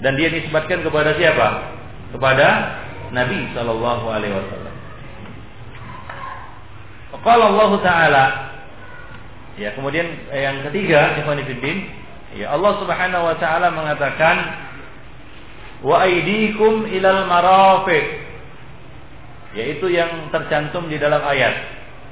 Dan 0.01 0.17
dia 0.17 0.34
disebutkan 0.34 0.81
kepada 0.81 1.13
siapa? 1.15 1.47
Kepada 2.11 2.47
Nabi 3.13 3.53
Shallallahu 3.53 4.05
Alaihi 4.09 4.34
Wasallam. 4.34 4.75
Kalau 7.23 7.55
Allah 7.55 7.71
Taala 7.79 8.25
ya 9.55 9.71
kemudian 9.77 10.03
yang 10.34 10.65
ketiga 10.67 11.15
Ikhwanifiddin 11.23 11.88
ya 12.36 12.51
Allah 12.51 12.84
Subhanahu 12.84 13.23
Wa 13.31 13.38
Taala 13.39 13.71
mengatakan 13.71 14.36
wa 15.86 16.03
aidikum 16.03 16.89
ilal 16.89 17.23
marafiq 17.29 18.05
yaitu 19.53 19.93
yang 19.93 20.34
tercantum 20.34 20.89
di 20.89 20.97
dalam 20.97 21.21
ayat 21.21 21.53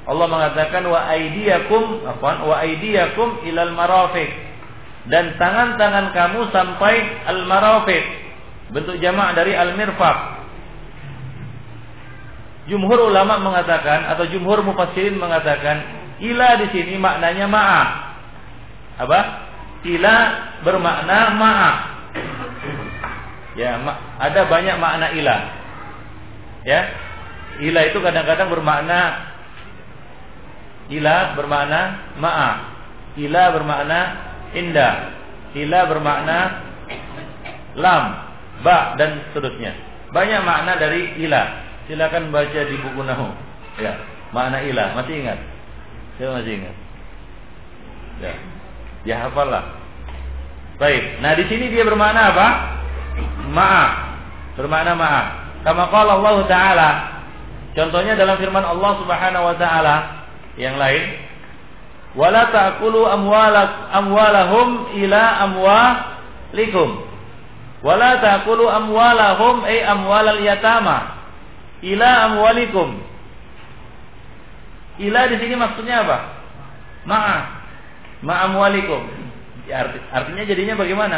Allah 0.09 0.27
mengatakan 0.27 0.81
wa 0.89 0.97
aidiyakum 1.09 2.07
apa 2.09 2.45
wa 2.45 2.55
aidiyakum 2.57 3.45
ilal 3.45 3.73
marafiq 3.77 4.29
dan 5.09 5.37
tangan-tangan 5.37 6.13
kamu 6.13 6.49
sampai 6.49 6.95
al 7.29 7.45
marafiq 7.45 8.05
bentuk 8.73 8.97
jamak 8.97 9.37
dari 9.37 9.53
al 9.53 9.77
mirfaq 9.77 10.41
Jumhur 12.69 13.09
ulama 13.09 13.41
mengatakan 13.41 14.05
atau 14.05 14.29
jumhur 14.29 14.61
mufassirin 14.61 15.17
mengatakan 15.17 15.81
ila 16.21 16.61
di 16.61 16.67
sini 16.69 16.93
maknanya 17.01 17.49
ma'a. 17.49 17.83
Apa? 19.01 19.19
Ila 19.81 20.15
bermakna 20.61 21.19
ma'a. 21.41 21.71
Ya, 23.57 23.81
ada 24.21 24.41
banyak 24.45 24.77
makna 24.77 25.09
ila. 25.17 25.37
Ya. 26.61 26.81
Ila 27.65 27.81
itu 27.89 27.97
kadang-kadang 27.99 28.47
bermakna 28.53 29.30
ila 30.91 31.39
bermakna 31.39 31.81
ma'a. 32.19 32.51
Ila 33.19 33.43
bermakna 33.55 33.99
indah. 34.55 34.93
Ila 35.51 35.79
bermakna 35.87 36.37
lam, 37.75 38.03
ba 38.63 38.95
dan 38.95 39.23
seterusnya. 39.31 39.75
Banyak 40.11 40.41
makna 40.43 40.75
dari 40.79 41.15
ila. 41.23 41.43
Silakan 41.87 42.31
baca 42.31 42.59
di 42.67 42.75
buku 42.79 43.01
Nahu. 43.03 43.27
Ya, 43.79 43.99
makna 44.35 44.63
ilah 44.63 44.95
masih 44.95 45.23
ingat? 45.23 45.39
Saya 46.19 46.39
masih 46.39 46.53
ingat. 46.59 46.75
Ya. 48.21 48.33
Ya 49.01 49.15
hafallah. 49.27 49.65
Baik. 50.77 51.19
Nah, 51.23 51.33
di 51.33 51.45
sini 51.49 51.73
dia 51.73 51.81
bermakna 51.87 52.31
apa? 52.31 52.47
Maaf. 53.49 53.91
Bermakna 54.59 54.93
maaf. 54.93 55.25
Kama 55.65 55.89
qala 55.89 56.19
Allah 56.19 56.37
taala. 56.45 56.89
Contohnya 57.71 58.19
dalam 58.19 58.35
firman 58.37 58.65
Allah 58.65 58.91
Subhanahu 58.99 59.47
wa 59.47 59.55
taala 59.55 60.20
yang 60.59 60.75
lain, 60.75 61.03
"Wala 62.15 62.51
ta'kulu 62.51 63.07
amwalahum 63.91 64.67
ila 64.99 65.23
amwalikum." 65.47 66.89
Wala 67.81 68.21
ta'kulu 68.21 68.69
amwalahum 68.69 69.65
ay 69.65 69.81
amwalal 69.81 70.37
yatama 70.37 71.17
ila 71.81 72.09
amwalikum. 72.29 72.93
Ila 75.01 75.25
di 75.33 75.35
sini 75.41 75.57
maksudnya 75.57 76.05
apa? 76.05 76.17
Ma'a. 77.09 77.37
Ma'amwalikum. 78.21 79.01
Arti, 79.65 79.97
artinya 80.13 80.43
jadinya 80.45 80.75
bagaimana? 80.77 81.17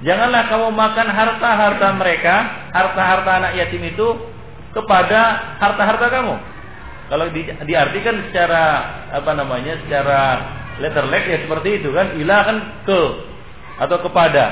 Janganlah 0.00 0.48
kamu 0.48 0.72
makan 0.72 1.08
harta-harta 1.12 1.88
mereka, 1.94 2.34
harta-harta 2.72 3.30
anak 3.36 3.52
yatim 3.60 3.84
itu 3.84 4.08
kepada 4.72 5.52
harta-harta 5.60 6.06
kamu. 6.08 6.34
Kalau 7.12 7.28
di, 7.28 7.44
diartikan 7.44 8.24
secara 8.32 8.64
apa 9.12 9.36
namanya? 9.36 9.76
secara 9.84 10.20
letter 10.80 11.04
leg 11.12 11.28
ya 11.28 11.38
seperti 11.44 11.84
itu 11.84 11.92
kan. 11.92 12.16
Ila 12.16 12.36
kan 12.40 12.56
ke 12.88 13.00
atau 13.84 14.00
kepada 14.00 14.44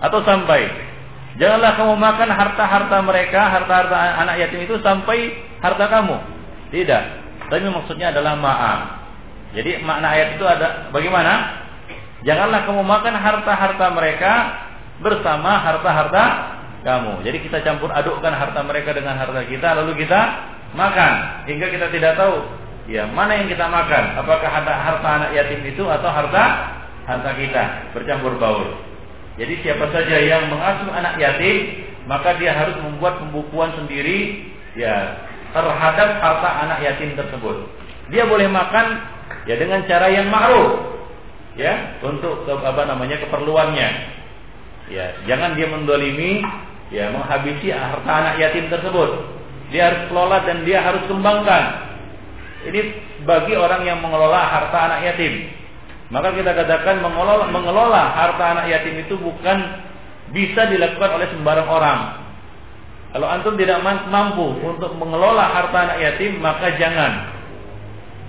atau 0.00 0.24
sampai. 0.24 0.64
Janganlah 1.36 1.76
kamu 1.76 2.00
makan 2.00 2.32
harta-harta 2.32 2.96
mereka, 3.04 3.52
harta-harta 3.52 4.24
anak 4.24 4.40
yatim 4.40 4.64
itu 4.64 4.80
sampai 4.80 5.36
harta 5.60 5.84
kamu. 5.92 6.16
Tidak. 6.72 7.02
Tapi 7.52 7.68
maksudnya 7.68 8.08
adalah 8.08 8.32
maaf. 8.40 8.80
Jadi 9.52 9.84
makna 9.84 10.16
ayat 10.16 10.40
itu 10.40 10.44
ada 10.48 10.88
bagaimana? 10.88 11.60
Janganlah 12.24 12.64
kamu 12.64 12.80
makan 12.80 13.14
harta-harta 13.20 13.86
mereka 13.92 14.32
bersama 15.04 15.60
harta-harta 15.60 16.24
kamu. 16.80 17.20
Jadi 17.28 17.44
kita 17.44 17.60
campur 17.60 17.92
adukkan 17.92 18.32
harta 18.32 18.64
mereka 18.64 18.96
dengan 18.96 19.20
harta 19.20 19.44
kita 19.44 19.76
lalu 19.76 20.00
kita 20.00 20.20
makan 20.76 21.42
hingga 21.48 21.66
kita 21.72 21.88
tidak 21.90 22.14
tahu 22.20 22.44
ya 22.86 23.08
mana 23.10 23.42
yang 23.42 23.48
kita 23.50 23.66
makan. 23.66 24.20
Apakah 24.22 24.48
harta, 24.48 24.74
harta 24.74 25.08
anak 25.08 25.30
yatim 25.34 25.60
itu 25.66 25.82
atau 25.82 26.08
harta 26.10 26.44
harta 27.06 27.30
kita 27.38 27.62
bercampur 27.94 28.38
baur. 28.38 28.82
Jadi 29.36 29.60
siapa 29.60 29.92
saja 29.92 30.16
yang 30.16 30.48
mengasuh 30.48 30.88
anak 30.90 31.20
yatim, 31.20 31.84
maka 32.08 32.34
dia 32.40 32.56
harus 32.56 32.76
membuat 32.80 33.20
pembukuan 33.20 33.74
sendiri 33.76 34.48
ya 34.78 35.20
terhadap 35.52 36.08
harta 36.22 36.48
anak 36.64 36.78
yatim 36.82 37.12
tersebut. 37.18 37.68
Dia 38.08 38.24
boleh 38.24 38.48
makan 38.48 39.02
ya 39.44 39.54
dengan 39.58 39.84
cara 39.84 40.08
yang 40.08 40.30
ma'ruf 40.30 40.96
ya 41.58 42.00
untuk 42.00 42.48
apa 42.48 42.82
namanya 42.88 43.20
keperluannya. 43.20 43.88
Ya, 44.86 45.18
jangan 45.26 45.58
dia 45.58 45.66
mendolimi 45.66 46.46
ya 46.94 47.10
menghabisi 47.10 47.74
harta 47.74 48.08
anak 48.08 48.34
yatim 48.38 48.70
tersebut. 48.70 49.35
Dia 49.74 49.90
harus 49.90 50.02
kelola 50.10 50.46
dan 50.46 50.62
dia 50.62 50.78
harus 50.78 51.02
kembangkan. 51.10 51.64
Ini 52.66 52.80
bagi 53.26 53.54
orang 53.54 53.82
yang 53.86 53.98
mengelola 54.02 54.38
harta 54.38 54.78
anak 54.90 55.00
yatim. 55.12 55.50
Maka 56.10 56.30
kita 56.38 56.54
katakan 56.54 57.02
mengelola, 57.02 57.50
mengelola 57.50 58.14
harta 58.14 58.44
anak 58.54 58.66
yatim 58.70 58.94
itu 59.02 59.18
bukan 59.18 59.58
bisa 60.30 60.70
dilakukan 60.70 61.10
oleh 61.18 61.26
sembarang 61.34 61.68
orang. 61.70 62.00
Kalau 63.10 63.26
antum 63.26 63.54
tidak 63.58 63.82
mampu 63.82 64.44
untuk 64.62 64.92
mengelola 64.98 65.50
harta 65.50 65.78
anak 65.88 65.98
yatim, 66.02 66.38
maka 66.38 66.74
jangan. 66.78 67.32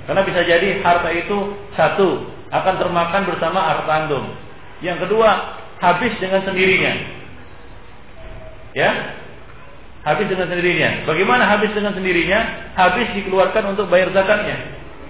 Karena 0.10 0.22
bisa 0.24 0.42
jadi 0.48 0.80
harta 0.82 1.10
itu 1.12 1.38
satu 1.76 2.24
akan 2.50 2.76
termakan 2.80 3.22
bersama 3.28 3.60
harta 3.62 3.92
antum. 3.94 4.24
Yang 4.80 5.06
kedua, 5.06 5.60
habis 5.84 6.14
dengan 6.22 6.42
sendirinya. 6.46 6.94
Ya, 8.78 9.17
habis 10.08 10.32
dengan 10.32 10.48
sendirinya. 10.48 11.04
Bagaimana 11.04 11.44
habis 11.44 11.76
dengan 11.76 11.92
sendirinya? 11.92 12.72
Habis 12.80 13.12
dikeluarkan 13.20 13.76
untuk 13.76 13.92
bayar 13.92 14.16
zakatnya. 14.16 14.56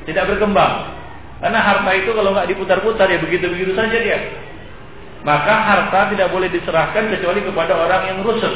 Tidak 0.09 0.25
berkembang. 0.25 0.97
Karena 1.37 1.61
harta 1.61 1.91
itu 1.93 2.09
kalau 2.17 2.33
nggak 2.33 2.49
diputar-putar 2.49 3.05
ya 3.05 3.21
begitu-begitu 3.21 3.77
saja 3.77 3.93
dia. 3.93 4.17
Maka 5.21 5.53
harta 5.53 6.09
tidak 6.09 6.33
boleh 6.33 6.49
diserahkan 6.49 7.13
kecuali 7.13 7.45
kepada 7.45 7.77
orang 7.77 8.01
yang 8.09 8.19
rusak. 8.25 8.53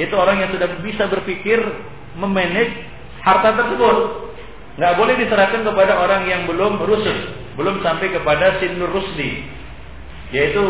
Yaitu 0.00 0.16
orang 0.16 0.40
yang 0.40 0.50
sudah 0.56 0.80
bisa 0.80 1.12
berpikir 1.12 1.60
memanage 2.16 2.72
harta 3.20 3.52
tersebut. 3.52 3.96
Nggak 4.80 4.94
boleh 4.96 5.14
diserahkan 5.20 5.60
kepada 5.60 5.92
orang 6.00 6.24
yang 6.24 6.48
belum 6.48 6.80
rusak, 6.84 7.16
belum 7.60 7.84
sampai 7.84 8.16
kepada 8.16 8.60
sinur 8.64 8.92
rusdi. 8.92 9.44
Yaitu 10.32 10.62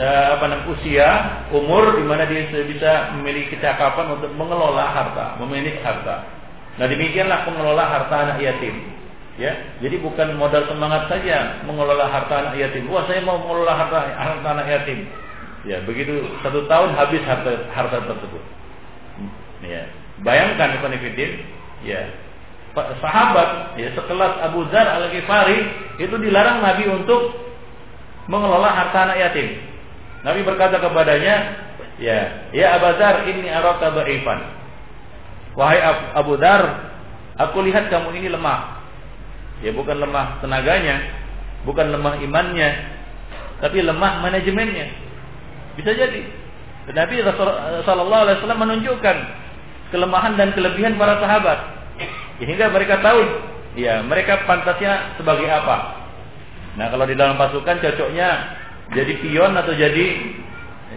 apa 0.00 0.48
namanya 0.48 0.70
usia, 0.72 1.08
umur 1.52 2.00
di 2.00 2.04
mana 2.08 2.24
dia 2.24 2.48
bisa 2.64 3.12
memiliki 3.20 3.58
kecakapan 3.58 4.16
untuk 4.16 4.32
mengelola 4.32 4.88
harta, 4.88 5.36
memanage 5.36 5.76
harta. 5.84 6.24
Nah 6.80 6.86
demikianlah 6.88 7.44
pengelola 7.44 7.84
harta 7.84 8.14
anak 8.16 8.38
yatim. 8.40 8.80
Ya, 9.40 9.56
jadi 9.80 9.96
bukan 10.04 10.36
modal 10.36 10.68
semangat 10.68 11.08
saja 11.08 11.64
mengelola 11.64 12.08
harta 12.08 12.44
anak 12.44 12.60
yatim. 12.60 12.88
Wah, 12.92 13.08
saya 13.08 13.24
mau 13.24 13.40
mengelola 13.40 13.72
harta, 13.72 13.98
harta 14.12 14.48
anak 14.52 14.66
yatim. 14.68 15.04
Ya, 15.68 15.80
begitu 15.84 16.24
satu 16.40 16.64
tahun 16.64 16.96
habis 16.96 17.20
harta 17.28 17.68
harta 17.72 18.04
tersebut. 18.04 18.42
Ya, 19.64 19.84
bayangkan 20.24 20.80
Ibn 20.80 20.92
Ya. 21.84 22.08
Sahabat 22.76 23.74
ya 23.82 23.90
sekelas 23.98 24.46
Abu 24.46 24.62
Dzar 24.70 24.86
Al-Ghifari 24.86 25.58
itu 25.98 26.14
dilarang 26.22 26.62
Nabi 26.62 26.86
untuk 26.86 27.34
mengelola 28.30 28.70
harta 28.70 29.10
anak 29.10 29.18
yatim. 29.18 29.69
Nabi 30.20 30.40
berkata 30.44 30.76
kepadanya, 30.76 31.36
ya, 31.96 32.48
ya 32.52 32.76
Abu 32.76 32.92
Dzar, 33.00 33.24
ini 33.24 33.48
araka 33.48 33.92
dhaifan. 33.96 34.40
Wahai 35.56 35.80
Abu 36.12 36.36
Dzar, 36.36 36.62
aku 37.40 37.64
lihat 37.64 37.88
kamu 37.88 38.12
ini 38.20 38.28
lemah. 38.28 38.80
Ya 39.60 39.72
bukan 39.76 39.96
lemah 39.96 40.40
tenaganya, 40.40 41.04
bukan 41.68 41.92
lemah 41.92 42.20
imannya, 42.20 42.70
tapi 43.60 43.84
lemah 43.84 44.24
manajemennya. 44.24 44.86
Bisa 45.76 45.92
jadi. 45.92 46.24
Nabi 46.90 47.22
Alaihi 47.22 48.36
Wasallam 48.40 48.60
menunjukkan 48.60 49.16
kelemahan 49.92 50.34
dan 50.40 50.56
kelebihan 50.56 50.96
para 50.96 51.20
sahabat. 51.20 51.58
Hingga 52.40 52.72
mereka 52.72 53.04
tahu, 53.04 53.20
ya 53.76 54.00
mereka 54.00 54.48
pantasnya 54.48 55.16
sebagai 55.20 55.44
apa. 55.44 56.08
Nah 56.80 56.88
kalau 56.88 57.04
di 57.04 57.14
dalam 57.18 57.36
pasukan 57.36 57.82
cocoknya 57.84 58.59
jadi 58.90 59.12
pion 59.22 59.52
atau 59.54 59.72
jadi 59.74 60.06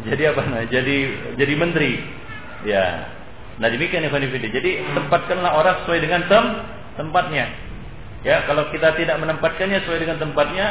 jadi 0.01 0.33
apa 0.33 0.41
nah 0.49 0.65
jadi 0.65 0.97
jadi 1.37 1.53
menteri. 1.53 2.01
Ya. 2.65 3.13
Nah 3.61 3.69
demikian 3.69 4.01
Ibn 4.09 4.23
Jadi 4.49 4.71
tempatkanlah 4.97 5.51
orang 5.53 5.75
sesuai 5.85 5.99
dengan 6.01 6.25
tem 6.25 6.45
tempatnya. 6.97 7.45
Ya 8.25 8.41
kalau 8.49 8.71
kita 8.73 8.97
tidak 8.97 9.21
menempatkannya 9.21 9.85
sesuai 9.85 9.99
dengan 10.01 10.17
tempatnya, 10.17 10.67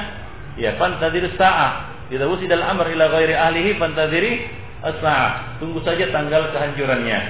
ya 0.58 0.74
pantadir 0.80 1.30
sa'ah. 1.38 1.94
Tidak 2.10 2.26
usah 2.26 2.48
dalam 2.50 2.76
amr 2.76 2.92
ila 2.92 3.06
ghairi 3.14 3.38
ahlihi 3.38 3.78
pantadiri 3.78 4.50
as-sa'ah. 4.82 5.62
Tunggu 5.62 5.78
saja 5.86 6.10
tanggal 6.10 6.50
kehancurannya. 6.50 7.20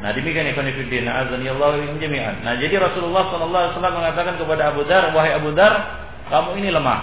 Nah 0.00 0.10
demikian 0.16 0.48
ikhwan 0.48 0.72
fillah 0.72 1.28
azani 1.28 1.46
Allah 1.52 1.76
jami'an. 2.00 2.40
Nah 2.40 2.56
jadi 2.56 2.80
Rasulullah 2.80 3.28
wasallam 3.28 3.94
mengatakan 4.00 4.34
kepada 4.40 4.72
Abu 4.72 4.82
Dar, 4.88 5.12
wahai 5.12 5.36
Abu 5.36 5.52
Dar, 5.52 5.72
kamu 6.32 6.62
ini 6.64 6.68
lemah. 6.72 7.00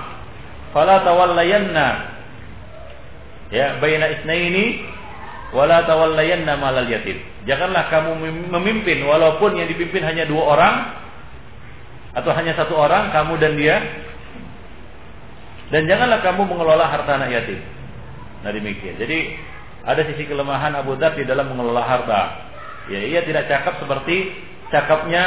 Fala 0.73 1.05
tawallayanna 1.05 1.87
ya 3.53 3.77
baina 3.77 4.09
isnaini 4.09 4.81
wala 5.53 5.85
tawallayanna 5.85 6.57
malal 6.57 6.89
yatim. 6.89 7.21
Janganlah 7.45 7.93
kamu 7.93 8.11
memimpin 8.49 9.05
walaupun 9.05 9.53
yang 9.53 9.69
dipimpin 9.69 10.01
hanya 10.01 10.25
dua 10.25 10.43
orang 10.57 10.75
atau 12.13 12.33
hanya 12.33 12.57
satu 12.57 12.73
orang, 12.73 13.13
kamu 13.13 13.33
dan 13.37 13.53
dia. 13.57 13.77
Dan 15.69 15.89
janganlah 15.89 16.21
kamu 16.21 16.45
mengelola 16.45 16.85
harta 16.85 17.17
anak 17.17 17.29
yatim. 17.33 17.61
Nah 18.45 18.51
demikian. 18.53 18.97
Jadi 18.97 19.33
ada 19.83 20.01
sisi 20.05 20.29
kelemahan 20.29 20.73
Abu 20.77 20.97
Dar 20.97 21.17
di 21.17 21.25
dalam 21.25 21.49
mengelola 21.53 21.81
harta. 21.85 22.21
Ya, 22.91 22.99
ia 22.99 23.23
tidak 23.23 23.47
cakap 23.47 23.79
seperti 23.79 24.35
cakapnya 24.67 25.23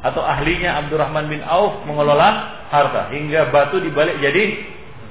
atau 0.00 0.24
ahlinya 0.24 0.80
Abdurrahman 0.80 1.28
bin 1.28 1.42
Auf 1.44 1.84
mengelola 1.84 2.64
harta 2.70 3.12
hingga 3.12 3.50
batu 3.52 3.82
dibalik 3.82 4.16
jadi 4.22 4.62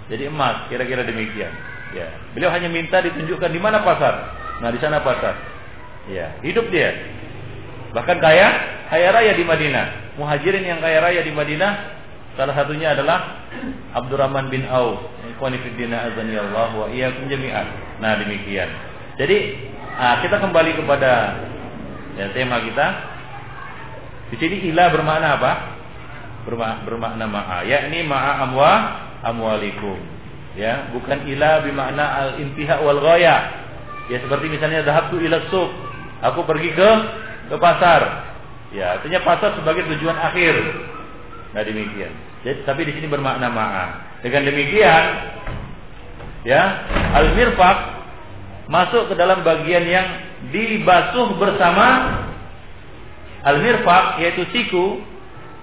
jadi 0.09 0.33
emas, 0.33 0.65
kira-kira 0.73 1.05
demikian. 1.05 1.53
Ya, 1.95 2.07
beliau 2.37 2.53
hanya 2.53 2.69
minta 2.69 3.01
ditunjukkan 3.01 3.49
di 3.49 3.61
mana 3.61 3.81
pasar. 3.81 4.13
Nah, 4.61 4.69
di 4.69 4.79
sana 4.81 5.01
pasar. 5.01 5.33
Ya, 6.09 6.37
hidup 6.45 6.69
dia. 6.69 6.93
Bahkan 7.93 8.17
kaya, 8.21 8.47
kaya 8.93 9.07
raya 9.09 9.33
di 9.33 9.41
Madinah. 9.45 10.15
Muhajirin 10.21 10.61
yang 10.61 10.79
kaya 10.83 11.01
raya 11.01 11.21
di 11.25 11.33
Madinah 11.33 11.97
salah 12.37 12.53
satunya 12.53 12.93
adalah 12.93 13.49
Abdurrahman 13.97 14.53
bin 14.53 14.69
Auf. 14.69 15.01
Ikhwani 15.33 15.57
fillah 15.65 16.13
azani 16.13 16.37
Allah 16.37 16.69
wa 16.77 16.87
iyyakum 16.93 17.25
jami'an. 17.25 17.97
Nah, 17.97 18.21
demikian. 18.21 18.69
Jadi, 19.17 19.37
ah, 19.97 20.21
kita 20.21 20.37
kembali 20.37 20.77
kepada 20.77 21.11
Ya, 22.19 22.27
tema 22.35 22.59
kita 22.59 22.87
di 24.27 24.35
sini 24.43 24.55
ila 24.75 24.91
bermakna 24.91 25.39
apa? 25.39 25.51
Bermakna, 26.43 26.83
bermakna 26.83 27.25
ma'a, 27.31 27.63
yakni 27.63 28.03
ma'a 28.03 28.43
amwa 28.43 28.71
amwalikum. 29.23 29.95
Ya, 30.59 30.91
bukan 30.91 31.23
ila 31.23 31.63
bermakna 31.63 32.03
al-intiha 32.03 32.83
wal 32.83 32.99
ghaya. 32.99 33.47
Ya, 34.11 34.19
seperti 34.19 34.51
misalnya 34.51 34.83
dhahabtu 34.83 35.15
ila 35.23 35.39
suq. 35.47 35.71
Aku 36.19 36.43
pergi 36.43 36.75
ke 36.75 36.89
ke 37.47 37.55
pasar. 37.55 38.27
Ya, 38.75 38.99
artinya 38.99 39.23
pasar 39.23 39.55
sebagai 39.55 39.87
tujuan 39.95 40.19
akhir. 40.19 40.59
Nah, 41.55 41.63
demikian. 41.63 42.11
Jadi, 42.43 42.67
tapi 42.67 42.83
di 42.83 42.91
sini 42.91 43.07
bermakna 43.07 43.47
ma'a. 43.47 43.85
Dengan 44.19 44.51
demikian, 44.51 45.03
ya, 46.43 46.63
al-mirfaq 47.15 47.77
masuk 48.67 49.09
ke 49.09 49.15
dalam 49.15 49.41
bagian 49.47 49.87
yang 49.87 50.07
dibasuh 50.51 51.39
bersama 51.39 51.87
al-mirfaq 53.47 54.21
yaitu 54.21 54.43
siku 54.51 55.01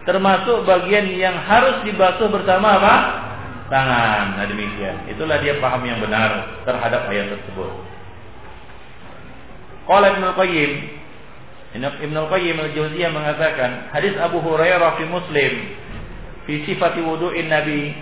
termasuk 0.09 0.65
bagian 0.65 1.07
yang 1.15 1.37
harus 1.45 1.85
dibasuh 1.85 2.33
bersama 2.33 2.81
apa? 2.81 2.97
Tangan. 3.69 4.41
Nah 4.41 4.47
demikian. 4.47 5.07
Itulah 5.11 5.39
dia 5.43 5.59
paham 5.59 5.83
yang 5.87 5.99
benar 6.03 6.63
terhadap 6.67 7.11
ayat 7.11 7.33
tersebut. 7.37 7.71
Qala 9.87 10.19
Ibnu 10.19 10.29
Qayyim 10.35 10.73
Ibnu 11.77 12.21
Qayyim 12.33 12.57
al-Jauziyah 12.59 13.11
mengatakan 13.13 13.93
hadis 13.95 14.17
Abu 14.19 14.43
Hurairah 14.43 14.99
fi 14.99 15.05
Muslim 15.07 15.53
fi 16.49 16.55
sifati 16.67 17.05
wudu'in 17.05 17.47
Nabi 17.47 17.95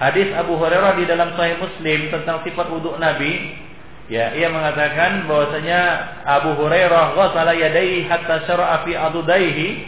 Hadis 0.00 0.32
Abu 0.32 0.56
Hurairah 0.56 0.96
di 0.96 1.04
dalam 1.04 1.36
Sahih 1.36 1.60
Muslim 1.60 2.08
tentang 2.08 2.40
sifat 2.40 2.72
wudhu 2.72 2.96
Nabi 2.96 3.68
Ya, 4.10 4.34
ia 4.34 4.50
mengatakan 4.50 5.30
bahwasanya 5.30 5.82
Abu 6.26 6.58
Hurairah 6.58 7.14
ghassala 7.14 7.54
yadayhi 7.54 8.10
hatta 8.10 8.42
syara'a 8.42 8.82
fi 8.82 8.98
adudaihi 8.98 9.86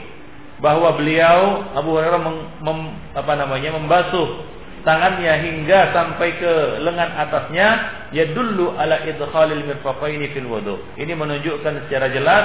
bahwa 0.62 0.94
beliau 0.94 1.66
Abu 1.74 1.90
Hurairah 1.98 2.22
mem, 2.22 2.36
mem, 2.62 2.78
apa 3.18 3.34
namanya 3.34 3.74
membasuh 3.74 4.46
tangannya 4.82 5.34
hingga 5.42 5.94
sampai 5.94 6.28
ke 6.38 6.52
lengan 6.82 7.10
atasnya 7.18 7.68
ya 8.10 8.30
dulu 8.30 8.74
ala 8.74 9.02
idkhalil 9.06 9.62
mirfaqaini 9.66 10.30
fil 10.34 10.46
wudu. 10.50 10.78
Ini 10.98 11.14
menunjukkan 11.14 11.86
secara 11.86 12.10
jelas 12.10 12.44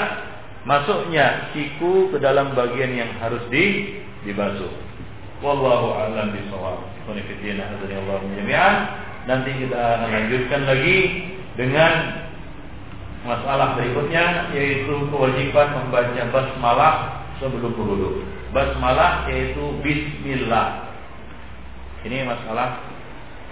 masuknya 0.63 1.51
siku 1.53 2.09
ke 2.13 2.17
dalam 2.21 2.53
bagian 2.53 2.93
yang 2.93 3.11
harus 3.21 3.41
di 3.49 3.97
dibasuh. 4.25 4.69
Wallahu 5.41 5.93
a'lam 5.93 6.33
bishawab. 6.33 6.81
Nanti 9.27 9.51
kita 9.59 9.75
akan 9.75 10.09
lanjutkan 10.09 10.61
lagi 10.65 10.97
dengan 11.59 11.93
masalah 13.27 13.75
berikutnya 13.75 14.55
yaitu 14.55 14.93
kewajiban 15.11 15.67
membaca 15.75 16.23
basmalah 16.31 16.93
sebelum 17.37 17.75
berwudu. 17.75 18.23
Basmalah 18.55 19.27
yaitu 19.29 19.77
bismillah. 19.83 20.86
Ini 22.07 22.23
masalah 22.23 22.87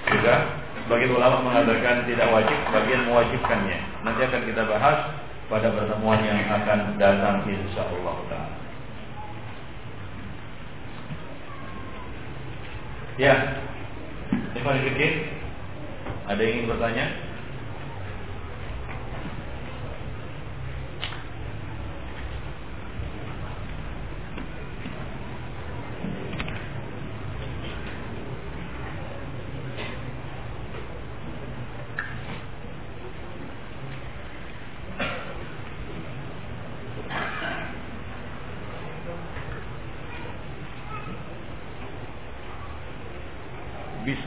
juga 0.07 0.63
sebagian 0.87 1.11
ulama 1.11 1.43
mengatakan 1.43 2.07
tidak 2.07 2.31
wajib, 2.31 2.55
bagian 2.71 3.03
mewajibkannya. 3.03 3.79
Nanti 4.07 4.21
akan 4.31 4.41
kita 4.47 4.63
bahas 4.63 5.11
pada 5.51 5.75
pertemuan 5.75 6.23
yang 6.23 6.39
akan 6.47 6.95
datang 6.95 7.43
insya 7.51 7.83
Allah 7.83 8.15
Ya, 13.19 13.35
Ikhwan 14.55 14.79
ada 16.25 16.39
yang 16.39 16.53
ingin 16.55 16.71
bertanya? 16.71 17.24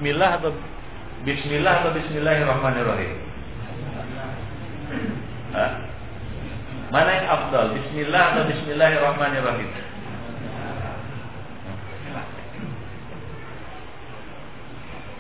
Bismillah 0.09 0.41
atau 0.41 0.57
Bismillah 1.29 1.75
atau 1.85 1.91
Bismillahirrahmanirrahim? 1.93 3.13
Hah? 5.53 5.73
Mana 6.89 7.11
yang 7.13 7.29
afdal? 7.29 7.77
Bismillah 7.77 8.23
atau 8.33 8.49
Bismillahirrahmanirrahim? 8.49 9.69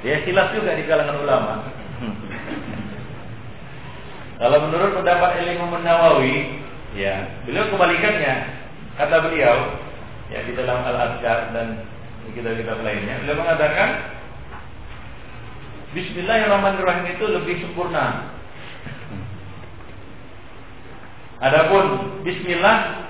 Ya 0.08 0.24
silap 0.24 0.56
juga 0.56 0.72
di 0.72 0.88
kalangan 0.88 1.20
ulama. 1.20 1.68
Kalau 4.40 4.58
menurut 4.72 5.04
pendapat 5.04 5.30
Imam 5.52 5.84
Nawawi, 5.84 6.64
ya 6.96 7.28
beliau 7.44 7.68
kebalikannya. 7.76 8.56
Kata 8.96 9.20
beliau, 9.20 9.76
ya 10.32 10.48
di 10.48 10.56
dalam 10.56 10.80
Al-Azkar 10.80 11.52
dan 11.52 11.84
kitab-kitab 12.32 12.80
lainnya, 12.80 13.20
beliau 13.20 13.36
mengatakan 13.36 14.16
Bismillahirrahmanirrahim 15.96 17.16
itu 17.16 17.24
lebih 17.24 17.56
sempurna. 17.64 18.34
Adapun 21.38 22.18
Bismillah 22.26 23.08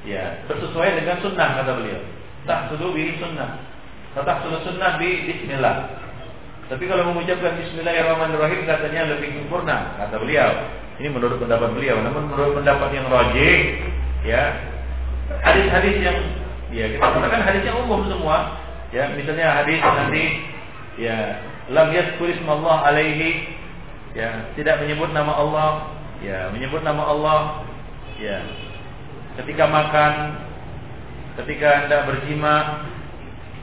Ya, 0.00 0.40
bersesuaian 0.48 0.96
dengan 0.96 1.20
sunnah 1.20 1.60
kata 1.60 1.76
beliau. 1.76 2.00
Tak 2.48 2.72
sudu 2.72 2.96
bi 2.96 3.12
sunnah. 3.20 3.60
Tak 4.16 4.40
sudu 4.48 4.64
sunnah 4.64 4.96
bi 4.96 5.28
Bismillah. 5.28 5.92
Tapi 6.72 6.88
kalau 6.88 7.12
mengucapkan 7.12 7.60
Bismillahirrahmanirrahim 7.60 8.64
katanya 8.64 9.12
lebih 9.12 9.28
sempurna 9.36 9.92
kata 10.00 10.16
beliau. 10.16 10.48
Ini 10.96 11.08
menurut 11.12 11.36
pendapat 11.36 11.76
beliau. 11.76 12.00
Namun 12.00 12.32
menurut 12.32 12.56
pendapat 12.64 12.88
yang 12.96 13.06
rajih, 13.12 13.56
ya 14.24 14.42
hadis-hadis 15.44 15.96
yang 16.00 16.18
ya 16.72 16.86
kita 16.96 17.04
katakan 17.04 17.42
hadisnya 17.44 17.72
umum 17.76 18.08
semua. 18.08 18.56
Ya, 18.90 19.06
misalnya 19.12 19.62
hadis 19.62 19.78
nanti 19.84 20.24
ya 20.96 21.44
lam 21.70 21.88
yadhkur 21.94 22.28
Allah 22.50 22.76
alaihi 22.90 23.46
ya 24.12 24.50
tidak 24.58 24.82
menyebut 24.82 25.14
nama 25.14 25.32
Allah 25.38 25.70
ya 26.20 26.50
menyebut 26.50 26.82
nama 26.82 27.06
Allah 27.06 27.40
ya 28.18 28.42
ketika 29.40 29.64
makan, 29.70 30.12
ketika 31.42 31.68
Anda 31.86 31.98
berjima, 32.08 32.54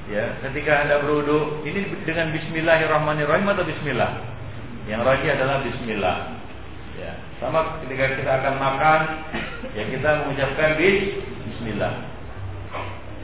ya, 0.07 0.39
ketika 0.47 0.87
Anda 0.87 1.03
berwudu, 1.03 1.61
ini 1.67 1.85
dengan 2.07 2.31
bismillahirrahmanirrahim 2.31 3.47
atau 3.51 3.65
bismillah? 3.67 4.11
Yang 4.87 5.01
rajin 5.03 5.31
adalah 5.35 5.57
bismillah. 5.67 6.17
Ya, 6.97 7.11
sama 7.37 7.83
ketika 7.85 8.17
kita 8.17 8.31
akan 8.41 8.55
makan, 8.57 8.99
ya 9.75 9.83
kita 9.85 10.09
mengucapkan 10.25 10.69
bis, 10.79 11.21
bismillah. 11.51 11.93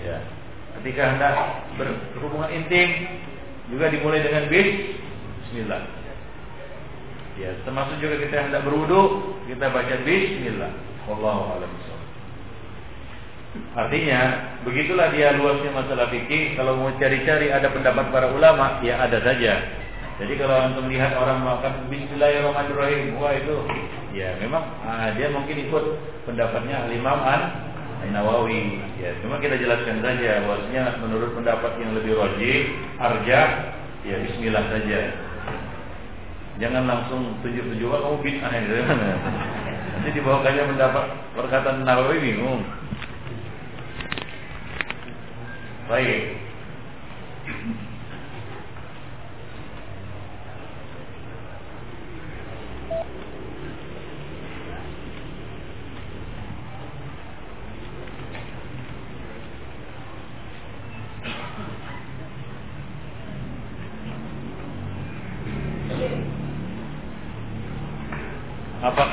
Ya. 0.03 0.17
Ketika 0.81 1.15
Anda 1.15 1.29
berhubungan 1.79 2.51
intim 2.51 3.07
juga 3.71 3.91
dimulai 3.91 4.23
dengan 4.23 4.49
bis, 4.51 4.99
bismillah. 5.47 5.83
Ya, 7.39 7.49
termasuk 7.65 7.97
juga 7.97 8.19
kita 8.21 8.49
hendak 8.49 8.63
berwudu, 8.67 9.35
kita 9.47 9.71
baca 9.71 9.95
bismillah. 10.03 10.71
Wallahu 11.07 11.59
a'lam 11.59 11.71
Artinya, 13.77 14.21
begitulah 14.65 15.13
dia 15.13 15.37
luasnya 15.37 15.69
masalah 15.69 16.09
fikih. 16.09 16.57
Kalau 16.57 16.73
mau 16.73 16.89
cari-cari 16.97 17.53
ada 17.53 17.69
pendapat 17.69 18.09
para 18.09 18.33
ulama, 18.33 18.81
ya 18.81 18.97
ada 18.97 19.21
saja. 19.21 19.61
Jadi 20.21 20.33
kalau 20.37 20.57
antum 20.57 20.85
melihat 20.85 21.17
orang 21.17 21.41
melakukan 21.41 21.89
Bismillahirrahmanirrahim, 21.89 23.17
wah 23.17 23.33
itu, 23.33 23.57
ya 24.13 24.37
memang 24.37 24.61
ah, 24.85 25.09
dia 25.17 25.29
mungkin 25.33 25.57
ikut 25.69 25.85
pendapatnya 26.29 26.85
Imam 26.93 27.17
An 27.17 27.72
Nawawi. 28.11 28.81
Ya, 28.99 29.15
cuma 29.23 29.39
kita 29.39 29.55
jelaskan 29.55 30.03
saja, 30.03 30.43
bahwasanya 30.43 30.99
menurut 30.99 31.31
pendapat 31.37 31.71
yang 31.79 31.95
lebih 31.95 32.19
rajih, 32.19 32.73
arja, 32.99 33.39
ya 34.03 34.15
Bismillah 34.27 34.65
saja. 34.67 34.99
Jangan 36.59 36.83
langsung 36.85 37.39
tujuh-tujuh, 37.45 37.87
kamu 37.87 38.17
bid'ah 38.19 38.51
ya. 38.51 38.61
Nanti 39.93 40.09
dibawakannya 40.19 40.63
pendapat 40.75 41.05
perkataan 41.37 41.85
Nawawi 41.87 42.17
bingung. 42.19 42.61
Baik. 45.87 46.39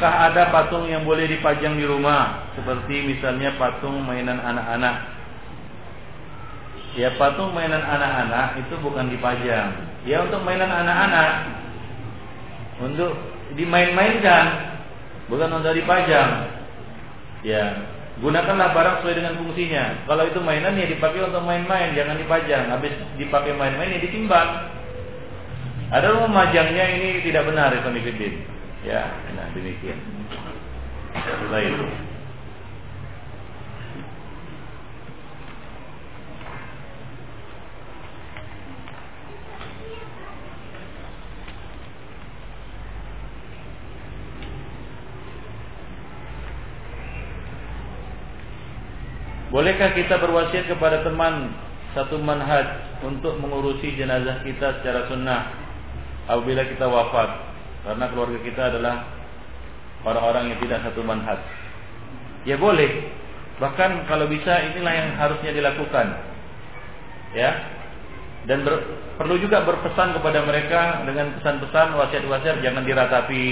Apakah 0.01 0.33
ada 0.33 0.49
patung 0.49 0.89
yang 0.89 1.05
boleh 1.05 1.29
dipajang 1.29 1.77
di 1.77 1.85
rumah 1.85 2.49
seperti 2.57 3.05
misalnya 3.05 3.53
patung 3.61 4.01
mainan 4.01 4.41
anak-anak 4.41 5.13
Ya 6.97 7.13
patung 7.21 7.53
mainan 7.53 7.85
anak-anak 7.85 8.65
itu 8.65 8.81
bukan 8.81 9.13
dipajang. 9.13 9.77
Ya 10.09 10.25
untuk 10.25 10.41
mainan 10.41 10.73
anak-anak 10.73 11.53
untuk 12.81 13.13
dimain-mainkan, 13.61 14.73
bukan 15.29 15.61
untuk 15.61 15.77
dipajang. 15.77 16.49
Ya, 17.45 17.85
gunakanlah 18.25 18.73
barang 18.73 18.97
sesuai 19.05 19.21
dengan 19.21 19.37
fungsinya. 19.37 20.09
Kalau 20.09 20.25
itu 20.25 20.41
mainan 20.41 20.81
ya 20.81 20.89
dipakai 20.89 21.29
untuk 21.29 21.45
main-main, 21.45 21.93
jangan 21.93 22.17
dipajang. 22.17 22.73
Habis 22.73 22.97
dipakai 23.21 23.53
main-main 23.53 23.95
ya 23.95 24.01
ditimbang. 24.01 24.49
Ada 25.93 26.25
memajangnya 26.25 26.85
ini 26.89 27.21
tidak 27.21 27.53
benar, 27.53 27.77
Ibn 27.77 28.01
Ya, 28.81 29.13
nah 29.37 29.53
demikian. 29.53 30.01
Baik. 31.53 31.77
Bolehkah 49.51 49.93
kita 49.99 50.17
berwasiat 50.23 50.71
kepada 50.71 51.03
teman 51.05 51.53
satu 51.93 52.17
manhaj 52.23 52.65
untuk 53.03 53.35
mengurusi 53.43 53.99
jenazah 53.99 54.47
kita 54.47 54.79
secara 54.81 55.11
sunnah 55.11 55.53
apabila 56.31 56.63
kita 56.71 56.87
wafat 56.87 57.50
karena 57.85 58.05
keluarga 58.13 58.39
kita 58.45 58.63
adalah 58.75 58.95
orang-orang 60.05 60.53
yang 60.53 60.59
tidak 60.65 60.85
satu 60.85 61.01
manhaj. 61.05 61.41
Ya 62.49 62.57
boleh. 62.57 63.13
Bahkan 63.61 64.09
kalau 64.09 64.25
bisa 64.29 64.53
inilah 64.73 64.93
yang 64.93 65.09
harusnya 65.21 65.53
dilakukan. 65.53 66.07
Ya. 67.37 67.51
Dan 68.49 68.65
ber, 68.65 68.81
perlu 69.21 69.37
juga 69.37 69.61
berpesan 69.69 70.17
kepada 70.17 70.41
mereka 70.49 71.05
dengan 71.05 71.37
pesan-pesan 71.37 71.93
wasiat-wasiat 71.93 72.65
jangan 72.65 72.89
diratapi, 72.89 73.49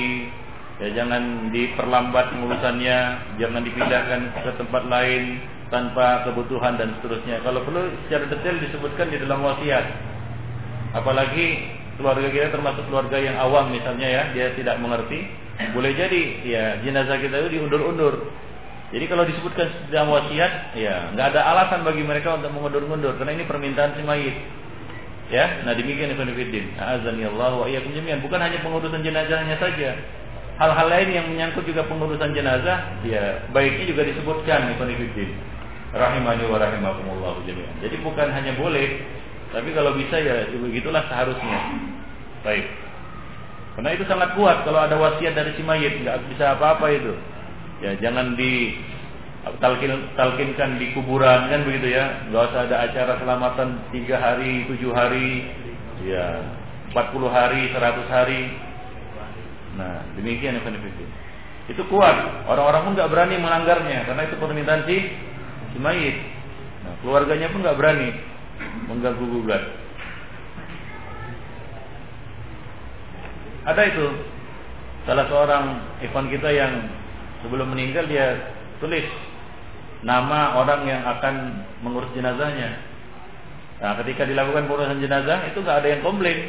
ya 0.81 0.89
jangan 0.97 1.53
diperlambat 1.53 2.33
pengurusannya, 2.33 2.99
jangan 3.37 3.63
dipindahkan 3.69 4.21
ke 4.33 4.51
tempat 4.57 4.83
lain, 4.89 5.45
tanpa 5.69 6.25
kebutuhan 6.25 6.81
dan 6.81 6.97
seterusnya. 6.99 7.45
Kalau 7.45 7.61
perlu 7.65 7.93
secara 8.09 8.25
detail 8.33 8.57
disebutkan 8.65 9.13
di 9.13 9.21
dalam 9.21 9.45
wasiat. 9.45 9.85
Apalagi 10.97 11.78
keluarga 11.99 12.31
kita 12.31 12.55
termasuk 12.55 12.87
keluarga 12.87 13.19
yang 13.19 13.37
awam 13.37 13.75
misalnya 13.75 14.07
ya, 14.07 14.23
dia 14.33 14.47
tidak 14.55 14.79
mengerti, 14.79 15.27
boleh 15.75 15.93
jadi 15.99 16.23
ya 16.47 16.65
jenazah 16.87 17.19
kita 17.19 17.35
itu 17.45 17.59
diundur-undur. 17.59 18.31
Jadi 18.89 19.05
kalau 19.05 19.29
disebutkan 19.29 19.93
dalam 19.93 20.09
wasiat, 20.09 20.73
ya 20.73 21.13
nggak 21.13 21.37
ada 21.37 21.41
alasan 21.45 21.85
bagi 21.85 22.01
mereka 22.01 22.41
untuk 22.41 22.55
mengundur-undur 22.57 23.21
karena 23.21 23.37
ini 23.37 23.45
permintaan 23.45 23.99
si 23.99 24.03
mayit. 24.07 24.37
Ya, 25.29 25.61
nah 25.61 25.77
demikian 25.77 26.17
Ibnu 26.17 26.33
Fiddin. 26.33 26.73
Allah 26.81 27.53
wa 27.53 27.69
iyyakum 27.69 27.93
jami'an. 27.93 28.25
Bukan 28.25 28.41
hanya 28.41 28.65
pengurusan 28.65 29.05
jenazahnya 29.05 29.61
saja, 29.61 29.93
hal-hal 30.57 30.89
lain 30.89 31.09
yang 31.13 31.29
menyangkut 31.29 31.69
juga 31.69 31.85
pengurusan 31.85 32.33
jenazah, 32.33 32.97
ya 33.05 33.45
baiknya 33.53 33.93
juga 33.93 34.09
disebutkan 34.09 34.73
Ibnu 34.73 34.89
Fiddin 34.89 35.37
rahimani 35.93 36.49
wa 36.49 36.57
rahimakumullah 36.57 37.45
jami'an. 37.45 37.77
Jadi 37.85 37.97
bukan 38.01 38.29
hanya 38.33 38.57
boleh, 38.57 39.05
tapi 39.53 39.69
kalau 39.77 39.93
bisa 40.01 40.17
ya 40.17 40.49
begitulah 40.49 41.05
seharusnya. 41.13 41.61
Baik. 42.49 42.65
Karena 43.77 43.93
itu 43.93 44.05
sangat 44.09 44.33
kuat 44.33 44.65
kalau 44.65 44.81
ada 44.81 44.97
wasiat 44.97 45.37
dari 45.37 45.53
si 45.53 45.61
mayit, 45.61 46.01
nggak 46.01 46.33
bisa 46.33 46.57
apa-apa 46.57 46.89
itu. 46.89 47.13
Ya 47.85 47.93
jangan 48.01 48.41
di 48.41 48.73
talkin 49.61 50.17
talkinkan 50.17 50.81
di 50.81 50.97
kuburan 50.97 51.53
kan 51.53 51.61
begitu 51.69 51.93
ya. 51.93 52.25
Nggak 52.33 52.43
usah 52.49 52.61
ada 52.65 52.77
acara 52.89 53.21
selamatan 53.21 53.69
tiga 53.93 54.17
hari, 54.17 54.65
tujuh 54.65 54.97
hari, 54.97 55.45
ya 56.09 56.41
40 56.97 57.29
hari, 57.29 57.69
100 57.71 58.09
hari. 58.09 58.43
Nah 59.77 60.09
demikian 60.17 60.57
yang 60.57 60.65
Itu 61.69 61.85
kuat. 61.93 62.49
Orang-orang 62.49 62.81
pun 62.89 62.93
nggak 62.97 63.13
berani 63.13 63.37
melanggarnya 63.37 64.09
karena 64.09 64.25
itu 64.25 64.41
permintaan 64.41 64.89
si 64.89 64.97
si 65.77 65.79
mayit. 65.79 66.17
Nah, 66.83 66.97
keluarganya 67.05 67.53
pun 67.53 67.61
nggak 67.61 67.77
berani 67.77 68.09
mengganggu 68.89 69.23
gugat. 69.37 69.78
Ada 73.69 73.83
itu 73.85 74.07
salah 75.05 75.29
seorang 75.29 75.65
ikhwan 76.01 76.33
kita 76.33 76.49
yang 76.49 76.89
sebelum 77.45 77.69
meninggal 77.69 78.09
dia 78.09 78.57
tulis 78.81 79.05
nama 80.01 80.57
orang 80.57 80.89
yang 80.89 81.03
akan 81.05 81.35
mengurus 81.85 82.09
jenazahnya. 82.17 82.81
Nah, 83.79 83.95
ketika 84.03 84.25
dilakukan 84.25 84.67
pengurusan 84.67 85.05
jenazah 85.05 85.45
itu 85.53 85.61
nggak 85.61 85.85
ada 85.85 85.89
yang 85.93 86.03
komplain. 86.03 86.49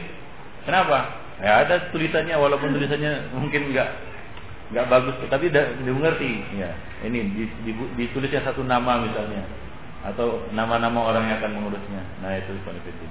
Kenapa? 0.63 1.19
Ya 1.43 1.63
ada 1.67 1.91
tulisannya 1.91 2.35
walaupun 2.39 2.71
tulisannya 2.71 3.35
mungkin 3.35 3.75
nggak 3.75 3.89
nggak 4.69 4.85
bagus 4.85 5.17
tapi 5.33 5.49
dimengerti 5.81 6.45
ya 6.53 6.69
ini 7.01 7.25
ditulisnya 7.97 8.45
satu 8.45 8.61
nama 8.61 9.01
misalnya 9.01 9.41
atau 10.05 10.45
nama-nama 10.53 11.09
orang 11.09 11.25
yang 11.25 11.41
akan 11.41 11.57
mengurusnya 11.57 12.01
nah 12.21 12.37
itu 12.37 12.53
konfirmasi 12.61 13.07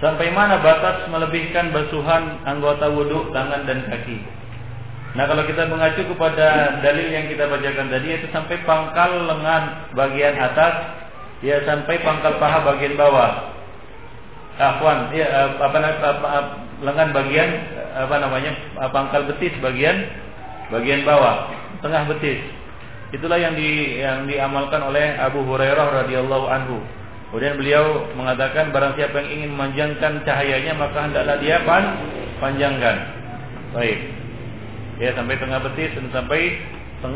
Sampai 0.00 0.32
mana 0.32 0.64
batas 0.64 1.04
melebihkan 1.12 1.76
basuhan 1.76 2.40
anggota 2.48 2.88
wudhu, 2.88 3.28
tangan 3.36 3.68
dan 3.68 3.84
kaki? 3.84 4.16
Nah 5.12 5.28
kalau 5.28 5.44
kita 5.44 5.68
mengacu 5.68 6.08
kepada 6.08 6.80
dalil 6.80 7.08
yang 7.12 7.28
kita 7.28 7.44
bacakan 7.50 7.92
tadi 7.92 8.08
itu 8.16 8.26
sampai 8.32 8.64
pangkal 8.64 9.28
lengan 9.28 9.92
bagian 9.92 10.40
atas, 10.40 10.74
ya 11.44 11.60
sampai 11.68 12.00
pangkal 12.00 12.40
paha 12.40 12.64
bagian 12.64 12.96
bawah. 12.96 13.52
Afwan, 14.60 15.12
ya 15.12 15.56
apa, 15.56 15.78
apa, 15.78 16.08
apa 16.08 16.40
lengan 16.80 17.08
bagian 17.12 17.48
apa 17.92 18.16
namanya 18.24 18.52
pangkal 18.92 19.28
betis 19.28 19.52
bagian 19.60 20.08
bagian 20.72 21.04
bawah, 21.04 21.52
tengah 21.84 22.08
betis. 22.08 22.40
Itulah 23.10 23.36
yang 23.36 23.58
di 23.58 24.00
yang 24.00 24.24
diamalkan 24.30 24.80
oleh 24.80 25.18
Abu 25.18 25.42
Hurairah 25.42 26.06
radhiyallahu 26.06 26.46
anhu. 26.46 26.78
Kemudian 27.30 27.62
beliau 27.62 28.10
mengatakan 28.18 28.74
barang 28.74 28.98
siapa 28.98 29.22
yang 29.22 29.30
ingin 29.30 29.50
memanjangkan 29.54 30.26
cahayanya 30.26 30.74
maka 30.74 30.98
hendaklah 31.06 31.38
dia 31.38 31.62
pan 31.62 31.94
panjangkan. 32.42 32.96
Baik. 33.70 33.98
Ya 34.98 35.14
sampai 35.14 35.38
tengah 35.38 35.62
betis 35.62 35.94
dan 35.94 36.10
sampai 36.10 36.58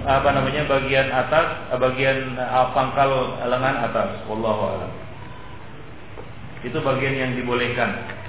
apa 0.07 0.31
namanya 0.31 0.71
bagian 0.71 1.11
atas 1.11 1.67
bagian 1.77 2.39
uh, 2.39 2.71
pangkal 2.71 3.11
lengan 3.43 3.91
atas. 3.91 4.23
Wallahu 4.31 4.63
a'lam. 4.71 4.93
Itu 6.63 6.79
bagian 6.79 7.19
yang 7.19 7.33
dibolehkan. 7.35 8.23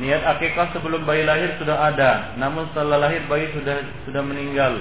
Niat 0.00 0.19
akikah 0.36 0.70
sebelum 0.76 1.02
bayi 1.06 1.26
lahir 1.26 1.56
sudah 1.58 1.92
ada, 1.92 2.36
namun 2.38 2.68
setelah 2.70 3.08
lahir 3.08 3.24
bayi 3.26 3.50
sudah 3.54 3.82
sudah 4.06 4.22
meninggal. 4.22 4.78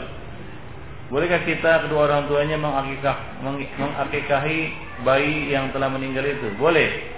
Bolehkah 1.10 1.42
kita 1.42 1.90
kedua 1.90 2.06
orang 2.06 2.30
tuanya 2.30 2.58
mengakikah 2.62 3.42
mengakikahi 3.42 4.60
bayi 5.02 5.50
yang 5.50 5.74
telah 5.74 5.90
meninggal 5.90 6.22
itu? 6.22 6.54
Boleh. 6.62 7.18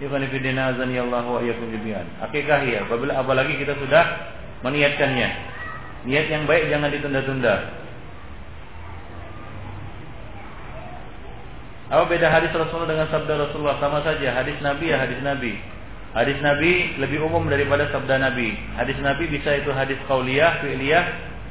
Ikhwan 0.00 0.24
Allah 0.24 1.24
wa 1.28 1.40
iyyakum 1.44 1.68
jami'an. 1.68 2.08
Akikahi 2.24 2.72
ya, 2.72 2.88
apabila 2.88 3.20
apalagi 3.20 3.56
kita 3.60 3.76
sudah 3.76 4.04
meniatkannya. 4.64 5.28
Niat 6.08 6.26
yang 6.32 6.48
baik 6.48 6.72
jangan 6.72 6.88
ditunda-tunda. 6.88 7.80
Apa 11.90 12.06
beda 12.06 12.32
hadis 12.32 12.54
Rasulullah 12.54 12.88
dengan 12.88 13.08
sabda 13.12 13.34
Rasulullah? 13.48 13.76
Sama 13.82 14.00
saja, 14.00 14.30
hadis 14.32 14.56
Nabi 14.64 14.88
ya 14.88 14.96
hadis 14.96 15.20
Nabi. 15.20 15.58
Hadis 16.10 16.42
Nabi 16.42 16.98
lebih 16.98 17.22
umum 17.22 17.46
daripada 17.46 17.86
sabda 17.94 18.18
Nabi. 18.18 18.50
Hadis 18.74 18.98
Nabi 18.98 19.30
bisa 19.30 19.62
itu 19.62 19.70
hadis 19.70 19.94
qauliyah, 20.10 20.58
fi'liyah 20.58 21.04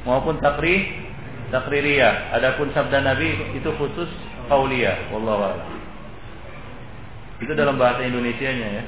maupun 0.04 0.36
takrir, 0.44 0.84
takririyah. 1.48 2.36
Adapun 2.36 2.68
sabda 2.76 3.00
Nabi 3.00 3.56
itu 3.56 3.72
khusus 3.80 4.10
qauliyah, 4.52 5.16
wallahu 5.16 5.48
a'lam. 5.48 5.70
Itu 7.40 7.56
dalam 7.56 7.80
bahasa 7.80 8.04
Indonesianya 8.04 8.68
ya. 8.68 8.84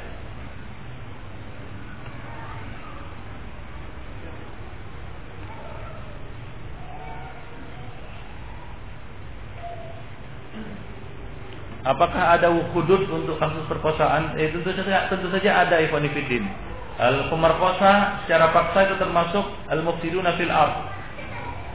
Apakah 11.82 12.38
ada 12.38 12.46
hudud 12.46 13.10
untuk 13.10 13.42
kasus 13.42 13.66
perkosaan? 13.66 14.38
Eh, 14.38 14.54
tentu 14.54 14.70
saja, 14.70 15.10
tentu 15.10 15.26
saja 15.34 15.66
ada 15.66 15.82
Ikhwanifidin. 15.82 16.46
Al 16.94 17.26
pemerkosa 17.26 18.22
secara 18.22 18.54
paksa 18.54 18.86
itu 18.86 18.94
termasuk 19.02 19.42
al 19.66 19.82
mufsiduna 19.82 20.38
fil 20.38 20.52
ard. 20.54 20.94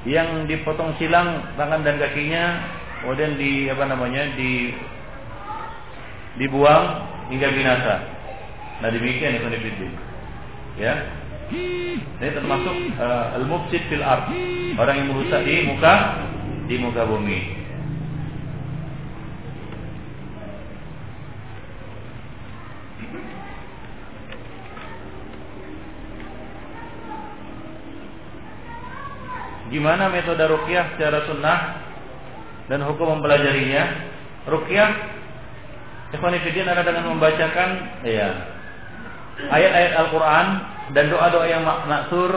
Yang 0.08 0.48
dipotong 0.48 0.96
silang 0.96 1.44
tangan 1.60 1.84
dan 1.84 2.00
kakinya, 2.00 2.64
kemudian 3.04 3.36
di 3.36 3.68
apa 3.68 3.84
namanya? 3.84 4.32
di 4.40 4.72
dibuang 6.40 7.04
hingga 7.28 7.52
binasa. 7.52 7.96
Nah 8.80 8.88
demikian 8.88 9.44
Ikhwanifidin. 9.44 9.92
Ya. 10.80 11.04
Ini 11.52 12.32
termasuk 12.32 12.76
uh, 12.96 13.36
al 13.36 13.44
mufsid 13.44 13.84
fil 13.92 14.08
ard. 14.08 14.32
Orang 14.80 15.04
yang 15.04 15.12
merusak 15.12 15.44
di 15.44 15.68
muka 15.68 15.96
di 16.72 16.76
muka 16.80 17.04
bumi. 17.04 17.67
Gimana 29.68 30.08
metode 30.08 30.40
rukyah 30.48 30.96
secara 30.96 31.28
sunnah 31.28 31.60
dan 32.72 32.84
hukum 32.88 33.20
mempelajarinya? 33.20 33.84
Rukyah 34.48 34.90
Ikhwanifidin 36.08 36.64
adalah 36.64 36.88
dengan 36.88 37.20
membacakan 37.20 37.70
ya, 38.08 38.32
ayat-ayat 39.52 39.92
Al-Quran 40.08 40.48
dan 40.96 41.06
doa-doa 41.12 41.46
yang 41.52 41.68
maksur 41.68 42.32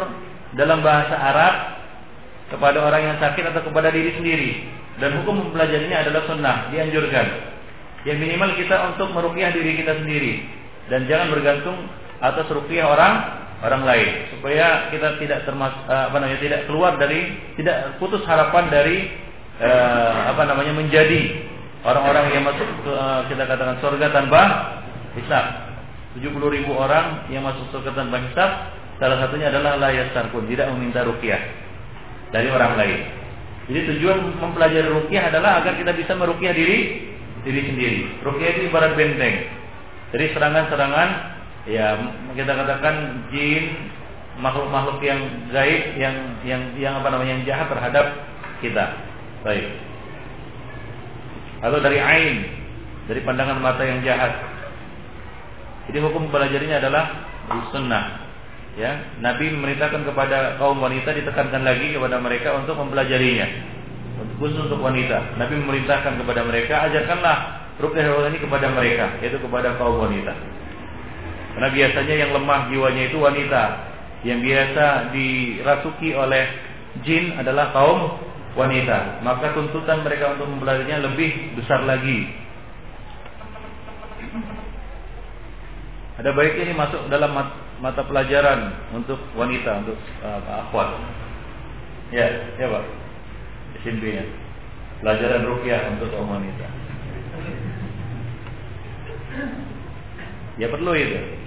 dalam 0.58 0.82
bahasa 0.82 1.14
Arab 1.14 1.54
kepada 2.50 2.82
orang 2.82 3.14
yang 3.14 3.16
sakit 3.22 3.46
atau 3.46 3.62
kepada 3.62 3.94
diri 3.94 4.10
sendiri. 4.18 4.50
Dan 4.98 5.22
hukum 5.22 5.38
mempelajarinya 5.38 6.02
adalah 6.02 6.26
sunnah, 6.26 6.56
dianjurkan. 6.74 7.26
Yang 8.02 8.18
minimal 8.26 8.50
kita 8.58 8.76
untuk 8.90 9.14
merukyah 9.14 9.54
diri 9.54 9.78
kita 9.78 10.02
sendiri 10.02 10.44
dan 10.90 11.06
jangan 11.06 11.30
bergantung 11.30 11.78
atas 12.18 12.50
rukyah 12.50 12.90
orang 12.90 13.14
orang 13.60 13.82
lain. 13.84 14.08
Supaya 14.36 14.88
kita 14.92 15.20
tidak 15.20 15.44
termas 15.44 15.74
eh, 15.86 16.04
apa 16.10 16.16
namanya 16.20 16.40
tidak 16.40 16.60
keluar 16.68 16.96
dari 16.96 17.36
tidak 17.60 18.00
putus 18.00 18.24
harapan 18.24 18.72
dari 18.72 18.98
uh, 19.60 20.32
apa 20.32 20.42
namanya 20.48 20.72
menjadi 20.72 21.20
orang-orang 21.84 22.32
yang 22.32 22.44
masuk 22.48 22.68
ke, 22.84 22.92
uh, 22.92 23.22
kita 23.28 23.44
katakan 23.44 23.76
surga 23.84 24.06
tanpa 24.12 24.42
hisab. 25.16 25.46
70 26.10 26.26
ribu 26.42 26.74
orang 26.74 27.30
yang 27.30 27.46
masuk 27.46 27.70
surga 27.70 27.94
tanpa 27.94 28.18
hisab 28.18 28.50
salah 28.98 29.16
satunya 29.22 29.48
adalah 29.48 29.78
layar 29.78 30.10
pun 30.34 30.42
tidak 30.50 30.68
meminta 30.74 31.06
rukyah 31.06 31.38
dari 32.34 32.48
orang 32.50 32.74
lain. 32.76 33.00
Jadi 33.70 33.80
tujuan 33.96 34.18
mempelajari 34.42 34.88
rukyah 34.90 35.30
adalah 35.30 35.62
agar 35.62 35.78
kita 35.78 35.94
bisa 35.94 36.18
merukyah 36.18 36.50
diri 36.50 36.78
diri 37.46 37.60
sendiri. 37.70 37.98
Rukyah 38.26 38.48
itu 38.58 38.60
ibarat 38.66 38.98
benteng. 38.98 39.46
Dari 40.10 40.26
serangan-serangan 40.34 41.08
ya 41.70 41.94
kita 42.34 42.50
katakan 42.50 43.26
jin 43.30 43.94
makhluk-makhluk 44.42 44.98
yang 45.04 45.20
gaib 45.54 45.82
yang 45.94 46.16
yang 46.42 46.62
yang 46.74 46.94
apa 46.98 47.08
namanya 47.14 47.38
yang 47.38 47.44
jahat 47.46 47.66
terhadap 47.70 48.06
kita. 48.58 48.84
Baik. 49.46 49.66
Atau 51.60 51.78
dari 51.80 52.00
ain, 52.00 52.36
dari 53.06 53.20
pandangan 53.22 53.60
mata 53.60 53.84
yang 53.84 54.00
jahat. 54.02 54.32
Jadi 55.88 55.98
hukum 56.00 56.28
belajarnya 56.32 56.80
adalah 56.80 57.04
sunnah. 57.72 58.28
Ya, 58.78 59.02
Nabi 59.18 59.50
memerintahkan 59.50 60.06
kepada 60.06 60.56
kaum 60.56 60.78
wanita 60.78 61.10
ditekankan 61.12 61.66
lagi 61.66 61.90
kepada 61.92 62.22
mereka 62.22 62.54
untuk 62.54 62.78
mempelajarinya. 62.78 63.76
Khusus 64.40 64.70
untuk 64.70 64.80
wanita. 64.80 65.36
Nabi 65.36 65.58
memerintahkan 65.58 66.16
kepada 66.16 66.46
mereka 66.46 66.88
ajarkanlah 66.88 67.36
rukyah 67.80 68.28
ini 68.30 68.38
kepada 68.40 68.72
mereka, 68.72 69.20
yaitu 69.20 69.40
kepada 69.40 69.76
kaum 69.76 70.00
wanita. 70.00 70.32
Karena 71.54 71.68
biasanya 71.70 72.14
yang 72.14 72.30
lemah 72.36 72.60
jiwanya 72.70 73.02
itu 73.10 73.18
wanita. 73.18 73.62
Yang 74.20 74.40
biasa 74.44 74.84
dirasuki 75.16 76.10
oleh 76.12 76.44
jin 77.02 77.34
adalah 77.38 77.72
kaum 77.72 78.20
wanita. 78.54 79.24
Maka 79.24 79.54
tuntutan 79.56 80.02
mereka 80.06 80.36
untuk 80.36 80.50
mempelajarinya 80.50 81.06
lebih 81.10 81.56
besar 81.58 81.86
lagi. 81.86 82.28
Ada 86.20 86.36
baiknya 86.36 86.68
ini 86.68 86.74
masuk 86.76 87.08
dalam 87.08 87.32
mata 87.80 88.02
pelajaran 88.04 88.76
untuk 88.92 89.16
wanita, 89.32 89.80
untuk 89.80 89.96
uh, 90.20 90.68
akhwat. 90.68 91.00
Ya, 92.12 92.28
ya 92.60 92.66
Pak. 92.68 92.84
SMP-nya. 93.80 94.28
Pelajaran 95.00 95.48
rukyah 95.48 95.96
untuk 95.96 96.12
kaum 96.12 96.28
wanita. 96.28 96.68
Ya 100.60 100.68
perlu 100.68 100.92
itu. 100.92 101.39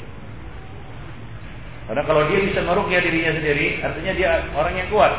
Karena 1.94 2.10
kalau 2.10 2.26
dia 2.26 2.42
bisa 2.42 2.66
merukyah 2.66 3.06
dirinya 3.06 3.38
sendiri, 3.38 3.78
artinya 3.86 4.14
dia 4.18 4.50
orang 4.58 4.74
yang 4.82 4.90
kuat. 4.90 5.14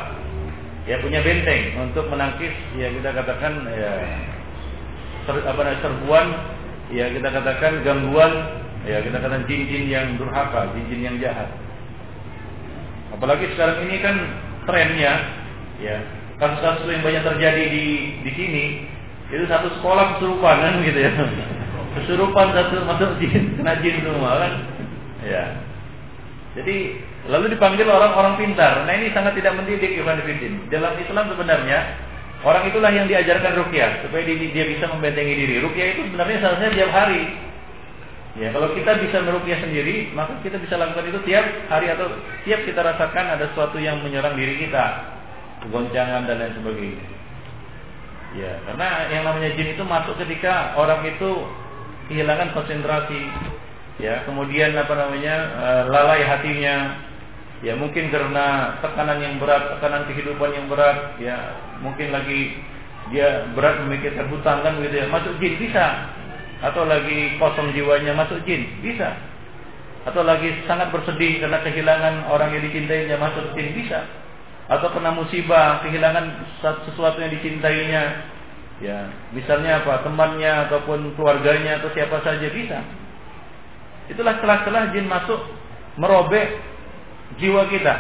Ya 0.91 0.99
punya 0.99 1.23
benteng 1.23 1.79
untuk 1.79 2.11
menangkis 2.11 2.51
ya 2.75 2.91
kita 2.91 3.15
katakan 3.15 3.63
ya 3.63 3.93
ser, 5.23 5.39
apa 5.47 5.61
namanya 5.63 5.79
serbuan, 5.87 6.27
ya 6.91 7.15
kita 7.15 7.31
katakan 7.31 7.79
gangguan, 7.87 8.59
ya 8.91 8.99
kita 9.07 9.23
katakan 9.23 9.47
jin-jin 9.47 9.87
yang 9.87 10.19
durhaka, 10.19 10.75
jin-jin 10.75 11.15
yang 11.15 11.17
jahat. 11.23 11.47
Apalagi 13.15 13.55
sekarang 13.55 13.87
ini 13.87 14.03
kan 14.03 14.17
trennya 14.67 15.15
ya 15.79 16.03
kasus-kasus 16.43 16.91
yang 16.91 17.07
banyak 17.07 17.23
terjadi 17.23 17.65
di 17.71 17.87
di 18.27 18.31
sini 18.35 18.65
itu 19.31 19.47
satu 19.47 19.71
sekolah 19.79 20.19
kesurupan 20.19 20.57
kan 20.59 20.75
gitu 20.83 20.99
ya 20.99 21.13
kesurupan 22.03 22.51
satu 22.51 22.83
masuk 22.83 23.11
jin 23.23 23.55
kena 23.63 23.79
jin 23.79 24.03
semua 24.03 24.43
kan 24.43 24.53
ya 25.23 25.64
jadi 26.55 27.03
lalu 27.27 27.59
dipanggil 27.59 27.87
orang-orang 27.91 28.39
pintar. 28.39 28.87
Nah 28.87 28.95
ini 28.95 29.11
sangat 29.11 29.35
tidak 29.35 29.59
mendidik 29.59 29.99
Ivan 29.99 30.23
Fidin 30.23 30.71
dalam 30.71 30.95
Islam 30.95 31.27
sebenarnya 31.35 31.79
orang 32.47 32.71
itulah 32.71 32.95
yang 32.95 33.11
diajarkan 33.11 33.59
rukyah 33.59 34.07
supaya 34.07 34.23
dia 34.23 34.65
bisa 34.71 34.87
membentengi 34.87 35.35
diri. 35.35 35.59
Rukyah 35.59 35.87
itu 35.99 36.01
sebenarnya 36.07 36.39
seharusnya 36.39 36.71
tiap 36.79 36.91
hari. 36.95 37.23
Ya, 38.35 38.51
kalau 38.51 38.75
kita 38.75 38.99
bisa 38.99 39.23
merukyah 39.23 39.63
sendiri, 39.63 40.11
maka 40.11 40.35
kita 40.43 40.59
bisa 40.59 40.75
lakukan 40.75 41.07
itu 41.07 41.23
tiap 41.23 41.47
hari 41.71 41.87
atau 41.87 42.11
tiap 42.43 42.67
kita 42.67 42.83
rasakan 42.83 43.39
ada 43.39 43.47
sesuatu 43.55 43.79
yang 43.79 44.03
menyerang 44.03 44.35
diri 44.35 44.59
kita, 44.59 45.07
goncangan 45.71 46.27
dan 46.27 46.43
lain 46.43 46.55
sebagainya. 46.59 47.07
Ya, 48.35 48.59
karena 48.67 49.07
yang 49.15 49.23
namanya 49.23 49.55
jin 49.55 49.79
itu 49.79 49.87
masuk 49.87 50.19
ketika 50.19 50.75
orang 50.75 51.07
itu 51.07 51.47
kehilangan 52.11 52.51
konsentrasi, 52.59 53.23
ya, 53.99 54.27
kemudian 54.27 54.75
apa 54.75 54.95
namanya 54.95 55.37
eh, 55.55 55.83
lalai 55.91 56.23
hatinya, 56.27 56.77
ya 57.63 57.79
mungkin 57.79 58.11
karena 58.11 58.79
tekanan 58.83 59.23
yang 59.23 59.35
berat, 59.39 59.79
tekanan 59.79 60.09
kehidupan 60.11 60.51
yang 60.51 60.67
berat, 60.67 61.19
ya 61.23 61.37
mungkin 61.79 62.11
lagi 62.11 62.59
dia 63.13 63.47
berat 63.53 63.85
memikirkan 63.85 64.33
hutang 64.33 64.65
kan 64.65 64.81
gitu 64.81 64.97
ya, 64.97 65.07
masuk 65.13 65.37
jin 65.39 65.55
bisa, 65.61 66.11
atau 66.65 66.89
lagi 66.89 67.37
kosong 67.39 67.71
jiwanya 67.77 68.17
masuk 68.17 68.41
jin 68.49 68.67
bisa. 68.81 69.15
Atau 70.05 70.21
lagi 70.21 70.53
sangat 70.69 70.93
bersedih 70.93 71.41
karena 71.41 71.65
kehilangan 71.65 72.29
orang 72.29 72.53
yang 72.53 72.63
dicintainya 72.69 73.17
masuk 73.17 73.57
jin 73.57 73.73
bisa. 73.73 74.05
Atau 74.69 74.93
kena 74.93 75.17
musibah 75.17 75.81
kehilangan 75.81 76.45
sesuatu 76.61 77.25
yang 77.25 77.33
dicintainya. 77.33 78.33
Ya 78.85 79.09
misalnya 79.33 79.81
apa? 79.81 80.05
Temannya 80.05 80.69
ataupun 80.69 81.17
keluarganya 81.17 81.81
atau 81.81 81.89
siapa 81.97 82.21
saja 82.21 82.53
bisa 82.53 82.85
itulah 84.11 84.37
celah-celah 84.41 84.93
jin 84.93 85.07
masuk 85.09 85.41
merobek 85.97 86.61
jiwa 87.41 87.69
kita 87.71 87.95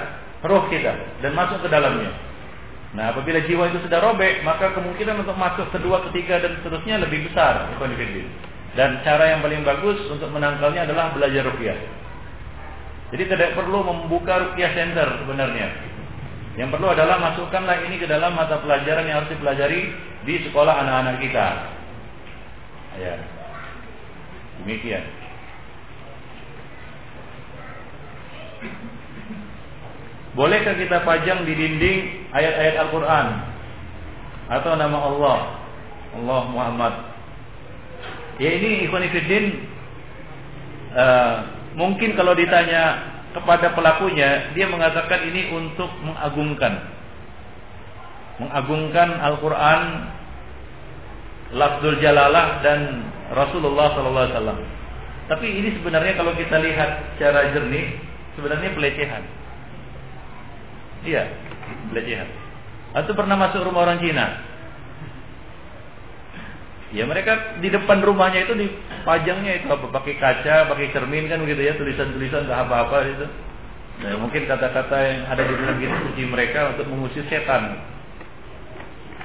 roh 0.44 0.68
kita 0.68 0.92
dan 1.24 1.32
masuk 1.32 1.62
ke 1.64 1.68
dalamnya 1.72 2.12
Nah, 2.94 3.10
apabila 3.10 3.42
jiwa 3.42 3.74
itu 3.74 3.82
sudah 3.82 3.98
robek, 3.98 4.46
maka 4.46 4.70
kemungkinan 4.70 5.26
untuk 5.26 5.34
masuk 5.34 5.66
kedua, 5.74 6.06
ketiga, 6.08 6.38
dan 6.38 6.62
seterusnya 6.62 7.02
lebih 7.02 7.26
besar. 7.26 7.66
Dan 8.78 9.02
cara 9.02 9.34
yang 9.34 9.42
paling 9.42 9.66
bagus 9.66 9.98
untuk 10.14 10.30
menangkalnya 10.30 10.86
adalah 10.86 11.10
belajar 11.10 11.42
rukyah. 11.42 11.74
Jadi 13.10 13.24
tidak 13.26 13.58
perlu 13.58 13.82
membuka 13.82 14.46
rukyah 14.46 14.70
center 14.78 15.10
sebenarnya. 15.26 15.74
Yang 16.54 16.70
perlu 16.70 16.86
adalah 16.94 17.18
masukkanlah 17.18 17.82
ini 17.82 17.98
ke 17.98 18.06
dalam 18.06 18.30
mata 18.38 18.62
pelajaran 18.62 19.10
yang 19.10 19.26
harus 19.26 19.30
dipelajari 19.34 19.80
di 20.22 20.34
sekolah 20.46 20.74
anak-anak 20.86 21.18
kita. 21.18 21.46
Ya. 23.02 23.14
Demikian. 24.62 25.02
Bolehkah 30.34 30.74
kita 30.74 31.06
pajang 31.06 31.46
di 31.46 31.54
dinding 31.54 31.98
ayat-ayat 32.34 32.76
Al-Quran 32.86 33.26
atau 34.50 34.72
nama 34.74 34.98
Allah, 34.98 35.38
Allah 36.18 36.42
Muhammad 36.50 36.94
Ya 38.42 38.50
ini 38.50 38.82
Ikhwanifidin 38.90 39.44
uh, 40.90 40.98
eh, 40.98 41.34
mungkin 41.78 42.18
kalau 42.18 42.34
ditanya 42.34 43.14
kepada 43.30 43.74
pelakunya, 43.74 44.50
dia 44.54 44.66
mengatakan 44.70 45.26
ini 45.26 45.54
untuk 45.54 45.90
mengagungkan, 46.02 46.82
mengagungkan 48.38 49.08
Al-Quran, 49.22 49.82
Lafzul 51.54 51.98
Jalalah 52.02 52.62
dan 52.62 53.06
Rasulullah 53.34 53.94
Sallallahu 53.94 54.24
Alaihi 54.26 54.36
Wasallam. 54.38 54.60
Tapi 55.30 55.46
ini 55.50 55.68
sebenarnya 55.78 56.14
kalau 56.18 56.34
kita 56.34 56.58
lihat 56.58 57.14
secara 57.14 57.54
jernih, 57.54 57.98
sebenarnya 58.38 58.70
pelecehan. 58.74 59.22
Iya, 61.04 61.22
pelecehan. 61.92 62.28
Atau 62.96 63.12
pernah 63.12 63.36
masuk 63.36 63.60
rumah 63.64 63.84
orang 63.84 64.00
Cina, 64.00 64.26
Ya 66.94 67.02
mereka 67.10 67.58
di 67.58 67.74
depan 67.74 68.06
rumahnya 68.06 68.46
itu 68.46 68.54
dipajangnya 68.54 69.58
itu 69.58 69.66
apa 69.66 69.90
pakai 69.90 70.14
kaca, 70.14 70.70
pakai 70.70 70.94
cermin 70.94 71.26
kan 71.26 71.42
begitu 71.42 71.66
ya 71.66 71.74
tulisan-tulisan 71.74 72.46
nggak 72.46 72.60
apa-apa 72.70 72.96
itu. 73.10 73.26
Nah, 73.94 74.14
mungkin 74.22 74.46
kata-kata 74.46 74.96
yang 75.02 75.20
ada 75.26 75.42
di 75.42 75.54
dalam 75.58 75.76
kitab 75.82 75.98
suci 76.06 76.22
mereka 76.22 76.70
untuk 76.70 76.86
mengusir 76.86 77.26
setan, 77.26 77.82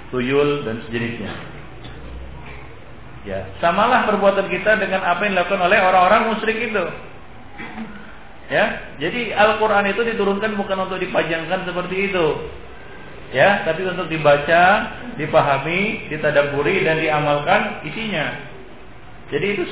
tuyul 0.09 0.65
dan 0.65 0.81
sejenisnya. 0.89 1.29
Ya, 3.29 3.45
samalah 3.61 4.09
perbuatan 4.09 4.49
kita 4.49 4.81
dengan 4.81 5.05
apa 5.05 5.29
yang 5.29 5.37
dilakukan 5.37 5.61
oleh 5.61 5.77
orang-orang 5.77 6.21
musyrik 6.33 6.57
itu. 6.57 6.83
Ya, 8.49 8.97
jadi 8.97 9.37
Al-Quran 9.37 9.93
itu 9.93 10.01
diturunkan 10.01 10.57
bukan 10.57 10.89
untuk 10.89 10.97
dipajangkan 10.97 11.69
seperti 11.69 12.09
itu, 12.09 12.49
ya 13.29 13.61
tapi 13.61 13.85
untuk 13.85 14.09
dibaca 14.09 14.89
dipahami 15.21 16.09
ditadaburi 16.09 16.81
dan 16.81 16.97
diamalkan 16.97 17.85
isinya. 17.85 18.49
Jadi 19.29 19.45
itu 19.53 19.63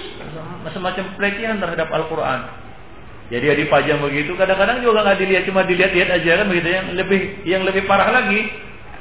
semacam 0.70 1.18
pelecehan 1.18 1.58
terhadap 1.58 1.90
Al-Quran. 1.90 2.40
Jadi 3.34 3.45
ya 3.49 3.56
dipajang 3.58 3.98
begitu 3.98 4.38
kadang-kadang 4.38 4.86
juga 4.86 5.02
nggak 5.04 5.20
dilihat 5.26 5.44
cuma 5.49 5.66
dilihat-lihat 5.66 6.10
aja 6.14 6.32
kan 6.38 6.45
begitu. 6.45 6.70
Yang 6.70 6.86
lebih 7.02 7.22
yang 7.49 7.62
lebih 7.66 7.90
parah 7.90 8.14
lagi 8.14 8.45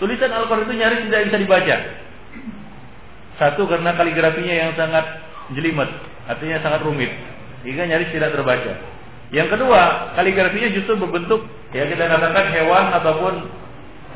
tulisan 0.00 0.32
Al-Quran 0.32 0.72
itu 0.72 0.74
nyaris 0.80 1.04
tidak 1.04 1.20
bisa 1.28 1.36
dibaca. 1.36 1.76
Satu 3.36 3.68
karena 3.68 3.92
kaligrafinya 3.92 4.56
yang 4.56 4.72
sangat 4.72 5.04
jelimet 5.52 5.92
artinya 6.26 6.64
sangat 6.64 6.80
rumit 6.80 7.12
sehingga 7.60 7.84
nyaris 7.84 8.08
tidak 8.10 8.32
terbaca 8.32 8.95
yang 9.34 9.50
kedua 9.50 10.14
kaligrafinya 10.14 10.70
justru 10.70 10.94
berbentuk 10.98 11.46
ya 11.74 11.86
kita 11.90 12.06
katakan 12.06 12.46
hewan 12.54 12.94
ataupun 12.94 13.34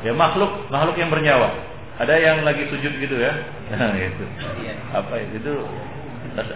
Ya 0.01 0.13
makhluk 0.17 0.49
makhluk 0.73 0.97
yang 0.97 1.13
bernyawa. 1.13 1.49
Ada 2.01 2.17
yang 2.17 2.37
lagi 2.41 2.65
sujud 2.73 2.93
gitu 2.97 3.15
ya. 3.21 3.37
Itu. 4.09 4.25
Apa 4.97 5.13
itu? 5.21 5.37
Itu 5.37 5.53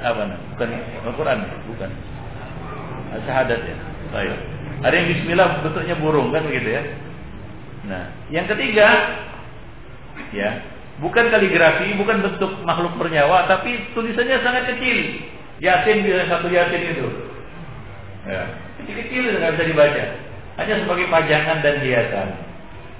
apa 0.01 0.21
nah? 0.23 0.39
Bukan 0.55 0.69
Al-Qur'an, 1.05 1.39
bukan. 1.69 1.89
Syahadat 3.21 3.59
ya. 3.61 3.77
Baik. 4.09 4.33
Ada 4.81 4.93
yang 4.97 5.07
bismillah 5.13 5.47
bentuknya 5.61 5.95
burung 6.01 6.33
kan 6.33 6.43
begitu 6.49 6.73
ya. 6.73 6.83
Nah, 7.85 8.09
yang 8.33 8.49
ketiga 8.49 8.87
ya, 10.33 10.63
bukan 10.99 11.29
kaligrafi, 11.29 11.93
bukan 11.95 12.25
bentuk 12.25 12.51
makhluk 12.65 12.97
bernyawa, 12.97 13.45
tapi 13.45 13.93
tulisannya 13.93 14.41
sangat 14.41 14.73
kecil. 14.73 14.97
Yasin 15.61 16.03
satu 16.27 16.47
Yasin 16.49 16.81
itu. 16.97 17.07
Ya, 18.25 18.41
kecil-kecil 18.81 19.37
nggak 19.37 19.53
bisa 19.57 19.65
dibaca. 19.69 20.03
Hanya 20.57 20.73
sebagai 20.81 21.05
pajangan 21.13 21.57
dan 21.61 21.75
hiasan. 21.83 22.29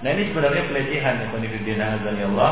Nah 0.05 0.09
ini 0.13 0.29
sebenarnya 0.29 0.69
pelecehan 0.69 1.23
ya 1.23 1.25
konfidina 1.33 1.97
Allah 1.97 2.51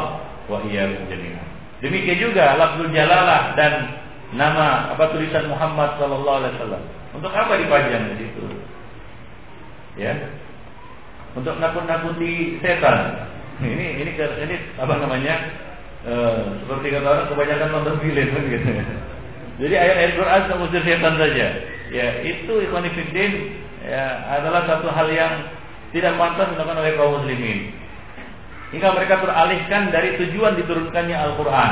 wa 0.49 0.59
jami'an. 0.65 1.47
Demikian 1.83 2.17
juga 2.17 2.55
lafzul 2.55 2.89
jalalah 2.95 3.53
dan 3.59 3.99
nama 4.33 4.95
apa 4.95 5.11
tulisan 5.11 5.51
Muhammad 5.51 5.99
sallallahu 5.99 6.39
alaihi 6.41 6.55
wasallam. 6.57 6.83
Untuk 7.13 7.31
apa 7.35 7.59
dipajang 7.59 8.15
di 8.15 8.25
situ? 8.25 8.43
Ya. 9.99 10.15
Untuk 11.37 11.59
nakut-nakuti 11.59 12.57
setan. 12.63 13.29
Ini 13.61 14.01
ini 14.01 14.11
ini 14.17 14.55
apa 14.79 14.93
namanya? 14.97 15.35
E, 16.03 16.13
seperti 16.65 16.87
kata 16.89 17.05
orang 17.05 17.27
kebanyakan 17.29 17.69
nonton 17.69 17.95
film 18.01 18.27
kan 18.33 18.43
gitu. 18.49 18.69
Jadi 19.61 19.75
ayat-ayat 19.77 20.13
Quran 20.17 20.41
mengusir 20.49 20.81
setan 20.81 21.15
saja. 21.21 21.47
Ya, 21.93 22.25
itu 22.25 22.53
ikhwan 22.65 22.89
ya 23.85 24.05
adalah 24.33 24.65
satu 24.65 24.89
hal 24.89 25.13
yang 25.13 25.45
tidak 25.93 26.17
pantas 26.17 26.49
dilakukan 26.49 26.81
oleh 26.81 26.93
kaum 26.97 27.21
muslimin. 27.21 27.69
Hingga 28.73 28.89
mereka 28.97 29.21
teralihkan 29.21 29.93
dari 29.93 30.17
tujuan 30.17 30.57
diturunkannya 30.57 31.13
Al-Quran. 31.13 31.71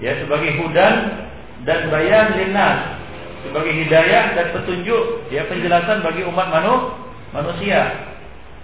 Ya, 0.00 0.16
sebagai 0.24 0.56
hudan 0.64 1.28
dan 1.68 1.92
bayan 1.92 2.40
linnas. 2.40 3.04
Sebagai 3.44 3.76
hidayah 3.84 4.32
dan 4.32 4.46
petunjuk, 4.56 5.28
ya 5.28 5.44
penjelasan 5.44 6.00
bagi 6.00 6.24
umat 6.24 6.48
manu, 6.48 6.96
manusia. 7.36 8.08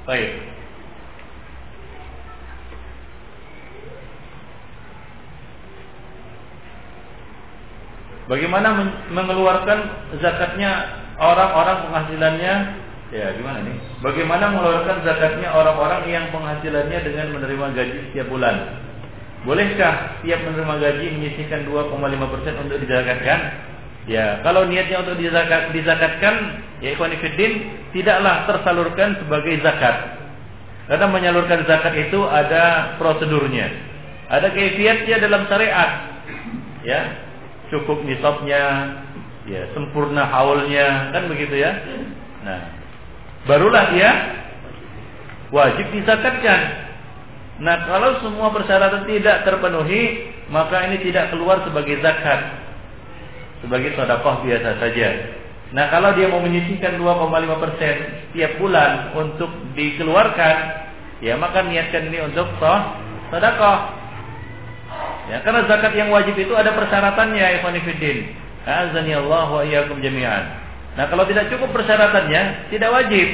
Baik. 0.09 0.50
Bagaimana 8.31 8.95
mengeluarkan 9.11 9.79
zakatnya 10.23 11.03
orang-orang 11.19 11.91
penghasilannya 11.91 12.55
Ya, 13.11 13.35
gimana 13.35 13.67
nih? 13.67 13.75
Bagaimana 14.07 14.55
mengeluarkan 14.55 15.03
zakatnya 15.03 15.51
orang-orang 15.51 16.07
yang 16.07 16.31
penghasilannya 16.31 16.99
dengan 17.03 17.27
menerima 17.35 17.67
gaji 17.75 17.99
setiap 18.07 18.31
bulan? 18.31 18.55
Bolehkah 19.43 20.23
setiap 20.23 20.47
menerima 20.47 20.75
gaji 20.79 21.07
menyisihkan 21.19 21.67
2,5% 21.67 22.63
untuk 22.63 22.79
dizakatkan? 22.79 23.41
Ya, 24.07 24.39
kalau 24.47 24.63
niatnya 24.71 25.03
untuk 25.03 25.19
dizakat, 25.19 25.75
dizakatkan, 25.75 26.35
ya 26.79 26.95
ikhwan 26.95 27.19
tidaklah 27.91 28.47
tersalurkan 28.47 29.19
sebagai 29.19 29.59
zakat. 29.59 30.23
Karena 30.87 31.07
menyalurkan 31.11 31.67
zakat 31.67 31.95
itu 31.99 32.23
ada 32.31 32.95
prosedurnya. 32.95 33.75
Ada 34.31 34.55
kaifiatnya 34.55 35.19
dalam 35.19 35.51
syariat. 35.51 35.91
Ya. 36.87 37.30
Cukup 37.71 38.03
nisabnya, 38.03 38.63
ya, 39.47 39.63
sempurna 39.73 40.27
haulnya, 40.27 41.15
kan 41.15 41.31
begitu 41.31 41.55
ya. 41.55 41.71
Nah, 42.43 42.61
barulah 43.47 43.95
dia 43.95 44.11
wajib 45.55 45.87
disakatkan. 45.95 46.61
Nah, 47.63 47.87
kalau 47.87 48.19
semua 48.27 48.51
persyaratan 48.51 49.07
tidak 49.07 49.47
terpenuhi, 49.47 50.35
maka 50.51 50.91
ini 50.91 50.99
tidak 51.07 51.31
keluar 51.31 51.63
sebagai 51.63 52.03
zakat. 52.03 52.59
Sebagai 53.63 53.95
sedekah 53.95 54.37
biasa 54.43 54.71
saja. 54.83 55.09
Nah 55.71 55.87
kalau 55.87 56.11
dia 56.19 56.27
mau 56.27 56.43
menyisihkan 56.43 56.99
2,5 56.99 57.63
persen 57.63 57.95
setiap 58.27 58.59
bulan 58.59 59.15
untuk 59.15 59.51
dikeluarkan, 59.79 60.57
ya 61.23 61.39
maka 61.39 61.63
niatkan 61.63 62.11
ini 62.11 62.27
untuk 62.27 62.51
sedekah. 63.31 64.00
Ya, 65.31 65.39
karena 65.47 65.63
zakat 65.71 65.95
yang 65.95 66.11
wajib 66.11 66.35
itu 66.35 66.51
ada 66.59 66.75
persyaratannya, 66.75 67.63
Ikhwanifidin. 67.63 68.35
Azani 68.67 69.15
Allah 69.15 69.47
wa 69.47 69.63
iyyakum 69.63 70.03
jami'an. 70.03 70.45
Nah, 70.99 71.07
kalau 71.07 71.23
tidak 71.25 71.49
cukup 71.55 71.71
persyaratannya, 71.71 72.69
tidak 72.75 72.91
wajib. 72.91 73.29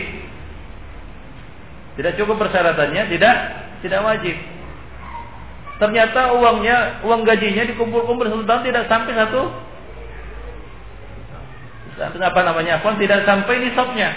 Tidak 1.96 2.12
cukup 2.20 2.36
persyaratannya, 2.36 3.02
tidak 3.08 3.36
tidak 3.80 4.00
wajib. 4.04 4.36
Ternyata 5.76 6.36
uangnya, 6.36 7.04
uang 7.04 7.24
gajinya 7.24 7.64
dikumpul-kumpul 7.68 8.28
satu 8.28 8.44
tahun 8.44 8.62
tidak 8.64 8.84
sampai 8.88 9.12
satu 9.16 9.42
apa 11.96 12.40
namanya 12.44 12.84
pun 12.84 13.00
tidak 13.00 13.24
sampai 13.24 13.56
nisabnya. 13.64 14.12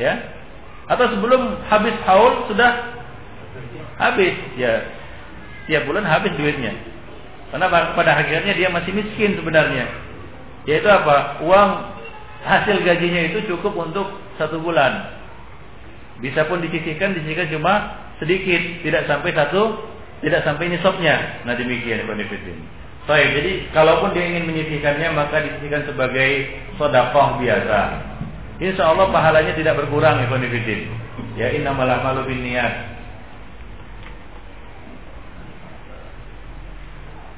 Ya. 0.00 0.32
Atau 0.88 1.12
sebelum 1.12 1.60
habis 1.68 1.92
haul 2.08 2.48
sudah 2.48 2.96
habis 4.00 4.32
ya. 4.56 4.95
Tiap 5.66 5.82
bulan 5.86 6.06
habis 6.06 6.34
duitnya. 6.38 6.72
Karena 7.50 7.66
pada 7.70 8.12
akhirnya 8.18 8.54
dia 8.54 8.68
masih 8.70 8.90
miskin 8.94 9.38
sebenarnya. 9.38 9.86
Yaitu 10.66 10.86
apa? 10.90 11.42
Uang 11.46 11.70
hasil 12.42 12.82
gajinya 12.82 13.30
itu 13.30 13.46
cukup 13.50 13.74
untuk 13.74 14.06
satu 14.38 14.58
bulan. 14.62 15.14
Bisa 16.22 16.46
pun 16.48 16.62
disisihkan, 16.62 17.14
disisihkan 17.14 17.50
cuma 17.52 17.72
sedikit, 18.18 18.82
tidak 18.82 19.06
sampai 19.06 19.30
satu, 19.34 19.78
tidak 20.24 20.42
sampai 20.42 20.70
nisabnya. 20.72 21.44
Nah 21.46 21.54
demikian 21.54 22.06
benefitnya. 22.08 22.56
Baik, 23.06 23.38
jadi 23.38 23.52
kalaupun 23.70 24.10
dia 24.18 24.26
ingin 24.26 24.50
menyisihkannya 24.50 25.14
maka 25.14 25.38
disisihkan 25.38 25.86
sebagai 25.86 26.58
sodakoh 26.74 27.38
biasa. 27.38 27.78
Insya 28.58 28.88
Allah 28.90 29.12
pahalanya 29.12 29.54
tidak 29.54 29.78
berkurang 29.78 30.18
ya 30.18 30.26
konfidin. 30.26 30.90
Ya 31.36 31.52
innamal 31.52 31.86
a'malu 31.86 32.26
niat. 32.32 32.95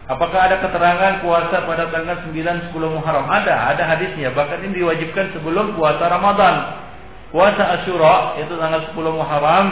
Apakah 0.08 0.48
ada 0.48 0.56
keterangan 0.64 1.20
puasa 1.20 1.68
pada 1.68 1.92
tanggal 1.92 2.24
9 2.24 2.72
10 2.72 2.96
Muharram? 2.96 3.28
Ada, 3.28 3.76
ada 3.76 3.82
hadisnya. 3.84 4.32
Bahkan 4.32 4.64
ini 4.64 4.80
diwajibkan 4.80 5.36
sebelum 5.36 5.76
puasa 5.76 6.08
Ramadan. 6.08 6.80
Puasa 7.28 7.76
Asyura 7.76 8.40
itu 8.40 8.56
tanggal 8.56 8.88
10 8.88 8.96
Muharram 8.96 9.66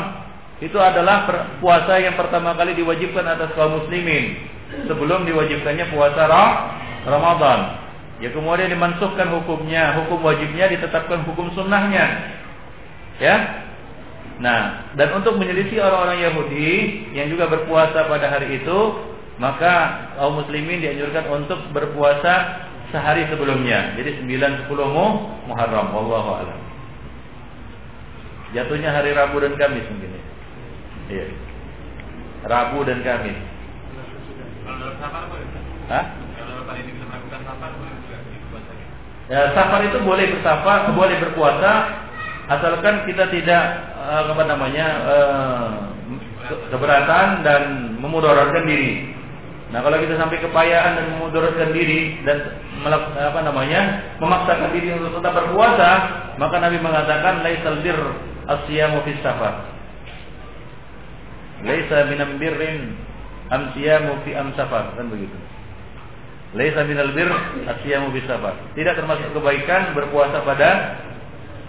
itu 0.61 0.77
adalah 0.77 1.25
puasa 1.61 2.01
yang 2.01 2.17
pertama 2.17 2.57
kali 2.57 2.73
diwajibkan 2.77 3.25
atas 3.29 3.53
kaum 3.53 3.77
muslimin 3.81 4.41
sebelum 4.89 5.29
diwajibkannya 5.29 5.89
puasa 5.93 6.29
Ramadan. 7.09 7.61
Ya 8.21 8.33
kemudian 8.33 8.73
dimansuhkan 8.73 9.29
hukumnya, 9.29 10.01
hukum 10.01 10.25
wajibnya 10.25 10.73
ditetapkan 10.73 11.29
hukum 11.29 11.53
sunnahnya. 11.53 12.05
Ya. 13.21 13.37
Nah, 14.37 14.93
dan 15.01 15.17
untuk 15.17 15.41
menyelisih 15.41 15.81
orang-orang 15.81 16.21
Yahudi 16.25 16.73
yang 17.17 17.33
juga 17.33 17.49
berpuasa 17.49 18.05
pada 18.05 18.29
hari 18.29 18.61
itu, 18.61 18.79
maka 19.37 19.73
kaum 20.17 20.41
muslimin 20.41 20.81
dianjurkan 20.81 21.29
untuk 21.29 21.61
berpuasa 21.77 22.65
sehari 22.89 23.29
sebelumnya. 23.29 23.93
Jadi 24.01 24.25
9 24.25 24.69
10 24.69 25.49
Muharram 25.51 25.93
wallahu 25.93 26.31
alam. 26.41 26.61
Jatuhnya 28.55 28.95
hari 28.95 29.13
Rabu 29.13 29.43
dan 29.43 29.59
Kamis 29.59 29.85
mungkin 29.91 30.17
ya. 30.17 30.23
Iya. 31.13 31.27
Rabu 32.47 32.79
dan 32.87 33.03
Kamis. 33.05 33.39
Hah? 35.91 36.05
Ya, 39.27 39.51
safar 39.59 39.83
itu 39.83 39.99
boleh 40.07 40.39
bersafar, 40.39 40.95
boleh 40.95 41.19
berpuasa, 41.19 41.73
asalkan 42.47 43.03
kita 43.11 43.27
tidak 43.35 43.63
uh, 43.99 44.31
apa 44.31 44.43
namanya 44.47 44.87
uh, 45.03 45.71
keberatan 46.71 47.43
dan 47.43 47.63
memudaratkan 47.99 48.63
diri. 48.71 49.16
Nah, 49.67 49.83
kalau 49.83 49.99
kita 49.99 50.15
sampai 50.15 50.39
kepayaan 50.39 50.93
dan 50.95 51.07
memudaratkan 51.19 51.75
diri 51.75 52.23
dan 52.23 52.55
apa 53.19 53.41
namanya 53.43 54.15
memaksakan 54.23 54.71
diri 54.71 54.95
untuk 54.95 55.19
tetap 55.19 55.35
berpuasa, 55.35 55.91
maka 56.39 56.63
Nabi 56.63 56.79
mengatakan 56.79 57.43
laisal 57.43 57.83
bir 57.83 57.99
asyamu 58.47 59.03
fis 59.03 59.19
safar. 59.27 59.67
Laisa 61.67 62.07
minam 62.07 62.39
birrin 62.39 62.95
amsiyamu 63.51 64.23
fi 64.23 64.39
amsafar 64.39 64.95
kan 64.95 65.11
begitu. 65.11 65.35
Laisa 66.55 66.87
minal 66.87 67.11
bir 67.11 67.27
asyamu 67.67 68.15
fi 68.15 68.23
safar. 68.31 68.55
Tidak 68.79 68.95
termasuk 68.95 69.35
kebaikan 69.35 69.99
berpuasa 69.99 70.47
pada 70.47 70.71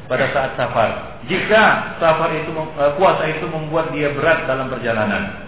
pada 0.06 0.26
saat 0.38 0.54
safar. 0.54 1.18
Jika 1.26 1.98
safar 1.98 2.30
itu 2.38 2.54
eh, 2.54 2.92
puasa 2.94 3.26
itu 3.26 3.50
membuat 3.50 3.90
dia 3.90 4.14
berat 4.14 4.46
dalam 4.46 4.70
perjalanan. 4.70 5.47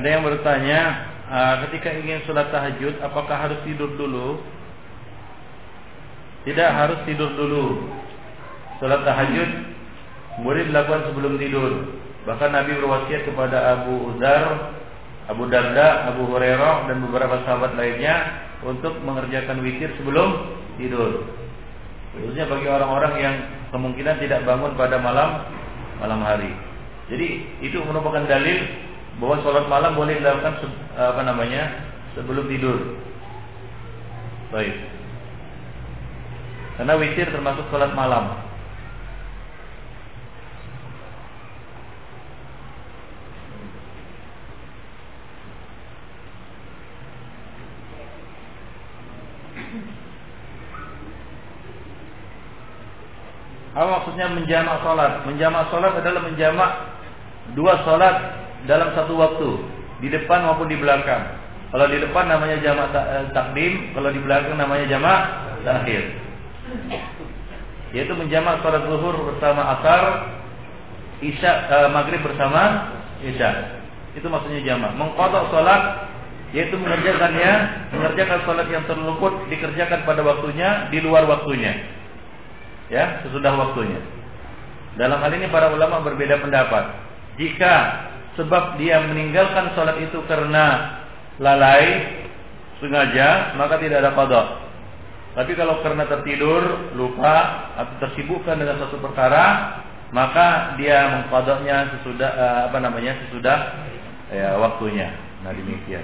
Ada 0.00 0.16
yang 0.16 0.24
bertanya, 0.24 0.80
uh, 1.28 1.54
ketika 1.68 1.92
ingin 1.92 2.24
sholat 2.24 2.48
tahajud, 2.48 3.04
apakah 3.04 3.36
harus 3.36 3.60
tidur 3.68 3.92
dulu? 4.00 4.40
Tidak 6.48 6.70
harus 6.72 7.04
tidur 7.04 7.28
dulu. 7.36 7.84
Sholat 8.80 9.04
tahajud 9.04 9.50
boleh 10.40 10.72
dilakukan 10.72 11.12
sebelum 11.12 11.36
tidur. 11.36 12.00
Bahkan 12.24 12.48
Nabi 12.48 12.80
berwasiat 12.80 13.28
kepada 13.28 13.76
Abu 13.76 14.16
Uzar, 14.16 14.72
Abu 15.28 15.52
Darda, 15.52 16.16
Abu 16.16 16.32
Hurairah 16.32 16.88
dan 16.88 17.04
beberapa 17.04 17.44
sahabat 17.44 17.76
lainnya 17.76 18.40
untuk 18.64 18.96
mengerjakan 19.04 19.60
witir 19.60 19.92
sebelum 20.00 20.48
tidur. 20.80 21.28
Khususnya 22.16 22.48
bagi 22.48 22.72
orang-orang 22.72 23.14
yang 23.20 23.36
kemungkinan 23.68 24.16
tidak 24.16 24.48
bangun 24.48 24.72
pada 24.80 24.96
malam 24.96 25.44
malam 26.00 26.24
hari. 26.24 26.48
Jadi 27.12 27.28
itu 27.68 27.84
merupakan 27.84 28.24
dalil 28.24 28.88
bahwa 29.18 29.42
sholat 29.42 29.66
malam 29.66 29.98
boleh 29.98 30.20
dilakukan 30.20 30.70
apa 30.94 31.20
namanya 31.26 31.82
sebelum 32.14 32.46
tidur. 32.46 33.00
Baik. 34.54 34.74
Karena 36.78 36.94
witir 36.96 37.28
termasuk 37.28 37.66
sholat 37.68 37.92
malam. 37.92 38.50
Apa 53.70 53.86
maksudnya 53.86 54.26
menjamak 54.28 54.82
sholat? 54.82 55.24
Menjamak 55.24 55.70
sholat 55.70 55.92
adalah 55.94 56.20
menjamak 56.26 56.70
dua 57.54 57.80
sholat 57.86 58.16
dalam 58.64 58.92
satu 58.92 59.14
waktu 59.16 59.48
di 60.00 60.08
depan 60.08 60.44
maupun 60.44 60.68
di 60.68 60.76
belakang. 60.76 61.38
Kalau 61.70 61.86
di 61.86 62.02
depan 62.02 62.26
namanya 62.26 62.58
jamak 62.58 62.90
eh, 62.90 63.30
takdim, 63.30 63.94
kalau 63.94 64.10
di 64.10 64.20
belakang 64.20 64.58
namanya 64.58 64.86
jamak 64.90 65.20
takhir. 65.62 66.02
Yaitu 67.94 68.14
menjamak 68.14 68.62
sholat 68.62 68.86
zuhur 68.86 69.14
bersama 69.34 69.78
asar, 69.78 70.02
isya 71.22 71.52
uh, 71.70 71.88
maghrib 71.90 72.22
bersama 72.22 72.94
isya. 73.22 73.78
Itu 74.14 74.26
maksudnya 74.30 74.62
jamak. 74.66 74.94
Mengkodok 74.98 75.50
sholat 75.50 76.10
yaitu 76.50 76.74
mengerjakannya, 76.74 77.52
mengerjakan 77.94 78.42
sholat 78.42 78.66
yang 78.66 78.82
terluput 78.90 79.46
dikerjakan 79.46 80.02
pada 80.02 80.22
waktunya 80.26 80.90
di 80.90 80.98
luar 80.98 81.22
waktunya, 81.30 81.78
ya 82.90 83.22
sesudah 83.22 83.54
waktunya. 83.54 84.02
Dalam 84.98 85.22
hal 85.22 85.30
ini 85.30 85.46
para 85.46 85.70
ulama 85.70 86.02
berbeda 86.02 86.42
pendapat. 86.42 86.90
Jika 87.38 87.74
sebab 88.38 88.78
dia 88.78 89.02
meninggalkan 89.06 89.74
sholat 89.74 89.98
itu 90.02 90.22
karena 90.30 90.98
lalai 91.40 92.20
sengaja, 92.78 93.54
maka 93.56 93.80
tidak 93.80 94.04
ada 94.04 94.12
kodok. 94.14 94.46
Tapi 95.30 95.54
kalau 95.54 95.78
karena 95.82 96.10
tertidur, 96.10 96.94
lupa 96.98 97.70
atau 97.78 97.94
tersibukkan 98.02 98.58
dengan 98.58 98.82
satu 98.82 98.98
perkara, 98.98 99.78
maka 100.10 100.74
dia 100.74 101.06
mengkodoknya 101.22 101.94
sesudah 101.98 102.30
eh, 102.34 102.60
apa 102.66 102.78
namanya 102.82 103.14
sesudah 103.26 103.58
ya 104.34 104.58
waktunya. 104.58 105.14
Nah 105.46 105.54
demikian. 105.54 106.02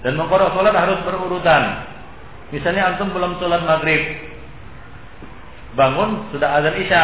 Dan 0.00 0.16
mengkodok 0.16 0.56
sholat 0.56 0.72
harus 0.72 1.00
berurutan. 1.04 1.84
Misalnya 2.52 2.96
antum 2.96 3.12
belum 3.12 3.36
sholat 3.40 3.60
maghrib, 3.64 4.02
bangun 5.76 6.32
sudah 6.32 6.48
azan 6.60 6.76
isya. 6.80 7.02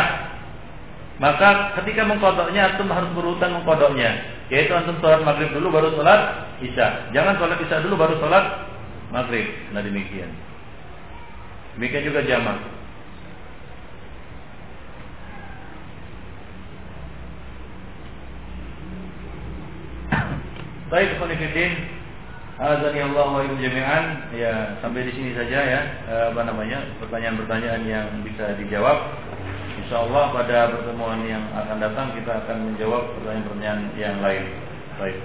Maka 1.21 1.77
ketika 1.77 2.09
mengkodoknya 2.09 2.73
antum 2.73 2.89
harus 2.89 3.13
berurutan 3.13 3.61
mengkodoknya. 3.61 4.41
Yaitu 4.49 4.73
antum 4.73 4.97
sholat 5.05 5.21
maghrib 5.21 5.53
dulu 5.53 5.69
baru 5.69 5.93
sholat 5.93 6.49
isya. 6.65 7.13
Jangan 7.13 7.37
sholat 7.37 7.61
isya 7.61 7.85
dulu 7.85 8.01
baru 8.01 8.17
sholat 8.17 8.65
maghrib. 9.13 9.45
Nah 9.77 9.85
demikian. 9.85 10.33
Demikian 11.77 12.09
juga 12.09 12.25
jamak. 12.25 12.57
Baik, 20.91 21.23
Khonifidin 21.23 21.73
Azani 22.59 22.99
Allah 22.99 23.29
wa 23.31 23.45
jami'an. 23.45 24.05
Ya, 24.35 24.75
sampai 24.81 25.07
di 25.07 25.13
sini 25.15 25.37
saja 25.37 25.59
ya. 25.69 25.81
Eh, 26.09 26.25
apa 26.33 26.49
namanya? 26.49 26.83
Pertanyaan-pertanyaan 26.99 27.83
yang 27.85 28.09
bisa 28.27 28.57
dijawab. 28.57 28.99
Insya 29.91 30.07
Allah 30.07 30.31
pada 30.31 30.71
pertemuan 30.71 31.19
yang 31.27 31.51
akan 31.51 31.83
datang 31.83 32.15
kita 32.15 32.31
akan 32.47 32.63
menjawab 32.63 33.11
pertanyaan-pertanyaan 33.11 33.91
yang 33.99 34.23
lain. 34.23 34.47
Baik. 35.03 35.19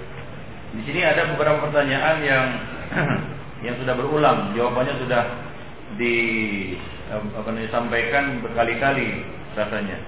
Di 0.74 0.82
sini 0.90 1.06
ada 1.06 1.22
beberapa 1.30 1.70
pertanyaan 1.70 2.16
yang 2.26 2.46
yang 3.70 3.78
sudah 3.78 3.94
berulang, 3.94 4.58
jawabannya 4.58 4.98
sudah 5.06 5.22
di 5.94 6.14
apa 7.14 7.46
disampaikan 7.54 8.42
berkali-kali 8.42 9.22
rasanya. 9.54 10.02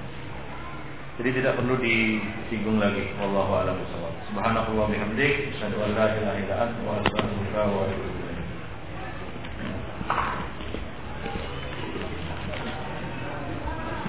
Jadi 1.23 1.39
tidak 1.39 1.55
perlu 1.55 1.79
disinggung 1.79 2.83
lagi. 2.83 3.15
Wallahu 3.23 3.63
a'lam 3.63 3.79
bishawab. 3.79 4.11
Subhanallah 4.27 4.75
wa 4.75 4.91
bihamdik, 4.91 5.55
asyhadu 5.55 5.87
an 5.87 5.95
la 5.95 6.07
ilaha 6.19 6.35
illa 6.35 6.67
wa 6.83 6.99
astaghfiruka 6.99 7.63
wa 7.63 7.87
atubu 7.87 8.19